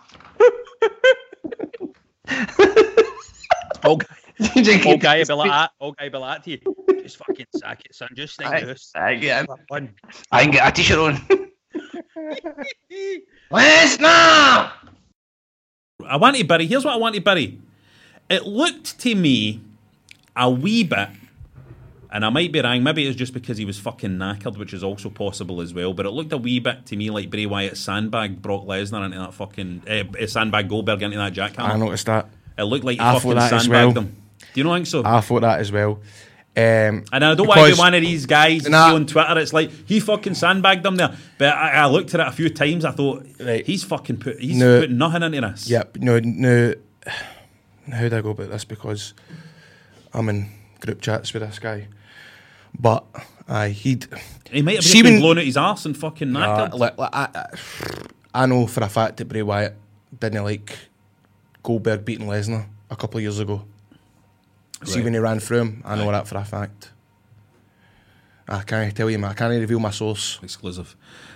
All 3.83 3.95
guy, 3.97 4.07
Just 4.55 4.85
all 4.85 4.93
keep- 4.93 5.01
guy 5.01 5.23
be 5.23 5.33
like 5.33 5.49
that. 5.51 5.71
All 5.79 5.91
guy 5.93 6.09
be 6.09 6.17
like 6.17 6.37
that 6.37 6.43
to 6.45 6.51
you. 6.51 7.01
Just 7.03 7.17
fucking 7.17 7.45
sack 7.55 7.81
it, 7.85 7.95
son. 7.95 8.09
Just 8.15 8.37
think 8.37 8.51
Aye, 8.51 8.61
this. 8.65 8.91
aye, 8.95 9.15
get 9.15 9.47
him. 9.49 9.55
Fun. 9.69 9.89
I 10.31 10.43
can 10.43 10.51
get 10.51 10.67
a 10.67 10.71
t-shirt 10.71 10.97
on. 10.99 11.15
Lesnar. 13.51 14.71
I 16.05 16.17
want 16.17 16.35
to 16.37 16.43
bury. 16.43 16.65
Here's 16.67 16.85
what 16.85 16.93
I 16.93 16.97
want 16.97 17.15
to 17.15 17.21
bury. 17.21 17.59
It 18.29 18.45
looked 18.45 18.99
to 18.99 19.15
me 19.15 19.61
a 20.35 20.49
wee 20.49 20.83
bit 20.83 21.09
And 22.11 22.25
I 22.25 22.29
might 22.29 22.51
be 22.51 22.59
wrong. 22.59 22.81
Maybe 22.81 23.03
it 23.05 23.07
was 23.07 23.15
just 23.15 23.33
because 23.35 23.57
he 23.59 23.65
was 23.65 23.77
fucking 23.77 24.17
knackered, 24.17 24.57
which 24.57 24.73
is 24.73 24.83
also 24.83 25.09
possible 25.11 25.61
as 25.61 25.73
well. 25.75 25.93
But 25.93 26.07
it 26.07 26.09
looked 26.09 26.33
a 26.33 26.37
wee 26.37 26.59
bit 26.59 26.87
to 26.87 26.95
me 26.95 27.11
like 27.11 27.29
Bray 27.29 27.45
Wyatt 27.45 27.77
sandbagged 27.77 28.41
Brock 28.41 28.63
Lesnar 28.65 29.05
into 29.05 29.19
that 29.19 29.33
fucking 29.35 29.83
uh, 29.87 30.25
sandbag 30.27 30.69
Goldberg 30.69 31.03
into 31.03 31.17
that 31.17 31.33
jackhammer. 31.33 31.69
I 31.69 31.77
noticed 31.77 32.07
that. 32.07 32.27
It 32.57 32.63
looked 32.63 32.83
like 32.83 32.95
he 32.95 32.99
I 32.99 33.13
fucking 33.13 33.21
thought 33.31 33.35
that 33.35 33.53
as 33.53 33.61
sandbagged 33.63 33.95
well. 33.95 34.03
him. 34.05 34.15
Do 34.53 34.59
you 34.59 34.63
not 34.63 34.73
think 34.75 34.87
so? 34.87 35.03
I 35.05 35.21
thought 35.21 35.41
that 35.41 35.59
as 35.59 35.71
well. 35.71 35.99
Um, 36.57 37.05
And 37.13 37.23
I 37.23 37.35
don't 37.35 37.45
want 37.47 37.59
to 37.61 37.73
be 37.73 37.77
one 37.79 37.93
of 37.93 38.01
these 38.01 38.25
guys 38.25 38.67
Nah. 38.67 38.95
on 38.95 39.05
Twitter. 39.05 39.37
It's 39.37 39.53
like 39.53 39.69
he 39.87 39.99
fucking 39.99 40.33
sandbagged 40.33 40.81
them 40.83 40.95
there. 40.95 41.15
But 41.37 41.53
I, 41.55 41.73
I 41.73 41.85
looked 41.85 42.13
at 42.15 42.21
it 42.21 42.27
a 42.27 42.31
few 42.31 42.49
times. 42.49 42.85
I 42.85 42.91
thought 42.91 43.23
he's 43.65 43.83
fucking 43.83 44.17
put 44.17 44.39
he's 44.39 44.57
No. 44.57 44.79
putting 44.81 44.97
nothing 44.97 45.21
into 45.21 45.41
this. 45.41 45.69
Yep. 45.69 45.97
No, 45.97 46.19
no. 46.19 46.73
How 47.93 48.09
do 48.09 48.17
I 48.17 48.21
go 48.21 48.31
about 48.31 48.49
this? 48.49 48.65
Because 48.65 49.13
I'm 50.13 50.27
in 50.29 50.49
group 50.81 51.01
chats 51.01 51.31
with 51.33 51.43
this 51.43 51.59
guy. 51.59 51.87
But 52.79 53.05
aye, 53.47 53.69
he'd. 53.69 54.07
He 54.49 54.61
might 54.61 54.75
have 54.75 54.83
See 54.83 55.01
just 55.01 55.03
been 55.03 55.19
blown 55.19 55.37
out 55.37 55.43
his 55.45 55.57
arse 55.57 55.85
and 55.85 55.95
fucking 55.95 56.29
knackered. 56.29 56.77
like, 56.77 56.97
like, 56.97 57.09
I, 57.13 57.45
I, 58.33 58.45
know 58.45 58.65
for 58.67 58.83
a 58.83 58.89
fact 58.89 59.17
that 59.17 59.25
Bray 59.25 59.41
Wyatt 59.43 59.75
didn't 60.17 60.43
like 60.43 60.77
Goldberg 61.61 62.05
beating 62.05 62.27
Lesnar 62.27 62.65
a 62.89 62.95
couple 62.95 63.17
of 63.17 63.21
years 63.23 63.39
ago. 63.39 63.63
See 64.85 64.95
Right. 64.95 65.03
when 65.03 65.13
he 65.13 65.19
ran 65.19 65.39
through 65.39 65.59
him, 65.59 65.81
I 65.85 65.95
know 65.97 66.09
that 66.11 66.27
for 66.27 66.37
a 66.37 66.45
fact. 66.45 66.91
I 68.47 68.63
can't 68.63 68.95
tell 68.95 69.09
you, 69.09 69.19
man. 69.19 69.31
I 69.31 69.33
can't 69.33 69.51
reveal 69.51 69.79
my 69.79 69.91
source. 69.91 70.39
Exclusive. 70.41 70.95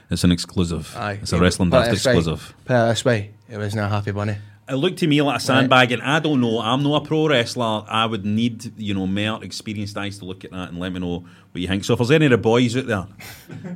It's 0.10 0.24
an 0.24 0.32
exclusive. 0.32 0.96
Aye. 0.98 1.20
It's 1.22 1.34
a 1.34 1.40
wrestling 1.40 1.70
Put 1.70 1.78
it 1.78 1.80
daft 1.82 1.92
this 1.92 2.06
way- 2.06 2.18
exclusive. 2.18 2.54
Put 2.66 2.74
it 2.74 2.88
this 2.88 3.06
way, 3.06 3.32
it 3.50 3.58
wasn't 3.58 3.84
a 3.84 3.90
happy 3.90 4.12
bunny. 4.12 4.38
It 4.68 4.76
looked 4.76 5.00
to 5.00 5.08
me 5.08 5.22
like 5.22 5.38
a 5.38 5.40
sandbag, 5.42 5.92
and 5.92 6.02
I 6.02 6.20
don't 6.20 6.40
know. 6.40 6.60
I'm 6.60 6.84
not 6.84 7.04
a 7.04 7.06
pro 7.06 7.28
wrestler. 7.28 7.84
I 7.88 8.06
would 8.06 8.26
need, 8.26 8.80
you 8.80 8.94
know, 8.94 9.06
more 9.06 9.44
experienced 9.44 9.98
eyes 9.98 10.20
to 10.20 10.26
look 10.26 10.46
at 10.46 10.52
that 10.52 10.70
and 10.70 10.80
let 10.80 10.94
me 10.94 11.00
know 11.00 11.26
what 11.52 11.62
you 11.62 11.68
think. 11.68 11.84
So 11.84 11.94
if 11.94 12.00
there's 12.00 12.12
any 12.12 12.28
of 12.28 12.32
the 12.32 12.38
boys 12.38 12.78
out 12.78 12.88
there, 12.88 13.06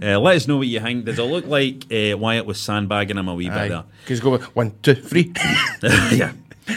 uh, 0.15 0.19
let 0.19 0.37
us 0.37 0.47
know 0.47 0.57
what 0.57 0.67
you 0.67 0.79
think. 0.79 1.03
Does 1.03 1.19
it 1.19 1.23
look 1.23 1.45
like 1.45 1.91
uh, 1.91 2.17
Wyatt 2.17 2.45
was 2.45 2.59
sandbagging 2.59 3.17
him 3.17 3.27
a 3.27 3.35
wee 3.35 3.49
bit 3.49 3.69
there? 3.69 3.83
Because 4.01 4.21
go 4.21 4.37
one, 4.37 4.75
two, 4.81 4.95
three. 4.95 5.33
yeah. 5.83 6.31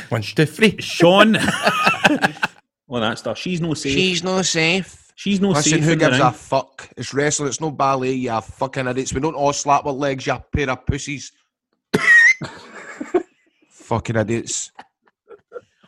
One, 0.08 0.22
two, 0.22 0.46
three. 0.46 0.76
Sean. 0.80 1.32
well, 2.88 3.00
that 3.02 3.18
stuff. 3.18 3.38
She's 3.38 3.60
no 3.60 3.74
safe. 3.74 3.92
She's 3.92 4.24
no 4.24 4.42
safe. 4.42 5.12
She's 5.14 5.40
no 5.40 5.50
Listen, 5.50 5.72
safe. 5.72 5.84
who 5.84 5.96
gives 5.96 6.18
a 6.18 6.32
fuck? 6.32 6.88
It's 6.96 7.12
wrestling. 7.12 7.48
It's 7.48 7.60
no 7.60 7.70
ballet. 7.70 8.12
You 8.12 8.40
fucking 8.40 8.86
idiots. 8.86 9.12
We 9.12 9.20
don't 9.20 9.34
all 9.34 9.52
slap 9.52 9.84
our 9.84 9.92
legs. 9.92 10.26
You 10.26 10.42
pair 10.52 10.70
of 10.70 10.86
pussies. 10.86 11.30
Fucking 13.90 14.16
idiots. 14.16 14.70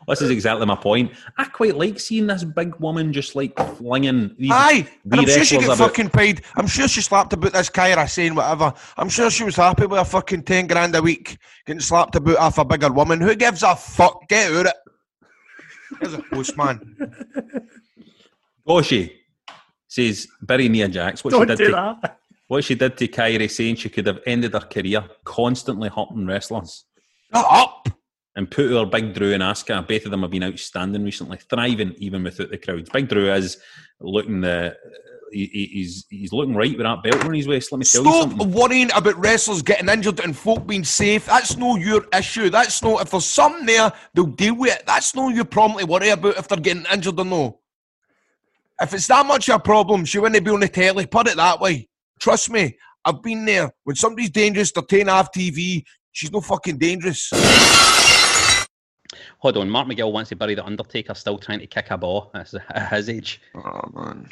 This 0.08 0.20
is 0.20 0.30
exactly 0.30 0.66
my 0.66 0.74
point. 0.74 1.12
I 1.38 1.44
quite 1.44 1.76
like 1.76 2.00
seeing 2.00 2.26
this 2.26 2.42
big 2.42 2.74
woman 2.80 3.12
just 3.12 3.36
like 3.36 3.56
flinging 3.76 4.34
these 4.36 4.50
Aye, 4.52 4.88
wee 5.04 5.10
and 5.12 5.20
I'm 5.20 5.26
sure 5.26 5.44
she 5.44 5.56
wrestlers 5.56 5.66
got 5.66 5.76
about. 5.76 5.88
fucking 5.90 6.10
paid. 6.10 6.42
I'm 6.56 6.66
sure 6.66 6.88
she 6.88 7.00
slapped 7.00 7.32
about 7.32 7.52
this 7.52 7.70
Kairi 7.70 8.10
Sane 8.10 8.34
whatever. 8.34 8.74
I'm 8.96 9.08
sure 9.08 9.30
she 9.30 9.44
was 9.44 9.54
happy 9.54 9.86
with 9.86 10.00
a 10.00 10.04
fucking 10.04 10.42
10 10.42 10.66
grand 10.66 10.96
a 10.96 11.00
week 11.00 11.38
getting 11.66 11.78
slapped 11.80 12.16
about 12.16 12.36
off 12.38 12.58
a 12.58 12.64
bigger 12.64 12.90
woman. 12.90 13.20
Who 13.20 13.36
gives 13.36 13.62
a 13.62 13.76
fuck? 13.76 14.28
Get 14.28 14.50
out 14.50 14.66
of 14.66 14.66
it. 14.66 14.76
There's 16.00 16.14
a 16.14 16.22
postman. 16.22 16.96
Goshi 18.66 19.20
says 19.86 20.26
bury 20.42 20.68
Nia 20.68 20.88
Jax. 20.88 21.22
What 21.22 21.30
Don't 21.30 21.42
she 21.42 21.46
did 21.46 21.58
do 21.58 21.66
to, 21.66 21.96
that. 22.02 22.18
What 22.48 22.64
she 22.64 22.74
did 22.74 22.96
to 22.96 23.06
Kairi, 23.06 23.48
Sane 23.48 23.76
she 23.76 23.88
could 23.88 24.08
have 24.08 24.18
ended 24.26 24.54
her 24.54 24.60
career 24.60 25.04
constantly 25.24 25.88
hurting 25.90 26.26
wrestlers. 26.26 26.86
Shut 27.34 27.46
up. 27.48 27.88
And 28.34 28.50
put 28.50 28.70
her 28.70 28.86
Big 28.86 29.12
Drew 29.14 29.34
and 29.34 29.42
Asuka. 29.42 29.76
Uh, 29.78 29.82
both 29.82 30.04
of 30.06 30.10
them 30.10 30.22
have 30.22 30.30
been 30.30 30.42
outstanding 30.44 31.04
recently, 31.04 31.38
thriving 31.50 31.94
even 31.98 32.22
without 32.24 32.50
the 32.50 32.56
crowds. 32.56 32.88
Big 32.90 33.08
Drew 33.08 33.30
is 33.32 33.58
looking 34.00 34.40
the. 34.40 34.76
He, 35.30 35.46
he- 35.46 35.66
he's 35.72 36.04
he's 36.10 36.32
looking 36.32 36.54
right 36.54 36.76
with 36.76 36.84
that 36.84 37.02
belt 37.02 37.24
on 37.24 37.32
his 37.32 37.48
waist. 37.48 37.72
Let 37.72 37.78
me 37.78 37.84
tell 37.86 38.04
you 38.04 38.10
Stop 38.10 38.30
something. 38.30 38.52
worrying 38.52 38.90
about 38.94 39.16
wrestlers 39.16 39.62
getting 39.62 39.88
injured 39.88 40.20
and 40.20 40.36
folk 40.36 40.66
being 40.66 40.84
safe. 40.84 41.24
That's 41.24 41.56
no 41.56 41.76
your 41.76 42.04
issue. 42.14 42.50
That's 42.50 42.82
no. 42.82 42.98
If 43.00 43.10
there's 43.10 43.24
something 43.24 43.64
there, 43.64 43.90
they'll 44.12 44.26
deal 44.26 44.54
with 44.56 44.74
it. 44.74 44.84
That's 44.86 45.14
no 45.14 45.30
your 45.30 45.46
problem 45.46 45.78
to 45.80 45.86
worry 45.86 46.10
about 46.10 46.36
if 46.36 46.48
they're 46.48 46.58
getting 46.58 46.84
injured 46.92 47.18
or 47.18 47.24
no. 47.24 47.60
If 48.80 48.92
it's 48.92 49.06
that 49.06 49.24
much 49.24 49.48
of 49.48 49.56
a 49.56 49.58
problem, 49.60 50.04
she 50.04 50.18
wouldn't 50.18 50.44
be 50.44 50.50
on 50.50 50.60
the 50.60 50.68
telly. 50.68 51.06
Put 51.06 51.28
it 51.28 51.36
that 51.36 51.60
way. 51.60 51.88
Trust 52.20 52.50
me, 52.50 52.76
I've 53.04 53.22
been 53.22 53.44
there. 53.46 53.70
When 53.84 53.96
somebody's 53.96 54.30
dangerous, 54.30 54.70
they're 54.72 54.82
taking 54.82 55.08
off 55.08 55.32
TV. 55.32 55.84
She's 56.12 56.30
no 56.30 56.40
fucking 56.40 56.78
dangerous. 56.78 57.30
Hold 59.38 59.56
on, 59.56 59.68
Mark 59.68 59.88
McGill 59.88 60.12
wants 60.12 60.28
to 60.28 60.36
bury 60.36 60.54
the 60.54 60.64
Undertaker, 60.64 61.14
still 61.14 61.38
trying 61.38 61.58
to 61.58 61.66
kick 61.66 61.90
a 61.90 61.98
ball 61.98 62.30
That's 62.32 62.54
at 62.54 62.92
his 62.92 63.08
age. 63.08 63.40
Oh 63.54 63.80
man. 63.94 64.28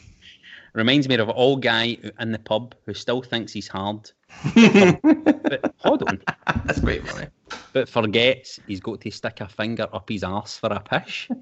Reminds 0.72 1.08
me 1.08 1.16
of 1.16 1.28
an 1.28 1.34
old 1.34 1.62
guy 1.62 1.98
in 2.20 2.30
the 2.30 2.38
pub 2.38 2.76
who 2.86 2.94
still 2.94 3.22
thinks 3.22 3.52
he's 3.52 3.66
hard. 3.66 4.08
but 4.54 5.74
hold 5.78 6.04
on. 6.08 6.22
That's 6.64 6.80
great, 6.80 7.04
funny. 7.08 7.26
But 7.72 7.88
forgets 7.88 8.60
he's 8.68 8.78
got 8.78 9.00
to 9.00 9.10
stick 9.10 9.40
a 9.40 9.48
finger 9.48 9.88
up 9.92 10.08
his 10.08 10.22
arse 10.22 10.58
for 10.58 10.68
a 10.68 10.78
pish. 10.78 11.28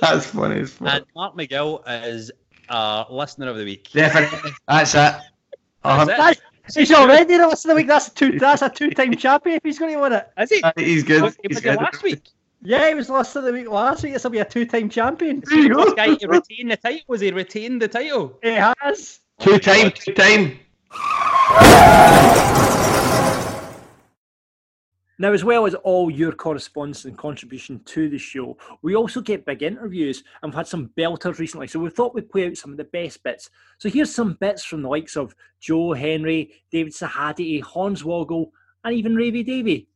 That's 0.00 0.26
funny 0.26 0.60
as 0.60 0.72
fuck. 0.72 0.88
And 0.88 1.04
Mark 1.14 1.36
McGill 1.36 1.82
is 2.06 2.30
a 2.70 3.06
listener 3.10 3.48
of 3.48 3.56
the 3.56 3.64
week. 3.64 3.90
Definitely. 3.92 4.52
That's 4.68 4.94
it. 4.94 5.14
Uh-huh. 5.84 6.04
That's 6.04 6.38
it. 6.38 6.44
He's 6.74 6.92
already 6.92 7.36
the 7.36 7.40
rest 7.40 7.64
of 7.64 7.70
the 7.70 7.74
week. 7.74 7.88
That's 7.88 8.08
a 8.08 8.14
two. 8.14 8.38
That's 8.38 8.62
a 8.62 8.68
two-time 8.68 9.14
champion. 9.16 9.56
If 9.56 9.62
he's 9.64 9.78
going 9.78 9.92
to 9.94 10.00
win 10.00 10.12
it, 10.12 10.28
is 10.38 10.50
he? 10.50 10.62
Uh, 10.62 10.72
he's 10.76 11.02
good. 11.02 11.22
Was, 11.22 11.36
He's 11.42 11.56
was 11.56 11.64
good. 11.64 11.76
last 11.76 12.02
week? 12.02 12.22
Yeah, 12.62 12.88
he 12.88 12.94
was 12.94 13.08
last 13.08 13.34
of 13.36 13.44
the 13.44 13.52
week 13.52 13.68
last 13.68 14.02
week. 14.04 14.12
This 14.12 14.22
will 14.22 14.30
be 14.30 14.38
a 14.38 14.44
two-time 14.44 14.88
champion. 14.90 15.42
There 15.46 15.58
you 15.58 15.74
go. 15.74 15.84
This 15.84 15.94
guy 15.94 16.14
to 16.14 16.28
retain 16.28 16.68
the 16.68 16.76
title. 16.76 17.00
Was 17.08 17.20
he 17.22 17.30
retained 17.32 17.80
the 17.82 17.88
title? 17.88 18.38
He 18.42 18.50
has. 18.50 19.20
Two 19.40 19.58
time, 19.58 19.90
two 19.92 20.12
time. 20.12 20.58
Now, 25.20 25.34
as 25.34 25.44
well 25.44 25.66
as 25.66 25.74
all 25.74 26.10
your 26.10 26.32
correspondence 26.32 27.04
and 27.04 27.14
contribution 27.14 27.80
to 27.84 28.08
the 28.08 28.16
show, 28.16 28.56
we 28.80 28.96
also 28.96 29.20
get 29.20 29.44
big 29.44 29.62
interviews 29.62 30.24
and 30.42 30.50
we've 30.50 30.56
had 30.56 30.66
some 30.66 30.90
belters 30.96 31.38
recently. 31.38 31.66
So 31.66 31.78
we 31.78 31.90
thought 31.90 32.14
we'd 32.14 32.30
play 32.30 32.46
out 32.46 32.56
some 32.56 32.70
of 32.70 32.78
the 32.78 32.84
best 32.84 33.22
bits. 33.22 33.50
So 33.76 33.90
here's 33.90 34.14
some 34.14 34.38
bits 34.40 34.64
from 34.64 34.80
the 34.80 34.88
likes 34.88 35.18
of 35.18 35.34
Joe 35.60 35.92
Henry, 35.92 36.54
David 36.72 36.94
Sahadi, 36.94 37.62
Hornswoggle, 37.62 38.50
and 38.82 38.94
even 38.94 39.14
Ravy 39.14 39.44
Davy. 39.44 39.88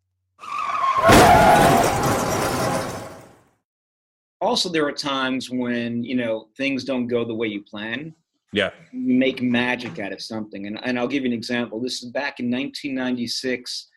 Also, 4.42 4.68
there 4.68 4.86
are 4.86 4.92
times 4.92 5.48
when 5.48 6.04
you 6.04 6.16
know 6.16 6.48
things 6.54 6.84
don't 6.84 7.06
go 7.06 7.24
the 7.24 7.34
way 7.34 7.46
you 7.46 7.62
plan. 7.62 8.14
Yeah. 8.52 8.72
You 8.92 9.14
make 9.14 9.40
magic 9.40 9.98
out 9.98 10.12
of 10.12 10.20
something, 10.20 10.66
and 10.66 10.78
and 10.84 10.98
I'll 10.98 11.08
give 11.08 11.22
you 11.22 11.30
an 11.30 11.34
example. 11.34 11.80
This 11.80 12.02
is 12.02 12.10
back 12.10 12.40
in 12.40 12.50
1996 12.50 13.88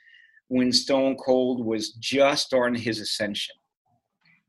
when 0.49 0.71
Stone 0.71 1.17
Cold 1.17 1.65
was 1.65 1.91
just 1.93 2.47
starting 2.47 2.79
his 2.81 2.99
ascension, 2.99 3.55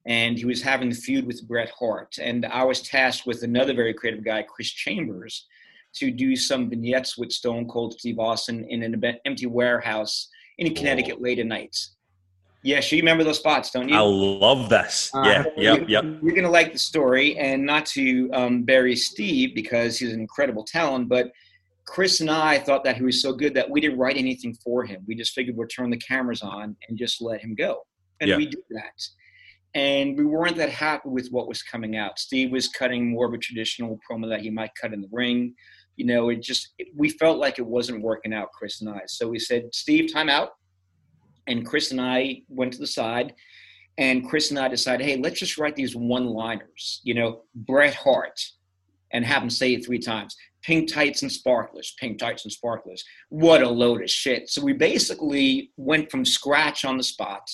and 0.06 0.38
he 0.38 0.44
was 0.44 0.62
having 0.62 0.88
the 0.88 0.94
feud 0.94 1.26
with 1.26 1.46
Bret 1.46 1.70
Hart, 1.78 2.16
and 2.20 2.46
I 2.46 2.64
was 2.64 2.80
tasked 2.80 3.26
with 3.26 3.42
another 3.42 3.74
very 3.74 3.92
creative 3.92 4.24
guy, 4.24 4.42
Chris 4.42 4.70
Chambers, 4.70 5.46
to 5.94 6.10
do 6.10 6.36
some 6.36 6.70
vignettes 6.70 7.18
with 7.18 7.32
Stone 7.32 7.68
Cold 7.68 7.94
Steve 7.98 8.18
Austin 8.18 8.64
in 8.68 8.82
an 8.82 9.02
empty 9.24 9.46
warehouse 9.46 10.28
in 10.58 10.74
Connecticut 10.74 11.20
late 11.20 11.38
at 11.38 11.46
night. 11.46 11.76
Yes, 12.62 12.90
you 12.90 12.98
remember 12.98 13.22
those 13.22 13.38
spots, 13.38 13.70
don't 13.70 13.88
you? 13.88 13.94
I 13.94 14.00
love 14.00 14.68
this. 14.68 15.10
Uh, 15.14 15.22
Yeah, 15.24 15.44
yep, 15.56 15.56
you're, 15.56 15.88
yep. 15.88 16.04
You're 16.22 16.34
gonna 16.34 16.50
like 16.50 16.72
the 16.72 16.78
story, 16.78 17.36
and 17.38 17.64
not 17.64 17.86
to 17.86 18.30
um, 18.32 18.62
bury 18.62 18.96
Steve 18.96 19.54
because 19.54 19.98
he's 19.98 20.12
an 20.12 20.20
incredible 20.20 20.64
talent, 20.64 21.08
but 21.08 21.30
Chris 21.88 22.20
and 22.20 22.30
I 22.30 22.58
thought 22.58 22.84
that 22.84 22.96
he 22.96 23.02
was 23.02 23.20
so 23.22 23.32
good 23.32 23.54
that 23.54 23.68
we 23.68 23.80
didn't 23.80 23.98
write 23.98 24.16
anything 24.16 24.54
for 24.62 24.84
him. 24.84 25.04
We 25.06 25.14
just 25.14 25.32
figured 25.32 25.56
we'd 25.56 25.70
turn 25.70 25.90
the 25.90 25.96
cameras 25.96 26.42
on 26.42 26.76
and 26.88 26.98
just 26.98 27.20
let 27.20 27.40
him 27.40 27.54
go, 27.54 27.86
and 28.20 28.28
Yeah. 28.30 28.36
we 28.36 28.46
did 28.46 28.62
that. 28.70 29.00
And 29.74 30.16
we 30.16 30.24
weren't 30.24 30.56
that 30.56 30.70
happy 30.70 31.08
with 31.08 31.28
what 31.28 31.46
was 31.48 31.62
coming 31.62 31.96
out. 31.96 32.18
Steve 32.18 32.50
was 32.52 32.68
cutting 32.68 33.10
more 33.10 33.26
of 33.26 33.34
a 33.34 33.38
traditional 33.38 33.98
promo 34.10 34.28
that 34.28 34.40
he 34.40 34.50
might 34.50 34.70
cut 34.80 34.92
in 34.94 35.00
the 35.00 35.08
ring. 35.12 35.54
You 35.96 36.06
know, 36.06 36.28
it 36.30 36.42
just 36.42 36.74
it, 36.78 36.88
we 36.96 37.10
felt 37.10 37.38
like 37.38 37.58
it 37.58 37.66
wasn't 37.66 38.02
working 38.02 38.32
out, 38.32 38.52
Chris 38.52 38.80
and 38.80 38.88
I. 38.90 39.02
So 39.06 39.28
we 39.28 39.38
said, 39.38 39.74
Steve, 39.74 40.12
time 40.12 40.28
out 40.28 40.50
and 41.48 41.66
Chris 41.66 41.90
and 41.90 42.00
I 42.00 42.42
went 42.48 42.72
to 42.74 42.78
the 42.78 42.86
side, 42.86 43.34
and 43.96 44.28
Chris 44.28 44.50
and 44.50 44.58
I 44.58 44.68
decided, 44.68 45.04
hey, 45.06 45.16
let's 45.16 45.40
just 45.40 45.58
write 45.58 45.74
these 45.74 45.96
one-liners, 45.96 47.00
you 47.02 47.14
know, 47.14 47.42
Bret 47.54 47.94
Hart, 47.94 48.38
and 49.12 49.24
have 49.24 49.42
him 49.42 49.50
say 49.50 49.72
it 49.72 49.84
three 49.84 49.98
times. 49.98 50.36
Pink 50.68 50.92
tights 50.92 51.22
and 51.22 51.32
sparklers, 51.32 51.94
pink 51.98 52.18
tights 52.18 52.44
and 52.44 52.52
sparklers. 52.52 53.02
What 53.30 53.62
a 53.62 53.68
load 53.70 54.02
of 54.02 54.10
shit. 54.10 54.50
So 54.50 54.62
we 54.62 54.74
basically 54.74 55.72
went 55.78 56.10
from 56.10 56.26
scratch 56.26 56.84
on 56.84 56.98
the 56.98 57.02
spot. 57.02 57.48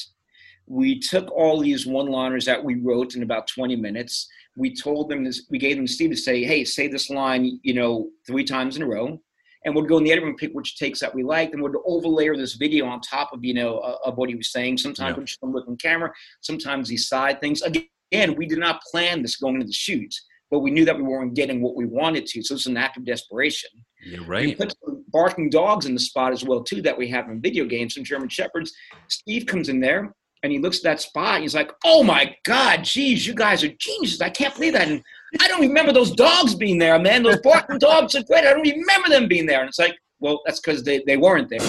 We 0.67 0.99
took 0.99 1.31
all 1.31 1.61
these 1.61 1.87
one-liners 1.87 2.45
that 2.47 2.65
we 2.65 2.75
wrote 2.75 3.15
in 3.15 3.23
about 3.23 3.47
20 3.47 3.77
minutes. 3.77 4.27
We 4.57 4.75
told 4.75 5.11
them 5.11 5.23
this, 5.23 5.47
we 5.49 5.59
gave 5.59 5.77
them 5.77 5.87
Steve 5.87 6.11
to 6.11 6.17
say, 6.17 6.43
hey, 6.43 6.65
say 6.65 6.89
this 6.89 7.09
line, 7.09 7.61
you 7.63 7.75
know, 7.75 8.11
three 8.27 8.43
times 8.43 8.77
in 8.77 8.83
a 8.83 8.87
row. 8.87 9.21
and 9.65 9.77
we'd 9.77 9.89
go 9.89 9.99
in 9.99 10.03
the 10.05 10.11
editing 10.11 10.31
room, 10.31 10.37
pick 10.37 10.53
which 10.53 10.77
takes 10.77 10.99
that 10.99 11.15
we 11.15 11.23
liked, 11.23 11.55
and 11.55 11.63
we'd 11.63 11.73
overlay 11.87 12.29
this 12.37 12.55
video 12.55 12.85
on 12.87 13.01
top 13.01 13.33
of 13.33 13.45
you 13.45 13.55
know 13.55 13.79
uh, 13.79 13.97
of 14.05 14.17
what 14.19 14.29
he 14.29 14.35
was 14.35 14.51
saying. 14.51 14.77
Sometimes 14.77 15.13
Yeah. 15.15 15.19
we'd 15.21 15.27
just 15.29 15.43
look 15.43 15.69
on 15.69 15.77
camera, 15.77 16.11
sometimes 16.41 16.89
these 16.89 17.07
side 17.09 17.41
things. 17.41 17.63
Again, 17.63 18.35
we 18.37 18.45
did 18.45 18.59
not 18.59 18.83
plan 18.91 19.23
this 19.23 19.37
going 19.37 19.55
into 19.55 19.67
the 19.69 19.73
shoot, 19.73 20.13
but 20.51 20.61
we 20.61 20.71
knew 20.71 20.85
that 20.85 20.97
we 20.97 21.03
weren't 21.03 21.35
getting 21.35 21.61
what 21.61 21.75
we 21.77 21.87
wanted 21.87 22.27
to, 22.27 22.43
so 22.43 22.55
it's 22.55 22.67
an 22.67 22.77
act 22.77 22.97
of 22.97 23.05
desperation. 23.05 23.71
You're 24.05 24.23
We 24.23 24.27
right. 24.27 24.59
put 24.59 24.75
some 24.85 25.05
barking 25.09 25.51
dogs 25.51 25.87
in 25.87 25.95
the 25.95 26.01
spot 26.01 26.33
as 26.33 26.45
well 26.45 26.63
too 26.63 26.83
that 26.83 26.97
we 26.97 27.09
have 27.09 27.29
in 27.29 27.41
video 27.41 27.65
games, 27.65 27.95
some 27.95 28.05
German 28.05 28.29
shepherds. 28.29 28.73
Steve 29.09 29.47
comes 29.47 29.69
in 29.69 29.81
there 29.81 30.15
and 30.43 30.53
he 30.53 30.59
looks 30.59 30.79
at 30.79 30.83
that 30.85 31.01
spot. 31.01 31.37
And 31.37 31.43
he's 31.43 31.55
like, 31.55 31.73
"Oh 31.85 32.03
my 32.03 32.37
God, 32.45 32.85
geez, 32.85 33.27
you 33.27 33.35
guys 33.35 33.65
are 33.65 33.73
geniuses! 33.79 34.21
I 34.21 34.29
can't 34.29 34.55
believe 34.55 34.75
that." 34.75 34.89
And 34.89 35.03
I 35.41 35.49
don't 35.49 35.63
remember 35.63 35.93
those 35.93 36.13
dogs 36.13 36.55
being 36.55 36.79
there, 36.79 36.99
man. 36.99 37.23
Those 37.23 37.41
barking 37.41 37.79
dogs 37.79 38.15
are 38.15 38.23
great. 38.25 38.45
I 38.45 38.53
don't 38.53 38.63
remember 38.69 39.09
them 39.09 39.27
being 39.27 39.47
there. 39.47 39.61
And 39.61 39.69
it's 39.69 39.79
like, 39.79 39.97
well, 40.21 40.43
that's 40.45 40.61
because 40.61 40.85
they, 40.85 41.03
they 41.07 41.17
weren't 41.17 41.49
there. 41.49 41.61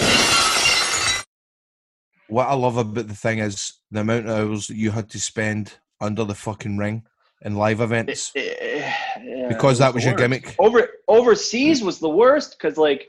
What 2.28 2.48
I 2.48 2.54
love 2.54 2.76
about 2.76 3.08
the 3.08 3.14
thing 3.14 3.38
is 3.38 3.72
the 3.90 4.00
amount 4.00 4.28
of 4.28 4.36
hours 4.50 4.68
you 4.68 4.90
had 4.90 5.08
to 5.10 5.20
spend 5.20 5.74
under 6.00 6.24
the 6.24 6.34
fucking 6.34 6.76
ring 6.76 7.04
in 7.46 7.54
live 7.54 7.80
events. 7.80 8.32
Yeah, 8.34 9.48
Because 9.48 9.78
it 9.78 9.84
that 9.84 9.94
was 9.94 10.04
your 10.04 10.12
worst. 10.14 10.22
gimmick. 10.22 10.54
Over 10.58 10.88
overseas 11.08 11.82
was 11.82 11.98
the 12.00 12.08
worst 12.10 12.56
because 12.58 12.76
like, 12.76 13.08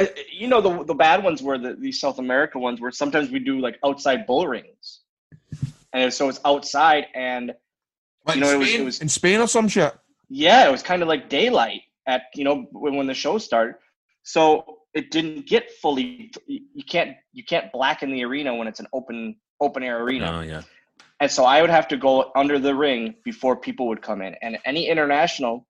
uh, 0.00 0.06
you 0.32 0.46
know 0.48 0.60
the 0.62 0.84
the 0.84 0.94
bad 0.94 1.22
ones 1.22 1.42
were 1.42 1.58
the 1.58 1.74
these 1.74 2.00
South 2.00 2.18
America 2.18 2.58
ones 2.58 2.80
where 2.80 2.90
sometimes 2.90 3.30
we 3.30 3.38
do 3.38 3.60
like 3.60 3.78
outside 3.84 4.26
bull 4.26 4.46
rings, 4.48 5.00
and 5.92 6.12
so 6.12 6.28
it's 6.30 6.40
outside 6.46 7.04
and 7.14 7.52
Like 8.26 8.36
you 8.36 8.40
know 8.42 8.48
in 8.50 8.54
it 8.56 8.58
was, 8.58 8.74
it 8.74 8.84
was 8.84 9.00
in 9.02 9.08
Spain 9.10 9.40
or 9.40 9.46
some 9.46 9.68
shit. 9.68 9.92
yeah 10.30 10.66
it 10.66 10.72
was 10.72 10.82
kind 10.82 11.02
of 11.02 11.08
like 11.08 11.28
daylight 11.28 11.82
at 12.06 12.22
you 12.34 12.44
know 12.44 12.66
when 12.72 12.96
when 12.96 13.06
the 13.06 13.14
show 13.14 13.36
started, 13.36 13.74
so 14.22 14.78
it 14.94 15.10
didn't 15.10 15.46
get 15.46 15.70
fully. 15.82 16.32
You 16.46 16.84
can't 16.88 17.16
you 17.34 17.44
can't 17.44 17.70
blacken 17.70 18.10
the 18.10 18.24
arena 18.24 18.54
when 18.56 18.66
it's 18.68 18.80
an 18.80 18.86
open 18.94 19.36
open 19.60 19.82
air 19.82 20.02
arena. 20.02 20.38
Oh 20.38 20.40
yeah. 20.40 20.62
And 21.22 21.30
so 21.30 21.44
I 21.44 21.60
would 21.60 21.70
have 21.70 21.86
to 21.86 21.96
go 21.96 22.32
under 22.34 22.58
the 22.58 22.74
ring 22.74 23.14
before 23.22 23.54
people 23.54 23.86
would 23.86 24.02
come 24.02 24.22
in. 24.22 24.34
And 24.42 24.58
any 24.64 24.88
international, 24.88 25.68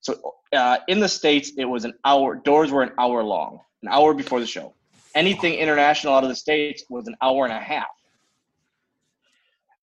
so 0.00 0.34
uh, 0.52 0.78
in 0.86 1.00
the 1.00 1.08
States, 1.08 1.50
it 1.58 1.64
was 1.64 1.84
an 1.84 1.94
hour, 2.04 2.36
doors 2.36 2.70
were 2.70 2.84
an 2.84 2.92
hour 3.00 3.24
long, 3.24 3.58
an 3.82 3.88
hour 3.88 4.14
before 4.14 4.38
the 4.38 4.46
show. 4.46 4.74
Anything 5.16 5.54
international 5.54 6.14
out 6.14 6.22
of 6.22 6.28
the 6.28 6.36
States 6.36 6.84
was 6.88 7.08
an 7.08 7.16
hour 7.20 7.44
and 7.44 7.52
a 7.52 7.58
half. 7.58 7.88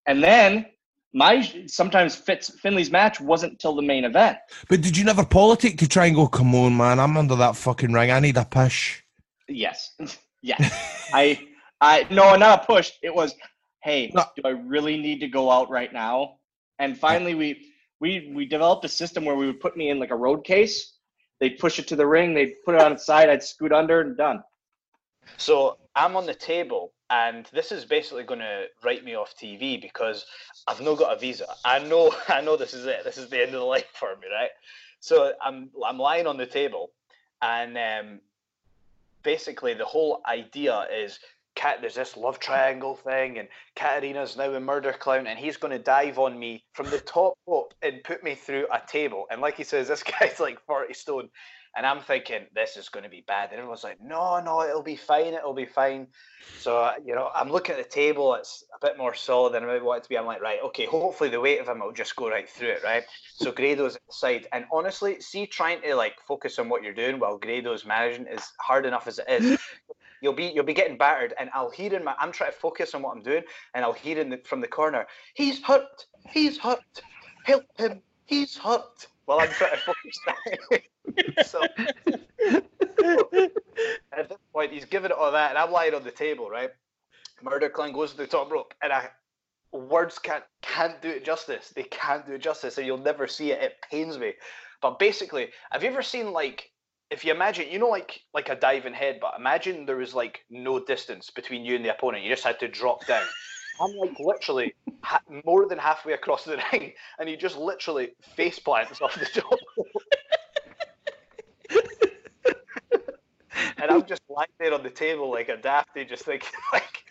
And 0.06 0.24
then 0.24 0.64
my, 1.12 1.46
sometimes 1.66 2.14
Fitz, 2.14 2.58
Finlay's 2.58 2.90
match 2.90 3.20
wasn't 3.20 3.58
till 3.58 3.74
the 3.74 3.82
main 3.82 4.06
event. 4.06 4.38
But 4.70 4.80
did 4.80 4.96
you 4.96 5.04
never 5.04 5.26
politic 5.26 5.76
to 5.80 5.86
try 5.86 6.06
and 6.06 6.16
go, 6.16 6.28
come 6.28 6.54
on, 6.54 6.78
man, 6.78 6.98
I'm 6.98 7.18
under 7.18 7.36
that 7.36 7.56
fucking 7.56 7.92
ring. 7.92 8.10
I 8.10 8.20
need 8.20 8.38
a 8.38 8.46
push. 8.46 9.02
Yes. 9.50 9.92
yes. 10.40 11.10
I, 11.12 11.46
I, 11.78 12.06
no, 12.10 12.36
not 12.36 12.62
a 12.62 12.66
push. 12.66 12.92
It 13.02 13.14
was, 13.14 13.34
hey, 13.82 14.08
do 14.08 14.42
I 14.44 14.50
really 14.50 14.98
need 14.98 15.20
to 15.20 15.28
go 15.28 15.50
out 15.50 15.70
right 15.70 15.92
now? 15.92 16.36
And 16.78 16.98
finally, 16.98 17.34
we 17.34 17.72
we 18.00 18.32
we 18.34 18.46
developed 18.46 18.84
a 18.84 18.88
system 18.88 19.24
where 19.24 19.36
we 19.36 19.46
would 19.46 19.60
put 19.60 19.76
me 19.76 19.90
in 19.90 19.98
like 19.98 20.10
a 20.10 20.16
road 20.16 20.44
case. 20.44 20.94
They'd 21.38 21.58
push 21.58 21.78
it 21.78 21.88
to 21.88 21.96
the 21.96 22.06
ring. 22.06 22.34
They'd 22.34 22.54
put 22.64 22.74
it 22.74 22.80
on 22.80 22.92
its 22.92 23.06
side. 23.06 23.28
I'd 23.28 23.42
scoot 23.42 23.72
under 23.72 24.00
and 24.00 24.16
done. 24.16 24.42
So 25.36 25.78
I'm 25.96 26.16
on 26.16 26.26
the 26.26 26.34
table, 26.34 26.92
and 27.08 27.46
this 27.52 27.72
is 27.72 27.84
basically 27.84 28.24
going 28.24 28.40
to 28.40 28.66
write 28.84 29.04
me 29.04 29.14
off 29.14 29.34
TV 29.36 29.80
because 29.80 30.26
I've 30.66 30.80
not 30.80 30.98
got 30.98 31.16
a 31.16 31.18
visa. 31.18 31.46
I 31.64 31.78
know, 31.78 32.14
I 32.28 32.40
know 32.40 32.56
this 32.56 32.74
is 32.74 32.86
it. 32.86 33.04
This 33.04 33.18
is 33.18 33.28
the 33.28 33.38
end 33.38 33.54
of 33.54 33.60
the 33.60 33.66
line 33.66 33.82
for 33.94 34.16
me, 34.16 34.26
right? 34.32 34.50
So 35.00 35.32
I'm 35.42 35.70
I'm 35.86 35.98
lying 35.98 36.26
on 36.26 36.36
the 36.36 36.46
table, 36.46 36.92
and 37.40 37.76
um, 37.78 38.20
basically 39.22 39.74
the 39.74 39.84
whole 39.84 40.22
idea 40.26 40.86
is 40.94 41.18
Cat. 41.54 41.78
There's 41.80 41.94
this 41.94 42.16
love 42.16 42.38
triangle 42.38 42.96
thing, 42.96 43.38
and 43.38 43.48
Katarina's 43.76 44.36
now 44.36 44.52
a 44.52 44.60
murder 44.60 44.92
clown, 44.92 45.26
and 45.26 45.38
he's 45.38 45.56
going 45.56 45.72
to 45.72 45.82
dive 45.82 46.18
on 46.18 46.38
me 46.38 46.64
from 46.72 46.88
the 46.90 47.00
top 47.00 47.34
rope 47.46 47.74
and 47.82 48.02
put 48.04 48.22
me 48.22 48.34
through 48.34 48.66
a 48.72 48.80
table. 48.86 49.26
And 49.30 49.40
like 49.40 49.56
he 49.56 49.64
says, 49.64 49.88
this 49.88 50.02
guy's 50.20 50.40
like 50.40 50.60
40 50.66 50.94
stone. 50.94 51.28
And 51.76 51.86
I'm 51.86 52.00
thinking, 52.00 52.46
this 52.52 52.76
is 52.76 52.88
going 52.88 53.04
to 53.04 53.08
be 53.08 53.22
bad. 53.28 53.50
And 53.50 53.58
everyone's 53.58 53.84
like, 53.84 54.02
no, 54.02 54.40
no, 54.40 54.62
it'll 54.62 54.82
be 54.82 54.96
fine. 54.96 55.34
It'll 55.34 55.54
be 55.54 55.66
fine. 55.66 56.08
So, 56.58 56.78
uh, 56.78 56.94
you 57.04 57.14
know, 57.14 57.30
I'm 57.32 57.48
looking 57.48 57.76
at 57.76 57.82
the 57.82 57.88
table. 57.88 58.34
It's 58.34 58.64
a 58.74 58.84
bit 58.84 58.98
more 58.98 59.14
solid 59.14 59.52
than 59.52 59.62
I 59.62 59.66
maybe 59.66 59.84
want 59.84 59.98
it 59.98 60.02
to 60.04 60.08
be. 60.08 60.18
I'm 60.18 60.26
like, 60.26 60.42
right, 60.42 60.58
okay, 60.64 60.86
hopefully 60.86 61.30
the 61.30 61.40
weight 61.40 61.60
of 61.60 61.68
him 61.68 61.78
will 61.78 61.92
just 61.92 62.16
go 62.16 62.28
right 62.28 62.48
through 62.48 62.70
it, 62.70 62.82
right? 62.82 63.04
So 63.36 63.52
Grado's 63.52 63.96
side. 64.10 64.48
And 64.52 64.64
honestly, 64.72 65.20
see, 65.20 65.46
trying 65.46 65.80
to 65.82 65.94
like 65.94 66.16
focus 66.26 66.58
on 66.58 66.68
what 66.68 66.82
you're 66.82 66.92
doing 66.92 67.20
while 67.20 67.38
Grado's 67.38 67.86
managing 67.86 68.26
is 68.26 68.50
hard 68.58 68.84
enough 68.84 69.06
as 69.06 69.20
it 69.20 69.26
is. 69.28 69.60
You'll 70.20 70.34
be 70.34 70.46
you'll 70.46 70.64
be 70.64 70.74
getting 70.74 70.98
battered, 70.98 71.34
and 71.38 71.50
I'll 71.54 71.70
hear 71.70 71.94
in 71.94 72.04
my 72.04 72.14
I'm 72.18 72.32
trying 72.32 72.52
to 72.52 72.56
focus 72.58 72.94
on 72.94 73.02
what 73.02 73.16
I'm 73.16 73.22
doing, 73.22 73.42
and 73.74 73.84
I'll 73.84 73.92
hear 73.92 74.18
in 74.18 74.30
the, 74.30 74.38
from 74.44 74.60
the 74.60 74.68
corner, 74.68 75.06
he's 75.34 75.62
hurt, 75.62 76.06
he's 76.28 76.58
hurt, 76.58 77.02
help 77.44 77.64
him, 77.76 78.02
he's 78.26 78.56
hurt. 78.56 79.06
Well, 79.26 79.40
I'm 79.40 79.48
trying 79.50 79.72
to 79.72 79.78
focus. 79.78 80.18
so 81.50 81.62
at 84.12 84.28
this 84.28 84.38
point, 84.52 84.72
he's 84.72 84.84
giving 84.84 85.10
it 85.10 85.16
all 85.16 85.32
that, 85.32 85.50
and 85.50 85.58
I'm 85.58 85.70
lying 85.70 85.94
on 85.94 86.04
the 86.04 86.10
table, 86.10 86.50
right? 86.50 86.70
Murder 87.42 87.70
Clown 87.70 87.92
goes 87.92 88.10
to 88.12 88.16
the 88.18 88.26
top 88.26 88.50
rope, 88.50 88.74
and 88.82 88.92
I 88.92 89.08
words 89.72 90.18
can't 90.18 90.44
can't 90.62 91.00
do 91.00 91.08
it 91.08 91.24
justice. 91.24 91.70
They 91.70 91.84
can't 91.84 92.26
do 92.26 92.34
it 92.34 92.42
justice, 92.42 92.78
and 92.78 92.86
you'll 92.86 92.98
never 92.98 93.26
see 93.26 93.52
it. 93.52 93.62
It 93.62 93.76
pains 93.90 94.18
me. 94.18 94.34
But 94.82 94.98
basically, 94.98 95.48
have 95.70 95.82
you 95.82 95.90
ever 95.90 96.02
seen 96.02 96.32
like 96.32 96.70
if 97.10 97.24
you 97.24 97.32
imagine, 97.32 97.68
you 97.70 97.78
know, 97.78 97.88
like 97.88 98.20
like 98.32 98.48
a 98.48 98.54
diving 98.56 98.94
head, 98.94 99.18
but 99.20 99.34
imagine 99.36 99.84
there 99.84 99.96
was 99.96 100.14
like 100.14 100.44
no 100.48 100.78
distance 100.78 101.30
between 101.30 101.64
you 101.64 101.76
and 101.76 101.84
the 101.84 101.94
opponent. 101.94 102.22
You 102.22 102.30
just 102.30 102.44
had 102.44 102.60
to 102.60 102.68
drop 102.68 103.06
down. 103.06 103.24
I'm 103.80 103.96
like 103.96 104.18
literally 104.18 104.74
ha- 105.02 105.22
more 105.44 105.66
than 105.66 105.78
halfway 105.78 106.12
across 106.12 106.44
the 106.44 106.62
ring, 106.72 106.92
and 107.18 107.28
he 107.28 107.36
just 107.36 107.56
literally 107.56 108.10
face 108.36 108.58
plants 108.58 109.00
off 109.00 109.18
the 109.18 109.26
top. 109.26 109.58
and 113.78 113.90
I'm 113.90 114.06
just 114.06 114.22
lying 114.28 114.48
there 114.58 114.74
on 114.74 114.82
the 114.82 114.90
table 114.90 115.30
like 115.30 115.48
a 115.48 115.56
dafty, 115.56 116.04
just 116.04 116.24
thinking 116.24 116.50
like, 116.72 117.04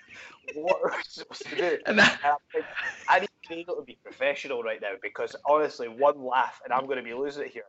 what 0.56 0.80
are 0.84 0.91
we 0.95 1.04
supposed 1.08 1.45
to 1.47 1.56
do? 1.56 1.78
And, 1.86 2.00
I'm 2.00 2.08
like, 2.54 2.66
I 3.08 3.20
need 3.22 3.29
Grado 3.50 3.76
to 3.76 3.82
be 3.82 3.97
professional 4.04 4.64
right 4.64 4.80
now 4.82 4.93
because 5.02 5.36
honestly, 5.45 5.88
one 5.88 6.24
laugh 6.24 6.62
and 6.64 6.72
I'm 6.72 6.86
going 6.86 6.97
to 6.97 7.04
be 7.04 7.14
losing 7.14 7.43
it 7.43 7.52
here. 7.52 7.64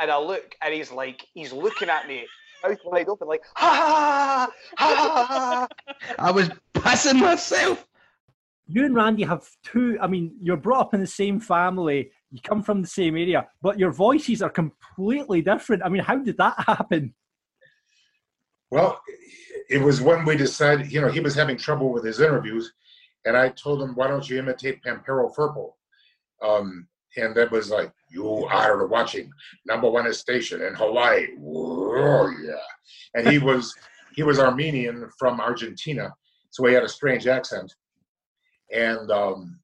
And 0.00 0.10
I 0.10 0.18
look, 0.18 0.54
and 0.62 0.72
he's 0.72 0.90
like, 0.90 1.26
he's 1.34 1.52
looking 1.52 1.88
at 1.88 2.08
me, 2.08 2.26
mouth 2.62 2.78
wide 2.84 3.08
open, 3.08 3.28
like, 3.28 3.42
ha 3.54 3.74
ha 3.74 4.50
ha 4.78 5.26
ha 5.26 5.26
ha. 5.26 5.68
I 6.18 6.30
was 6.30 6.50
pissing 6.74 7.20
myself. 7.20 7.86
You 8.66 8.86
and 8.86 8.94
Randy 8.94 9.24
have 9.24 9.46
two. 9.62 9.98
I 10.00 10.06
mean, 10.06 10.34
you're 10.40 10.56
brought 10.56 10.80
up 10.80 10.94
in 10.94 11.00
the 11.00 11.06
same 11.06 11.38
family. 11.38 12.10
You 12.30 12.40
come 12.40 12.62
from 12.62 12.80
the 12.80 12.88
same 12.88 13.14
area, 13.14 13.46
but 13.60 13.78
your 13.78 13.92
voices 13.92 14.40
are 14.40 14.50
completely 14.50 15.42
different. 15.42 15.82
I 15.84 15.88
mean, 15.90 16.02
how 16.02 16.16
did 16.16 16.38
that 16.38 16.54
happen? 16.66 17.14
Well, 18.70 19.00
it 19.68 19.82
was 19.82 20.00
when 20.00 20.24
we 20.24 20.36
decided, 20.36 20.90
you 20.90 21.00
know, 21.00 21.08
he 21.08 21.20
was 21.20 21.34
having 21.34 21.56
trouble 21.56 21.92
with 21.92 22.04
his 22.04 22.20
interviews, 22.20 22.72
and 23.24 23.36
I 23.36 23.48
told 23.50 23.82
him, 23.82 23.94
why 23.94 24.08
don't 24.08 24.28
you 24.28 24.38
imitate 24.38 24.82
Pampero 24.82 25.34
Firpo? 25.34 25.72
Um, 26.42 26.86
and 27.16 27.34
that 27.36 27.50
was 27.50 27.70
like, 27.70 27.92
you 28.10 28.44
are 28.46 28.86
watching 28.86 29.30
number 29.66 29.88
one 29.88 30.12
station 30.12 30.62
in 30.62 30.74
Hawaii. 30.74 31.28
Oh, 31.40 32.32
yeah. 32.42 32.54
And 33.14 33.28
he 33.28 33.38
was 33.38 33.74
he 34.14 34.22
was 34.22 34.38
Armenian 34.38 35.08
from 35.18 35.40
Argentina, 35.40 36.12
so 36.50 36.64
he 36.66 36.74
had 36.74 36.84
a 36.84 36.88
strange 36.88 37.26
accent. 37.26 37.72
And 38.72 39.10
um, 39.10 39.58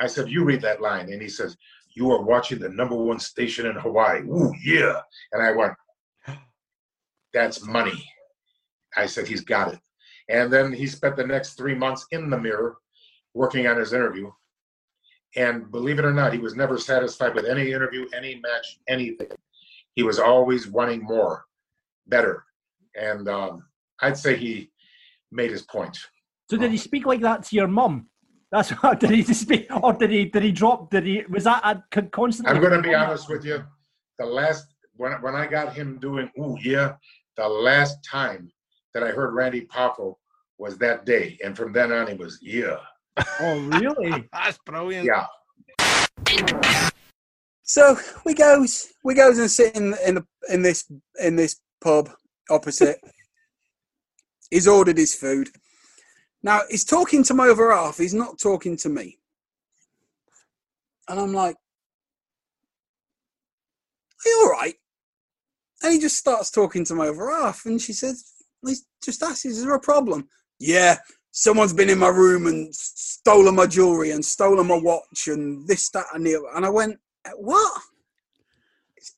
I 0.00 0.06
said, 0.06 0.28
you 0.28 0.44
read 0.44 0.62
that 0.62 0.80
line. 0.80 1.12
And 1.12 1.20
he 1.20 1.28
says, 1.28 1.56
you 1.94 2.10
are 2.10 2.22
watching 2.22 2.58
the 2.58 2.68
number 2.68 2.96
one 2.96 3.18
station 3.18 3.66
in 3.66 3.76
Hawaii. 3.76 4.22
Ooh, 4.22 4.52
yeah. 4.64 5.00
And 5.32 5.42
I 5.42 5.52
went, 5.52 5.74
that's 7.32 7.64
money. 7.66 8.04
I 8.96 9.06
said, 9.06 9.26
he's 9.26 9.42
got 9.42 9.72
it. 9.72 9.80
And 10.28 10.52
then 10.52 10.72
he 10.72 10.86
spent 10.86 11.16
the 11.16 11.26
next 11.26 11.54
three 11.54 11.74
months 11.74 12.06
in 12.10 12.30
the 12.30 12.38
mirror 12.38 12.76
working 13.34 13.66
on 13.66 13.78
his 13.78 13.92
interview. 13.92 14.30
And 15.36 15.70
believe 15.70 15.98
it 15.98 16.04
or 16.04 16.12
not, 16.12 16.32
he 16.32 16.38
was 16.38 16.54
never 16.54 16.76
satisfied 16.76 17.34
with 17.34 17.46
any 17.46 17.72
interview, 17.72 18.06
any 18.14 18.36
match, 18.36 18.78
anything. 18.88 19.28
He 19.94 20.02
was 20.02 20.18
always 20.18 20.68
wanting 20.68 21.02
more, 21.02 21.44
better. 22.06 22.44
And 22.94 23.28
um, 23.28 23.64
I'd 24.00 24.16
say 24.16 24.36
he 24.36 24.70
made 25.30 25.50
his 25.50 25.62
point. 25.62 25.96
So 26.50 26.58
did 26.58 26.70
he 26.70 26.76
speak 26.76 27.06
like 27.06 27.20
that 27.20 27.44
to 27.44 27.56
your 27.56 27.68
mum? 27.68 28.08
That's 28.50 28.70
what 28.82 29.00
did 29.00 29.10
he 29.10 29.22
speak, 29.22 29.66
or 29.82 29.94
did 29.94 30.10
he 30.10 30.26
did 30.26 30.42
he 30.42 30.52
drop? 30.52 30.90
Did 30.90 31.06
he 31.06 31.24
was 31.30 31.44
that 31.44 31.62
a, 31.64 31.82
con- 31.90 32.10
constantly? 32.10 32.54
I'm 32.54 32.60
going 32.60 32.80
to 32.80 32.86
be 32.86 32.94
honest 32.94 33.30
with 33.30 33.46
you. 33.46 33.64
The 34.18 34.26
last 34.26 34.66
when 34.96 35.12
when 35.22 35.34
I 35.34 35.46
got 35.46 35.72
him 35.72 35.98
doing 35.98 36.30
ooh 36.38 36.58
yeah, 36.62 36.96
the 37.38 37.48
last 37.48 38.04
time 38.04 38.52
that 38.92 39.02
I 39.02 39.08
heard 39.08 39.32
Randy 39.32 39.62
Poffo 39.62 40.16
was 40.58 40.76
that 40.78 41.06
day, 41.06 41.38
and 41.42 41.56
from 41.56 41.72
then 41.72 41.90
on 41.90 42.06
he 42.06 42.14
was 42.14 42.38
yeah. 42.42 42.76
Oh 43.16 43.58
really? 43.72 44.28
That's 44.32 44.58
brilliant. 44.64 45.06
Yeah. 45.06 45.26
So 47.62 47.96
we 48.24 48.34
goes, 48.34 48.92
we 49.04 49.14
goes 49.14 49.38
and 49.38 49.50
sit 49.50 49.76
in, 49.76 49.94
in 50.04 50.16
the 50.16 50.26
in 50.50 50.62
this 50.62 50.90
in 51.20 51.36
this 51.36 51.56
pub 51.82 52.10
opposite. 52.50 53.00
he's 54.50 54.68
ordered 54.68 54.98
his 54.98 55.14
food. 55.14 55.48
Now 56.42 56.62
he's 56.68 56.84
talking 56.84 57.22
to 57.24 57.34
my 57.34 57.48
other 57.48 57.72
half. 57.72 57.98
He's 57.98 58.14
not 58.14 58.38
talking 58.38 58.76
to 58.78 58.88
me. 58.88 59.18
And 61.08 61.18
I'm 61.18 61.32
like, 61.32 61.56
"Are 64.24 64.28
you 64.28 64.40
all 64.44 64.50
right?" 64.50 64.74
And 65.82 65.92
he 65.92 65.98
just 65.98 66.16
starts 66.16 66.50
talking 66.50 66.84
to 66.86 66.94
my 66.94 67.08
other 67.08 67.30
half, 67.30 67.64
and 67.66 67.80
she 67.80 67.92
says, 67.92 68.24
"He's 68.64 68.86
just 69.02 69.22
asks, 69.22 69.44
is 69.44 69.62
there 69.62 69.74
a 69.74 69.80
problem?" 69.80 70.28
Yeah, 70.58 70.98
someone's 71.32 71.72
been 71.72 71.90
in 71.90 71.98
my 71.98 72.08
room 72.08 72.46
and 72.46 72.72
stolen 72.74 73.56
my 73.56 73.66
jewelry 73.66 74.12
and 74.12 74.24
stolen 74.24 74.68
my 74.68 74.78
watch 74.78 75.26
and 75.26 75.66
this, 75.66 75.90
that, 75.90 76.06
and 76.14 76.24
the 76.24 76.36
other. 76.36 76.46
And 76.54 76.64
I 76.64 76.70
went, 76.70 76.98
uh, 77.24 77.30
"What?" 77.36 77.82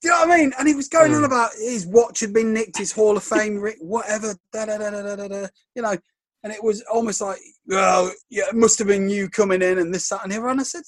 Do 0.00 0.08
you 0.08 0.10
know 0.10 0.20
what 0.20 0.30
I 0.30 0.36
mean? 0.38 0.52
And 0.58 0.66
he 0.66 0.74
was 0.74 0.88
going 0.88 1.12
on 1.12 1.18
hmm. 1.18 1.26
about 1.26 1.50
his 1.58 1.86
watch 1.86 2.20
had 2.20 2.32
been 2.32 2.54
nicked, 2.54 2.78
his 2.78 2.92
Hall 2.92 3.18
of 3.18 3.22
Fame, 3.22 3.62
whatever, 3.80 4.34
da 4.50 4.64
da 4.64 4.78
da 4.78 4.90
da 4.90 5.02
da 5.02 5.16
da, 5.16 5.28
da 5.28 5.46
you 5.74 5.82
know. 5.82 5.96
And 6.42 6.52
it 6.52 6.62
was 6.62 6.82
almost 6.92 7.20
like, 7.20 7.38
oh, 7.72 8.10
yeah, 8.28 8.44
it 8.48 8.54
must 8.54 8.78
have 8.78 8.88
been 8.88 9.08
you 9.08 9.30
coming 9.30 9.62
in 9.62 9.78
and 9.78 9.94
this, 9.94 10.08
that, 10.10 10.22
and 10.22 10.32
the 10.32 10.36
other. 10.36 10.48
And 10.48 10.60
I 10.60 10.64
said, 10.64 10.82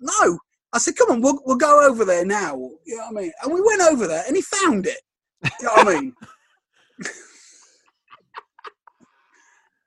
no. 0.00 0.38
I 0.72 0.78
said, 0.78 0.96
come 0.96 1.10
on, 1.10 1.20
we'll, 1.20 1.40
we'll 1.44 1.56
go 1.56 1.88
over 1.88 2.04
there 2.04 2.24
now. 2.24 2.56
You 2.84 2.96
know 2.96 3.08
what 3.10 3.18
I 3.18 3.22
mean? 3.22 3.32
And 3.42 3.54
we 3.54 3.60
went 3.60 3.82
over 3.82 4.08
there 4.08 4.24
and 4.26 4.34
he 4.34 4.42
found 4.42 4.86
it. 4.86 5.00
You 5.60 5.66
know 5.66 5.72
what 5.72 5.88
I 5.88 6.00
mean? 6.00 6.14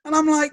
and 0.04 0.14
I'm 0.14 0.26
like, 0.26 0.52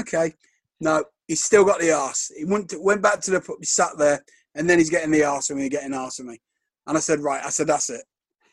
okay, 0.00 0.34
no, 0.80 1.04
he's 1.28 1.44
still 1.44 1.64
got 1.64 1.80
the 1.80 1.92
arse. 1.92 2.30
He 2.36 2.44
went, 2.44 2.70
to, 2.70 2.80
went 2.80 3.02
back 3.02 3.20
to 3.22 3.30
the 3.30 3.40
pub, 3.40 3.56
he 3.60 3.66
sat 3.66 3.98
there, 3.98 4.22
and 4.54 4.68
then 4.68 4.78
he's 4.78 4.90
getting 4.90 5.10
the 5.10 5.24
arse 5.24 5.50
of 5.50 5.56
me, 5.56 5.68
getting 5.68 5.94
arse 5.94 6.18
of 6.18 6.26
me. 6.26 6.38
And 6.86 6.96
I 6.96 7.00
said, 7.00 7.20
right, 7.20 7.44
I 7.44 7.50
said, 7.50 7.66
that's 7.66 7.90
it. 7.90 8.02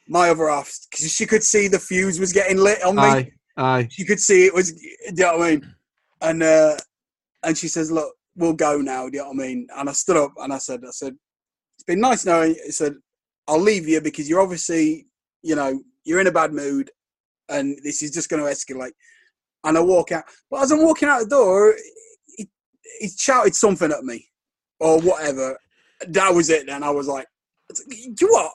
My 0.08 0.30
other 0.30 0.48
half, 0.48 0.72
because 0.90 1.12
she 1.12 1.26
could 1.26 1.44
see 1.44 1.68
the 1.68 1.80
fuse 1.80 2.20
was 2.20 2.32
getting 2.32 2.58
lit 2.58 2.84
on 2.84 2.96
me. 2.96 3.02
Aye, 3.02 3.32
aye. 3.58 3.88
She 3.92 4.06
could 4.06 4.20
see 4.20 4.46
it 4.46 4.54
was, 4.54 4.72
do 4.72 4.80
you 4.82 5.14
know 5.16 5.38
what 5.38 5.48
I 5.48 5.52
mean? 5.52 5.76
And 6.22 6.44
uh, 6.44 6.78
and 7.44 7.58
she 7.58 7.68
says, 7.68 7.92
look, 7.92 8.14
we'll 8.36 8.54
go 8.54 8.80
now. 8.80 9.10
Do 9.10 9.18
you 9.18 9.24
know 9.24 9.30
what 9.30 9.44
I 9.44 9.48
mean? 9.48 9.68
And 9.76 9.90
I 9.90 9.92
stood 9.92 10.18
up 10.18 10.34
and 10.38 10.54
I 10.54 10.58
said, 10.60 10.82
I 10.86 10.92
said, 10.92 11.16
it's 11.76 11.84
been 11.84 12.00
nice 12.00 12.26
knowing. 12.26 12.56
you." 12.56 12.62
I 12.68 12.70
said, 12.70 12.96
I'll 13.48 13.60
leave 13.60 13.88
you 13.88 14.02
because 14.02 14.30
you're 14.30 14.42
obviously, 14.42 15.08
you 15.44 15.56
know, 15.56 15.82
you're 16.06 16.22
in 16.22 16.28
a 16.28 16.32
bad 16.32 16.54
mood, 16.54 16.90
and 17.50 17.78
this 17.84 18.02
is 18.02 18.12
just 18.12 18.30
going 18.30 18.44
to 18.44 18.50
escalate. 18.50 18.92
And 19.68 19.78
I 19.78 19.82
walk 19.82 20.12
out. 20.12 20.24
But 20.50 20.64
as 20.64 20.72
I'm 20.72 20.82
walking 20.84 21.10
out 21.10 21.20
the 21.20 21.28
door, 21.28 21.76
he, 22.38 22.48
he 23.00 23.10
shouted 23.18 23.54
something 23.54 23.92
at 23.92 24.04
me, 24.04 24.26
or 24.80 25.00
whatever. 25.02 25.58
That 26.08 26.34
was 26.34 26.50
it. 26.50 26.68
Then 26.68 26.84
I 26.84 26.90
was 26.90 27.08
like, 27.08 27.28
you 27.90 28.28
what? 28.30 28.54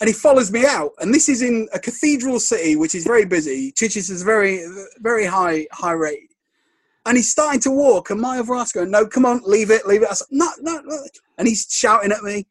And 0.00 0.08
he 0.08 0.14
follows 0.14 0.50
me 0.50 0.66
out, 0.66 0.92
and 0.98 1.14
this 1.14 1.28
is 1.28 1.40
in 1.40 1.68
a 1.72 1.78
cathedral 1.78 2.40
city, 2.40 2.76
which 2.76 2.94
is 2.94 3.04
very 3.04 3.24
busy. 3.24 3.72
Chichester's 3.72 4.22
very, 4.22 4.66
very 4.98 5.24
high, 5.24 5.66
high 5.72 5.92
rate. 5.92 6.30
And 7.06 7.16
he's 7.16 7.30
starting 7.30 7.60
to 7.60 7.70
walk, 7.70 8.10
and 8.10 8.20
my 8.20 8.38
other 8.38 8.54
ass 8.54 8.72
going, 8.72 8.90
"No, 8.90 9.06
come 9.06 9.24
on, 9.24 9.40
leave 9.44 9.70
it, 9.70 9.86
leave 9.86 10.02
it." 10.02 10.08
I 10.10 10.14
said, 10.14 10.26
"No, 10.30 10.48
no, 10.60 10.80
no," 10.84 11.04
and 11.38 11.46
he's 11.46 11.66
shouting 11.70 12.12
at 12.12 12.22
me, 12.22 12.46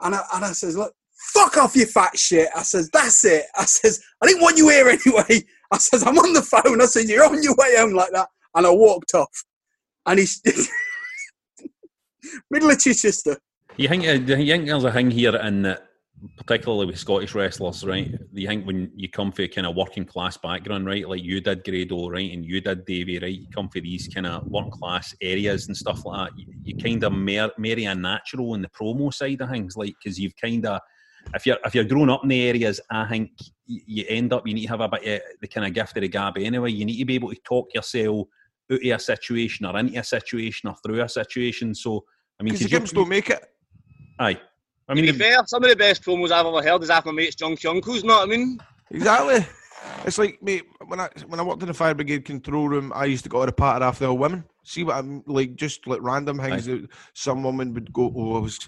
and 0.00 0.14
I, 0.14 0.22
and 0.34 0.44
I 0.44 0.52
says, 0.52 0.76
"Look, 0.76 0.94
fuck 1.32 1.56
off, 1.56 1.74
you 1.74 1.84
fat 1.84 2.18
shit." 2.18 2.48
I 2.54 2.62
says, 2.62 2.88
"That's 2.90 3.24
it." 3.24 3.46
I 3.56 3.64
says, 3.64 4.00
"I 4.20 4.26
didn't 4.26 4.42
want 4.42 4.56
you 4.56 4.68
here 4.68 4.88
anyway." 5.06 5.44
I 5.72 5.78
says, 5.78 6.06
"I'm 6.06 6.18
on 6.18 6.34
the 6.34 6.42
phone." 6.42 6.80
I 6.80 6.86
said, 6.86 7.08
"You're 7.08 7.24
on 7.24 7.42
your 7.42 7.54
way 7.56 7.76
home 7.76 7.94
like 7.94 8.12
that," 8.12 8.28
and 8.54 8.66
I 8.66 8.70
walked 8.70 9.14
off. 9.14 9.44
And 10.06 10.18
he's 10.18 10.40
middle 12.50 12.70
of 12.70 12.78
Chichester. 12.78 13.36
You 13.76 13.88
think, 13.88 14.06
uh, 14.06 14.12
you 14.12 14.52
think 14.52 14.66
there's 14.66 14.84
a 14.84 14.92
thing 14.92 15.10
here 15.10 15.34
in 15.36 15.62
that, 15.62 15.86
particularly 16.36 16.86
with 16.86 16.98
Scottish 16.98 17.34
wrestlers, 17.34 17.84
right? 17.84 18.12
You 18.32 18.46
think 18.46 18.66
when 18.66 18.90
you 18.94 19.08
come 19.08 19.32
from 19.32 19.46
a 19.46 19.48
kind 19.48 19.66
of 19.66 19.74
working 19.74 20.04
class 20.04 20.36
background, 20.36 20.86
right? 20.86 21.08
Like 21.08 21.22
you 21.22 21.40
did 21.40 21.64
Grado, 21.64 22.10
right? 22.10 22.32
And 22.32 22.44
you 22.44 22.60
did 22.60 22.84
Davy, 22.84 23.18
right? 23.18 23.40
You 23.40 23.46
come 23.54 23.68
from 23.68 23.82
these 23.82 24.08
kind 24.08 24.26
of 24.26 24.46
working 24.46 24.72
class 24.72 25.14
areas 25.22 25.68
and 25.68 25.76
stuff 25.76 26.04
like 26.04 26.28
that. 26.28 26.46
You, 26.64 26.76
kind 26.76 27.02
of 27.04 27.12
mar- 27.12 27.52
marry 27.56 27.84
a 27.84 27.94
natural 27.94 28.54
in 28.54 28.62
the 28.62 28.68
promo 28.68 29.12
side 29.12 29.40
of 29.40 29.50
things, 29.50 29.76
like, 29.76 29.94
because 30.02 30.18
you've 30.18 30.36
kind 30.36 30.66
of, 30.66 30.80
if 31.34 31.46
you're 31.46 31.58
if 31.64 31.74
you're 31.74 31.84
growing 31.84 32.10
up 32.10 32.24
in 32.24 32.30
the 32.30 32.48
areas, 32.48 32.80
I 32.90 33.08
think 33.08 33.30
you 33.86 34.04
end 34.08 34.32
up 34.32 34.46
you 34.46 34.54
need 34.54 34.62
to 34.66 34.68
have 34.68 34.80
a 34.80 34.88
bit 34.88 35.04
of 35.22 35.40
the 35.40 35.48
kind 35.48 35.66
of 35.66 35.72
gift 35.72 35.96
of 35.96 36.02
the 36.02 36.08
gab 36.08 36.36
anyway. 36.38 36.70
You 36.72 36.84
need 36.84 36.98
to 36.98 37.04
be 37.04 37.14
able 37.14 37.30
to 37.30 37.40
talk 37.44 37.68
yourself 37.74 38.26
out 38.70 38.78
of 38.78 38.84
a 38.84 38.98
situation 38.98 39.66
or 39.66 39.78
into 39.78 39.98
a 39.98 40.04
situation 40.04 40.68
or 40.70 40.76
through 40.84 41.00
a 41.02 41.08
situation. 41.08 41.74
So 41.74 42.04
I 42.40 42.42
mean, 42.42 42.54
Because 42.54 42.70
the 42.70 42.78
'cause 42.78 42.92
you- 42.92 42.96
don't 42.96 43.08
make 43.08 43.30
it. 43.30 43.42
Aye. 44.18 44.40
I 44.88 44.94
To 44.94 45.00
mean, 45.02 45.12
be 45.12 45.18
fair, 45.18 45.38
some 45.46 45.62
of 45.62 45.70
the 45.70 45.76
best 45.76 46.02
promos 46.02 46.30
I've 46.32 46.44
ever 46.46 46.62
heard 46.62 46.82
is 46.82 46.90
after 46.90 47.10
my 47.12 47.16
mate's 47.16 47.36
drunk 47.36 47.64
uncles, 47.64 48.02
know 48.04 48.14
what 48.14 48.28
I 48.28 48.30
mean? 48.30 48.58
Exactly. 48.90 49.46
It's 50.04 50.18
like, 50.18 50.42
mate, 50.42 50.64
when 50.86 51.00
I 51.00 51.08
when 51.26 51.38
I 51.40 51.42
worked 51.42 51.62
in 51.62 51.68
the 51.68 51.74
fire 51.74 51.94
brigade 51.94 52.24
control 52.24 52.68
room, 52.68 52.92
I 52.94 53.04
used 53.06 53.24
to 53.24 53.28
go 53.30 53.40
to 53.40 53.46
the 53.46 53.52
party 53.52 53.84
after 53.84 54.06
all 54.06 54.18
women. 54.18 54.44
See 54.64 54.84
what 54.84 54.96
I'm 54.96 55.22
like, 55.26 55.56
just 55.56 55.86
like 55.86 56.00
random 56.02 56.38
things. 56.38 56.66
that 56.66 56.86
Some 57.14 57.42
woman 57.42 57.74
would 57.74 57.92
go, 57.92 58.12
"Oh, 58.16 58.36
I 58.36 58.40
was 58.40 58.58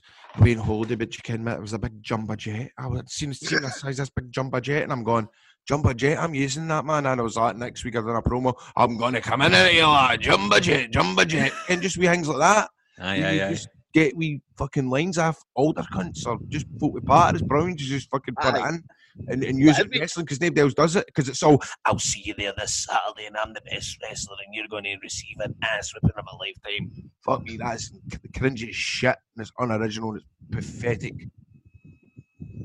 being 0.42 0.58
on 0.58 0.66
holiday, 0.66 0.96
but 0.96 1.14
you 1.16 1.22
can 1.22 1.36
admit 1.36 1.54
it 1.54 1.60
was 1.60 1.72
a 1.72 1.78
big 1.78 2.02
jumbo 2.02 2.34
jet." 2.34 2.70
I 2.76 2.86
would 2.88 3.08
seen 3.08 3.32
seen 3.32 3.60
this 3.62 3.80
size 3.80 3.98
this 3.98 4.10
big 4.10 4.32
jumbo 4.32 4.58
jet, 4.60 4.82
and 4.82 4.92
I'm 4.92 5.04
going, 5.04 5.28
"Jumbo 5.68 5.92
jet, 5.92 6.18
I'm 6.18 6.34
using 6.34 6.66
that 6.68 6.84
man." 6.84 7.06
And 7.06 7.20
I 7.20 7.22
was 7.22 7.36
like, 7.36 7.56
next 7.56 7.84
week 7.84 7.94
I've 7.96 8.04
done 8.06 8.16
a 8.16 8.22
promo. 8.22 8.54
I'm 8.76 8.96
gonna 8.96 9.20
come 9.20 9.42
in 9.42 9.54
at 9.54 9.72
you 9.72 9.82
like 9.86 10.20
jumbo 10.20 10.58
jet, 10.58 10.90
jumbo 10.90 11.24
jet, 11.24 11.52
and 11.68 11.80
just 11.80 11.96
wee 11.96 12.08
things 12.08 12.26
like 12.28 12.38
that. 12.38 12.70
Aye, 12.98 13.14
You- 13.16 13.24
aye, 13.26 13.30
you 13.32 13.42
aye. 13.44 13.50
Just 13.50 13.68
get 13.92 14.16
wee 14.16 14.40
fucking 14.58 14.90
lines 14.90 15.16
off 15.18 15.38
older 15.54 15.84
cunts 15.92 16.26
or 16.26 16.38
just 16.48 16.66
folk 16.80 16.92
with 16.94 17.06
partners, 17.06 17.42
Brown, 17.42 17.76
to 17.76 17.84
just 17.84 18.10
fucking 18.10 18.34
put 18.34 18.54
Aye. 18.56 18.58
it 18.66 18.68
in 18.74 18.84
and, 19.28 19.44
and 19.44 19.58
use 19.58 19.78
it 19.78 19.92
in 19.92 20.00
wrestling 20.00 20.24
because 20.24 20.40
nobody 20.40 20.60
else 20.60 20.74
does 20.74 20.96
it 20.96 21.06
because 21.06 21.28
it's 21.28 21.42
all 21.42 21.62
I'll 21.84 21.98
see 21.98 22.22
you 22.24 22.34
there 22.36 22.52
this 22.56 22.86
Saturday 22.86 23.26
and 23.26 23.36
I'm 23.36 23.52
the 23.52 23.60
best 23.62 23.98
wrestler 24.02 24.36
and 24.44 24.54
you're 24.54 24.68
going 24.68 24.84
to 24.84 24.96
receive 25.02 25.36
an 25.40 25.54
ass 25.62 25.92
whipping 25.94 26.16
of 26.16 26.26
a 26.32 26.36
lifetime. 26.36 27.10
Fuck 27.24 27.44
me, 27.44 27.56
that's 27.56 27.90
the 27.90 28.18
cringy 28.28 28.72
shit 28.72 29.16
and 29.36 29.42
it's 29.42 29.52
unoriginal 29.58 30.10
and 30.10 30.20
it's 30.20 30.26
pathetic. 30.50 31.14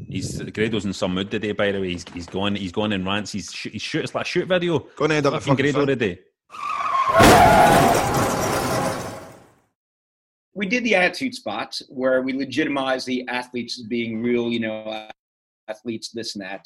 He's 0.09 0.41
Grado's 0.41 0.85
in 0.85 0.93
some 0.93 1.13
mood 1.13 1.29
today. 1.29 1.51
By 1.51 1.71
the 1.71 1.81
way, 1.81 1.91
he's 1.91 2.05
he's 2.13 2.25
going 2.25 2.55
he's 2.55 2.71
going 2.71 2.93
in 2.93 3.05
rants. 3.05 3.31
He's 3.31 3.53
sh- 3.53 3.69
he's 3.71 3.81
shoot 3.81 4.03
it's 4.03 4.15
like 4.15 4.25
a 4.25 4.27
shoot 4.27 4.47
video. 4.47 4.79
Going 4.95 5.09
to 5.11 5.15
end 5.17 5.25
up 5.27 5.33
the 5.33 5.39
fucking 5.39 5.71
fucking 5.71 5.71
Grado 5.73 5.85
today. 5.85 6.19
we 10.53 10.65
did 10.65 10.83
the 10.83 10.95
attitude 10.95 11.35
spots 11.35 11.83
where 11.89 12.21
we 12.21 12.33
legitimized 12.33 13.05
the 13.05 13.25
athletes 13.27 13.79
as 13.79 13.85
being 13.85 14.21
real, 14.21 14.49
you 14.49 14.59
know, 14.59 15.07
athletes, 15.69 16.09
this 16.11 16.35
and 16.35 16.43
that. 16.43 16.65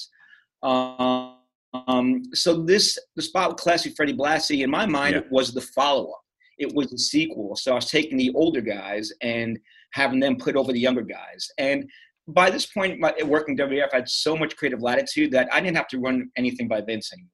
Um, 1.73 2.23
so 2.33 2.63
this 2.63 2.97
the 3.15 3.21
spot 3.21 3.49
with 3.49 3.57
Classy 3.57 3.89
Freddie 3.95 4.13
Blassie, 4.13 4.63
in 4.63 4.69
my 4.69 4.85
mind, 4.85 5.15
Yeah. 5.15 5.21
was 5.31 5.53
the 5.53 5.61
follow 5.61 6.11
up. 6.11 6.21
It 6.59 6.73
was 6.73 6.89
the 6.91 6.97
sequel. 6.97 7.55
So 7.55 7.71
I 7.71 7.75
was 7.75 7.89
taking 7.89 8.17
the 8.17 8.31
older 8.35 8.61
guys 8.61 9.11
and 9.21 9.59
having 9.93 10.19
them 10.19 10.37
put 10.37 10.55
over 10.55 10.71
the 10.71 10.79
younger 10.79 11.01
guys. 11.01 11.49
And 11.57 11.89
by 12.27 12.49
this 12.49 12.65
point, 12.67 12.99
my, 12.99 13.13
working 13.25 13.57
WWF, 13.57 13.89
I 13.91 13.97
had 13.97 14.09
so 14.09 14.35
much 14.37 14.55
creative 14.55 14.81
latitude 14.81 15.31
that 15.31 15.51
I 15.51 15.59
didn't 15.59 15.77
have 15.77 15.87
to 15.89 15.99
run 15.99 16.29
anything 16.37 16.67
by 16.67 16.81
Vince 16.81 17.11
anymore. 17.11 17.29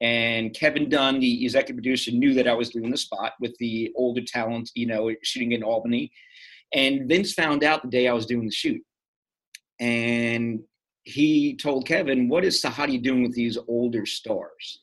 And 0.00 0.54
Kevin 0.54 0.88
Dunn, 0.88 1.20
the 1.20 1.44
executive 1.44 1.76
producer, 1.76 2.10
knew 2.12 2.32
that 2.34 2.48
I 2.48 2.54
was 2.54 2.70
doing 2.70 2.90
the 2.90 2.96
spot 2.96 3.32
with 3.40 3.56
the 3.58 3.92
older 3.96 4.22
talent, 4.22 4.70
you 4.74 4.86
know, 4.86 5.10
shooting 5.22 5.52
in 5.52 5.62
Albany. 5.62 6.10
And 6.72 7.08
Vince 7.08 7.32
found 7.32 7.64
out 7.64 7.82
the 7.82 7.88
day 7.88 8.08
I 8.08 8.12
was 8.12 8.26
doing 8.26 8.46
the 8.46 8.52
shoot. 8.52 8.82
And 9.80 10.60
he 11.04 11.56
told 11.56 11.86
Kevin, 11.86 12.28
What 12.28 12.44
is 12.44 12.60
Sahadi 12.60 13.02
doing 13.02 13.22
with 13.22 13.34
these 13.34 13.58
older 13.68 14.06
stars? 14.06 14.80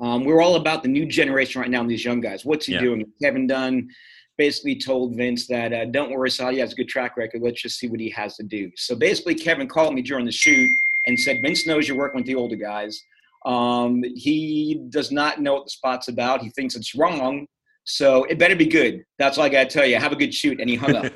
Um, 0.00 0.24
we're 0.24 0.42
all 0.42 0.56
about 0.56 0.82
the 0.82 0.88
new 0.88 1.06
generation 1.06 1.60
right 1.60 1.70
now 1.70 1.80
and 1.80 1.90
these 1.90 2.04
young 2.04 2.20
guys. 2.20 2.44
What's 2.44 2.66
he 2.66 2.74
Yeah. 2.74 2.80
doing? 2.80 3.12
Kevin 3.22 3.46
Dunn 3.46 3.88
basically 4.36 4.76
told 4.76 5.16
Vince 5.16 5.46
that, 5.46 5.72
uh, 5.72 5.84
Don't 5.86 6.10
worry, 6.10 6.30
Sahadi 6.30 6.58
has 6.58 6.72
a 6.72 6.76
good 6.76 6.88
track 6.88 7.16
record. 7.16 7.42
Let's 7.42 7.62
just 7.62 7.78
see 7.78 7.88
what 7.88 8.00
he 8.00 8.10
has 8.10 8.36
to 8.36 8.42
do. 8.42 8.70
So 8.76 8.94
basically, 8.94 9.34
Kevin 9.34 9.68
called 9.68 9.94
me 9.94 10.02
during 10.02 10.26
the 10.26 10.32
shoot 10.32 10.70
and 11.06 11.18
said, 11.18 11.38
Vince 11.42 11.66
knows 11.66 11.88
you're 11.88 11.96
working 11.96 12.18
with 12.18 12.26
the 12.26 12.34
older 12.34 12.56
guys. 12.56 13.02
Um, 13.46 14.02
he 14.14 14.82
does 14.88 15.12
not 15.12 15.40
know 15.40 15.54
what 15.54 15.64
the 15.64 15.70
spot's 15.70 16.08
about. 16.08 16.40
He 16.40 16.50
thinks 16.50 16.76
it's 16.76 16.94
wrong. 16.94 17.46
So 17.84 18.24
it 18.24 18.38
better 18.38 18.56
be 18.56 18.66
good. 18.66 19.04
That's 19.18 19.36
all 19.36 19.44
I 19.44 19.50
got 19.50 19.68
to 19.68 19.78
tell 19.78 19.86
you. 19.86 19.96
Have 19.98 20.12
a 20.12 20.16
good 20.16 20.34
shoot. 20.34 20.58
And 20.58 20.68
he 20.68 20.76
hung 20.76 20.96
up. 20.96 21.12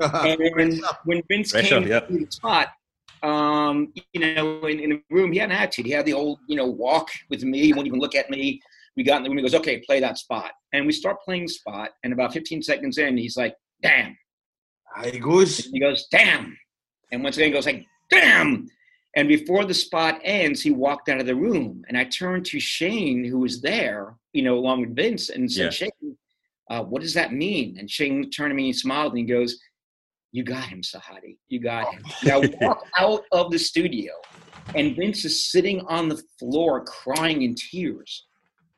and 0.00 0.40
when, 0.56 0.80
when 1.04 1.22
Vince 1.28 1.52
Pressure, 1.52 1.80
came 1.80 1.88
yep. 1.88 2.08
to 2.08 2.14
the 2.14 2.26
spot, 2.30 2.68
um, 3.22 3.92
you 4.12 4.20
know, 4.20 4.66
in, 4.66 4.80
in 4.80 4.90
the 4.90 5.02
room, 5.10 5.32
he 5.32 5.38
had 5.38 5.50
an 5.50 5.56
attitude. 5.56 5.86
He 5.86 5.92
had 5.92 6.06
the 6.06 6.12
old, 6.12 6.40
you 6.48 6.56
know, 6.56 6.66
walk 6.66 7.08
with 7.30 7.44
me. 7.44 7.60
He 7.60 7.72
wouldn't 7.72 7.86
even 7.86 8.00
look 8.00 8.14
at 8.14 8.30
me. 8.30 8.60
We 8.96 9.04
got 9.04 9.18
in 9.18 9.22
the 9.22 9.28
room. 9.30 9.38
He 9.38 9.42
goes, 9.42 9.54
okay, 9.54 9.82
play 9.86 10.00
that 10.00 10.18
spot. 10.18 10.52
And 10.72 10.86
we 10.86 10.92
start 10.92 11.22
playing 11.24 11.48
spot. 11.48 11.90
And 12.02 12.12
about 12.12 12.32
15 12.32 12.62
seconds 12.62 12.98
in, 12.98 13.16
he's 13.16 13.36
like, 13.36 13.54
damn. 13.82 14.16
He 15.04 15.18
goes. 15.18 15.58
He 15.58 15.80
goes, 15.80 16.06
damn. 16.10 16.56
And 17.10 17.22
once 17.22 17.36
again, 17.36 17.48
he 17.48 17.52
goes 17.52 17.66
like, 17.66 17.86
damn. 18.10 18.68
And 19.14 19.28
before 19.28 19.64
the 19.64 19.74
spot 19.74 20.20
ends, 20.24 20.62
he 20.62 20.70
walked 20.70 21.08
out 21.08 21.20
of 21.20 21.26
the 21.26 21.34
room. 21.34 21.84
And 21.88 21.96
I 21.96 22.04
turned 22.04 22.46
to 22.46 22.60
Shane, 22.60 23.24
who 23.24 23.38
was 23.38 23.60
there, 23.60 24.16
you 24.32 24.42
know, 24.42 24.56
along 24.56 24.80
with 24.80 24.96
Vince, 24.96 25.28
and 25.28 25.50
said, 25.50 25.64
Yeah. 25.64 25.70
Shane, 25.70 26.16
uh, 26.70 26.82
what 26.82 27.02
does 27.02 27.14
that 27.14 27.32
mean? 27.32 27.76
And 27.78 27.90
Shane 27.90 28.30
turned 28.30 28.50
to 28.50 28.54
me 28.54 28.70
and 28.70 28.76
smiled 28.76 29.12
and 29.12 29.18
he 29.18 29.24
goes, 29.24 29.58
You 30.32 30.42
got 30.44 30.64
him, 30.64 30.80
Sahadi. 30.82 31.36
You 31.48 31.60
got 31.60 31.92
him. 31.92 32.02
Oh. 32.06 32.14
Now 32.24 32.40
walk 32.60 32.86
out 32.98 33.24
of 33.32 33.50
the 33.50 33.58
studio. 33.58 34.12
and 34.74 34.96
Vince 34.96 35.24
is 35.24 35.50
sitting 35.52 35.80
on 35.82 36.08
the 36.08 36.22
floor 36.38 36.84
crying 36.84 37.42
in 37.42 37.54
tears. 37.54 38.26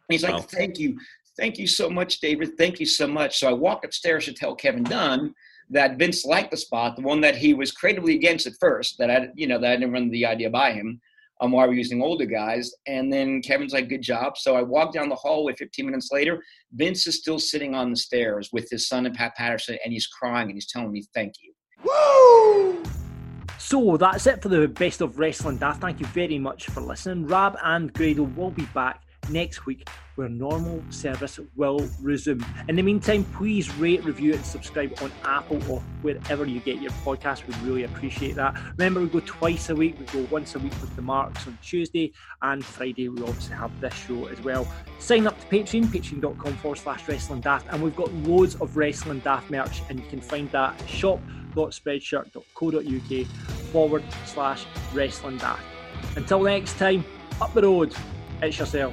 And 0.08 0.14
he's 0.14 0.24
like, 0.24 0.34
Wow. 0.34 0.40
"Thank 0.40 0.78
you, 0.78 0.98
thank 1.38 1.58
you 1.58 1.66
so 1.66 1.88
much, 1.88 2.20
David. 2.20 2.56
Thank 2.58 2.80
you 2.80 2.86
so 2.86 3.06
much." 3.06 3.38
So 3.38 3.48
I 3.48 3.52
walk 3.52 3.84
upstairs 3.84 4.24
to 4.26 4.32
tell 4.32 4.54
Kevin 4.54 4.82
Dunn 4.82 5.34
that 5.70 5.98
Vince 5.98 6.24
liked 6.24 6.50
the 6.50 6.56
spot, 6.56 6.96
the 6.96 7.02
one 7.02 7.20
that 7.22 7.36
he 7.36 7.54
was 7.54 7.70
creatively 7.72 8.14
against 8.16 8.46
at 8.46 8.52
first, 8.60 8.98
that 8.98 9.10
I, 9.10 9.28
you 9.34 9.46
know, 9.46 9.58
that 9.60 9.70
I 9.72 9.76
didn't 9.76 9.92
run 9.92 10.10
the 10.10 10.26
idea 10.26 10.50
by 10.50 10.72
him. 10.72 11.00
Um, 11.40 11.50
why 11.50 11.66
we're 11.66 11.74
using 11.74 12.00
older 12.00 12.26
guys, 12.26 12.72
and 12.86 13.12
then 13.12 13.42
Kevin's 13.42 13.72
like, 13.72 13.88
"Good 13.88 14.02
job." 14.02 14.38
So 14.38 14.56
I 14.56 14.62
walk 14.62 14.92
down 14.92 15.08
the 15.08 15.16
hallway. 15.16 15.54
15 15.54 15.86
minutes 15.86 16.10
later, 16.12 16.42
Vince 16.72 17.06
is 17.06 17.18
still 17.18 17.38
sitting 17.38 17.74
on 17.74 17.90
the 17.90 17.96
stairs 17.96 18.50
with 18.52 18.70
his 18.70 18.88
son 18.88 19.06
and 19.06 19.14
Pat 19.14 19.34
Patterson, 19.36 19.78
and 19.84 19.92
he's 19.92 20.06
crying 20.06 20.48
and 20.48 20.54
he's 20.54 20.70
telling 20.70 20.92
me, 20.92 21.02
"Thank 21.12 21.34
you." 21.42 21.52
Woo! 21.84 22.82
So 23.58 23.96
that's 23.96 24.26
it 24.26 24.42
for 24.42 24.48
the 24.48 24.68
best 24.68 25.00
of 25.00 25.18
wrestling 25.18 25.56
daft. 25.56 25.80
Thank 25.80 25.98
you 25.98 26.06
very 26.06 26.38
much 26.38 26.66
for 26.66 26.80
listening. 26.80 27.26
Rab 27.26 27.56
and 27.64 27.92
Grado 27.92 28.24
will 28.24 28.50
be 28.50 28.66
back 28.74 29.02
next 29.30 29.66
week 29.66 29.88
where 30.16 30.28
normal 30.28 30.82
service 30.90 31.38
will 31.56 31.88
resume. 32.00 32.44
In 32.68 32.76
the 32.76 32.82
meantime, 32.82 33.24
please 33.36 33.74
rate, 33.76 34.04
review, 34.04 34.34
and 34.34 34.44
subscribe 34.44 34.92
on 35.02 35.10
Apple 35.24 35.60
or 35.70 35.80
wherever 36.02 36.44
you 36.44 36.60
get 36.60 36.80
your 36.80 36.92
podcast. 37.04 37.46
We'd 37.46 37.56
really 37.58 37.84
appreciate 37.84 38.34
that. 38.36 38.56
Remember, 38.78 39.00
we 39.00 39.08
go 39.08 39.20
twice 39.20 39.70
a 39.70 39.74
week. 39.74 39.98
We 39.98 40.04
go 40.06 40.26
once 40.30 40.54
a 40.54 40.58
week 40.58 40.74
with 40.80 40.94
the 40.96 41.02
marks 41.02 41.46
on 41.46 41.58
Tuesday 41.62 42.12
and 42.42 42.62
Friday. 42.64 43.08
We 43.08 43.22
obviously 43.22 43.56
have 43.56 43.78
this 43.80 43.94
show 43.94 44.26
as 44.26 44.40
well. 44.42 44.68
Sign 44.98 45.26
up 45.26 45.40
to 45.40 45.46
Patreon, 45.46 45.86
patreon.com 45.86 46.56
forward 46.58 46.78
slash 46.78 47.08
wrestling 47.08 47.40
daft, 47.40 47.66
and 47.70 47.82
we've 47.82 47.96
got 47.96 48.12
loads 48.12 48.56
of 48.56 48.76
wrestling 48.76 49.20
daft 49.20 49.50
merch, 49.50 49.80
and 49.88 49.98
you 49.98 50.04
can 50.06 50.20
find 50.20 50.50
that 50.52 50.78
at 50.80 50.88
shop.spreadshirt.co.uk 50.88 53.26
forward 53.72 54.04
slash 54.26 54.66
wrestling 54.92 55.38
daft. 55.38 55.64
Until 56.16 56.42
next 56.42 56.78
time, 56.78 57.04
up 57.40 57.54
the 57.54 57.62
road, 57.62 57.94
it's 58.42 58.58
yourself. 58.58 58.92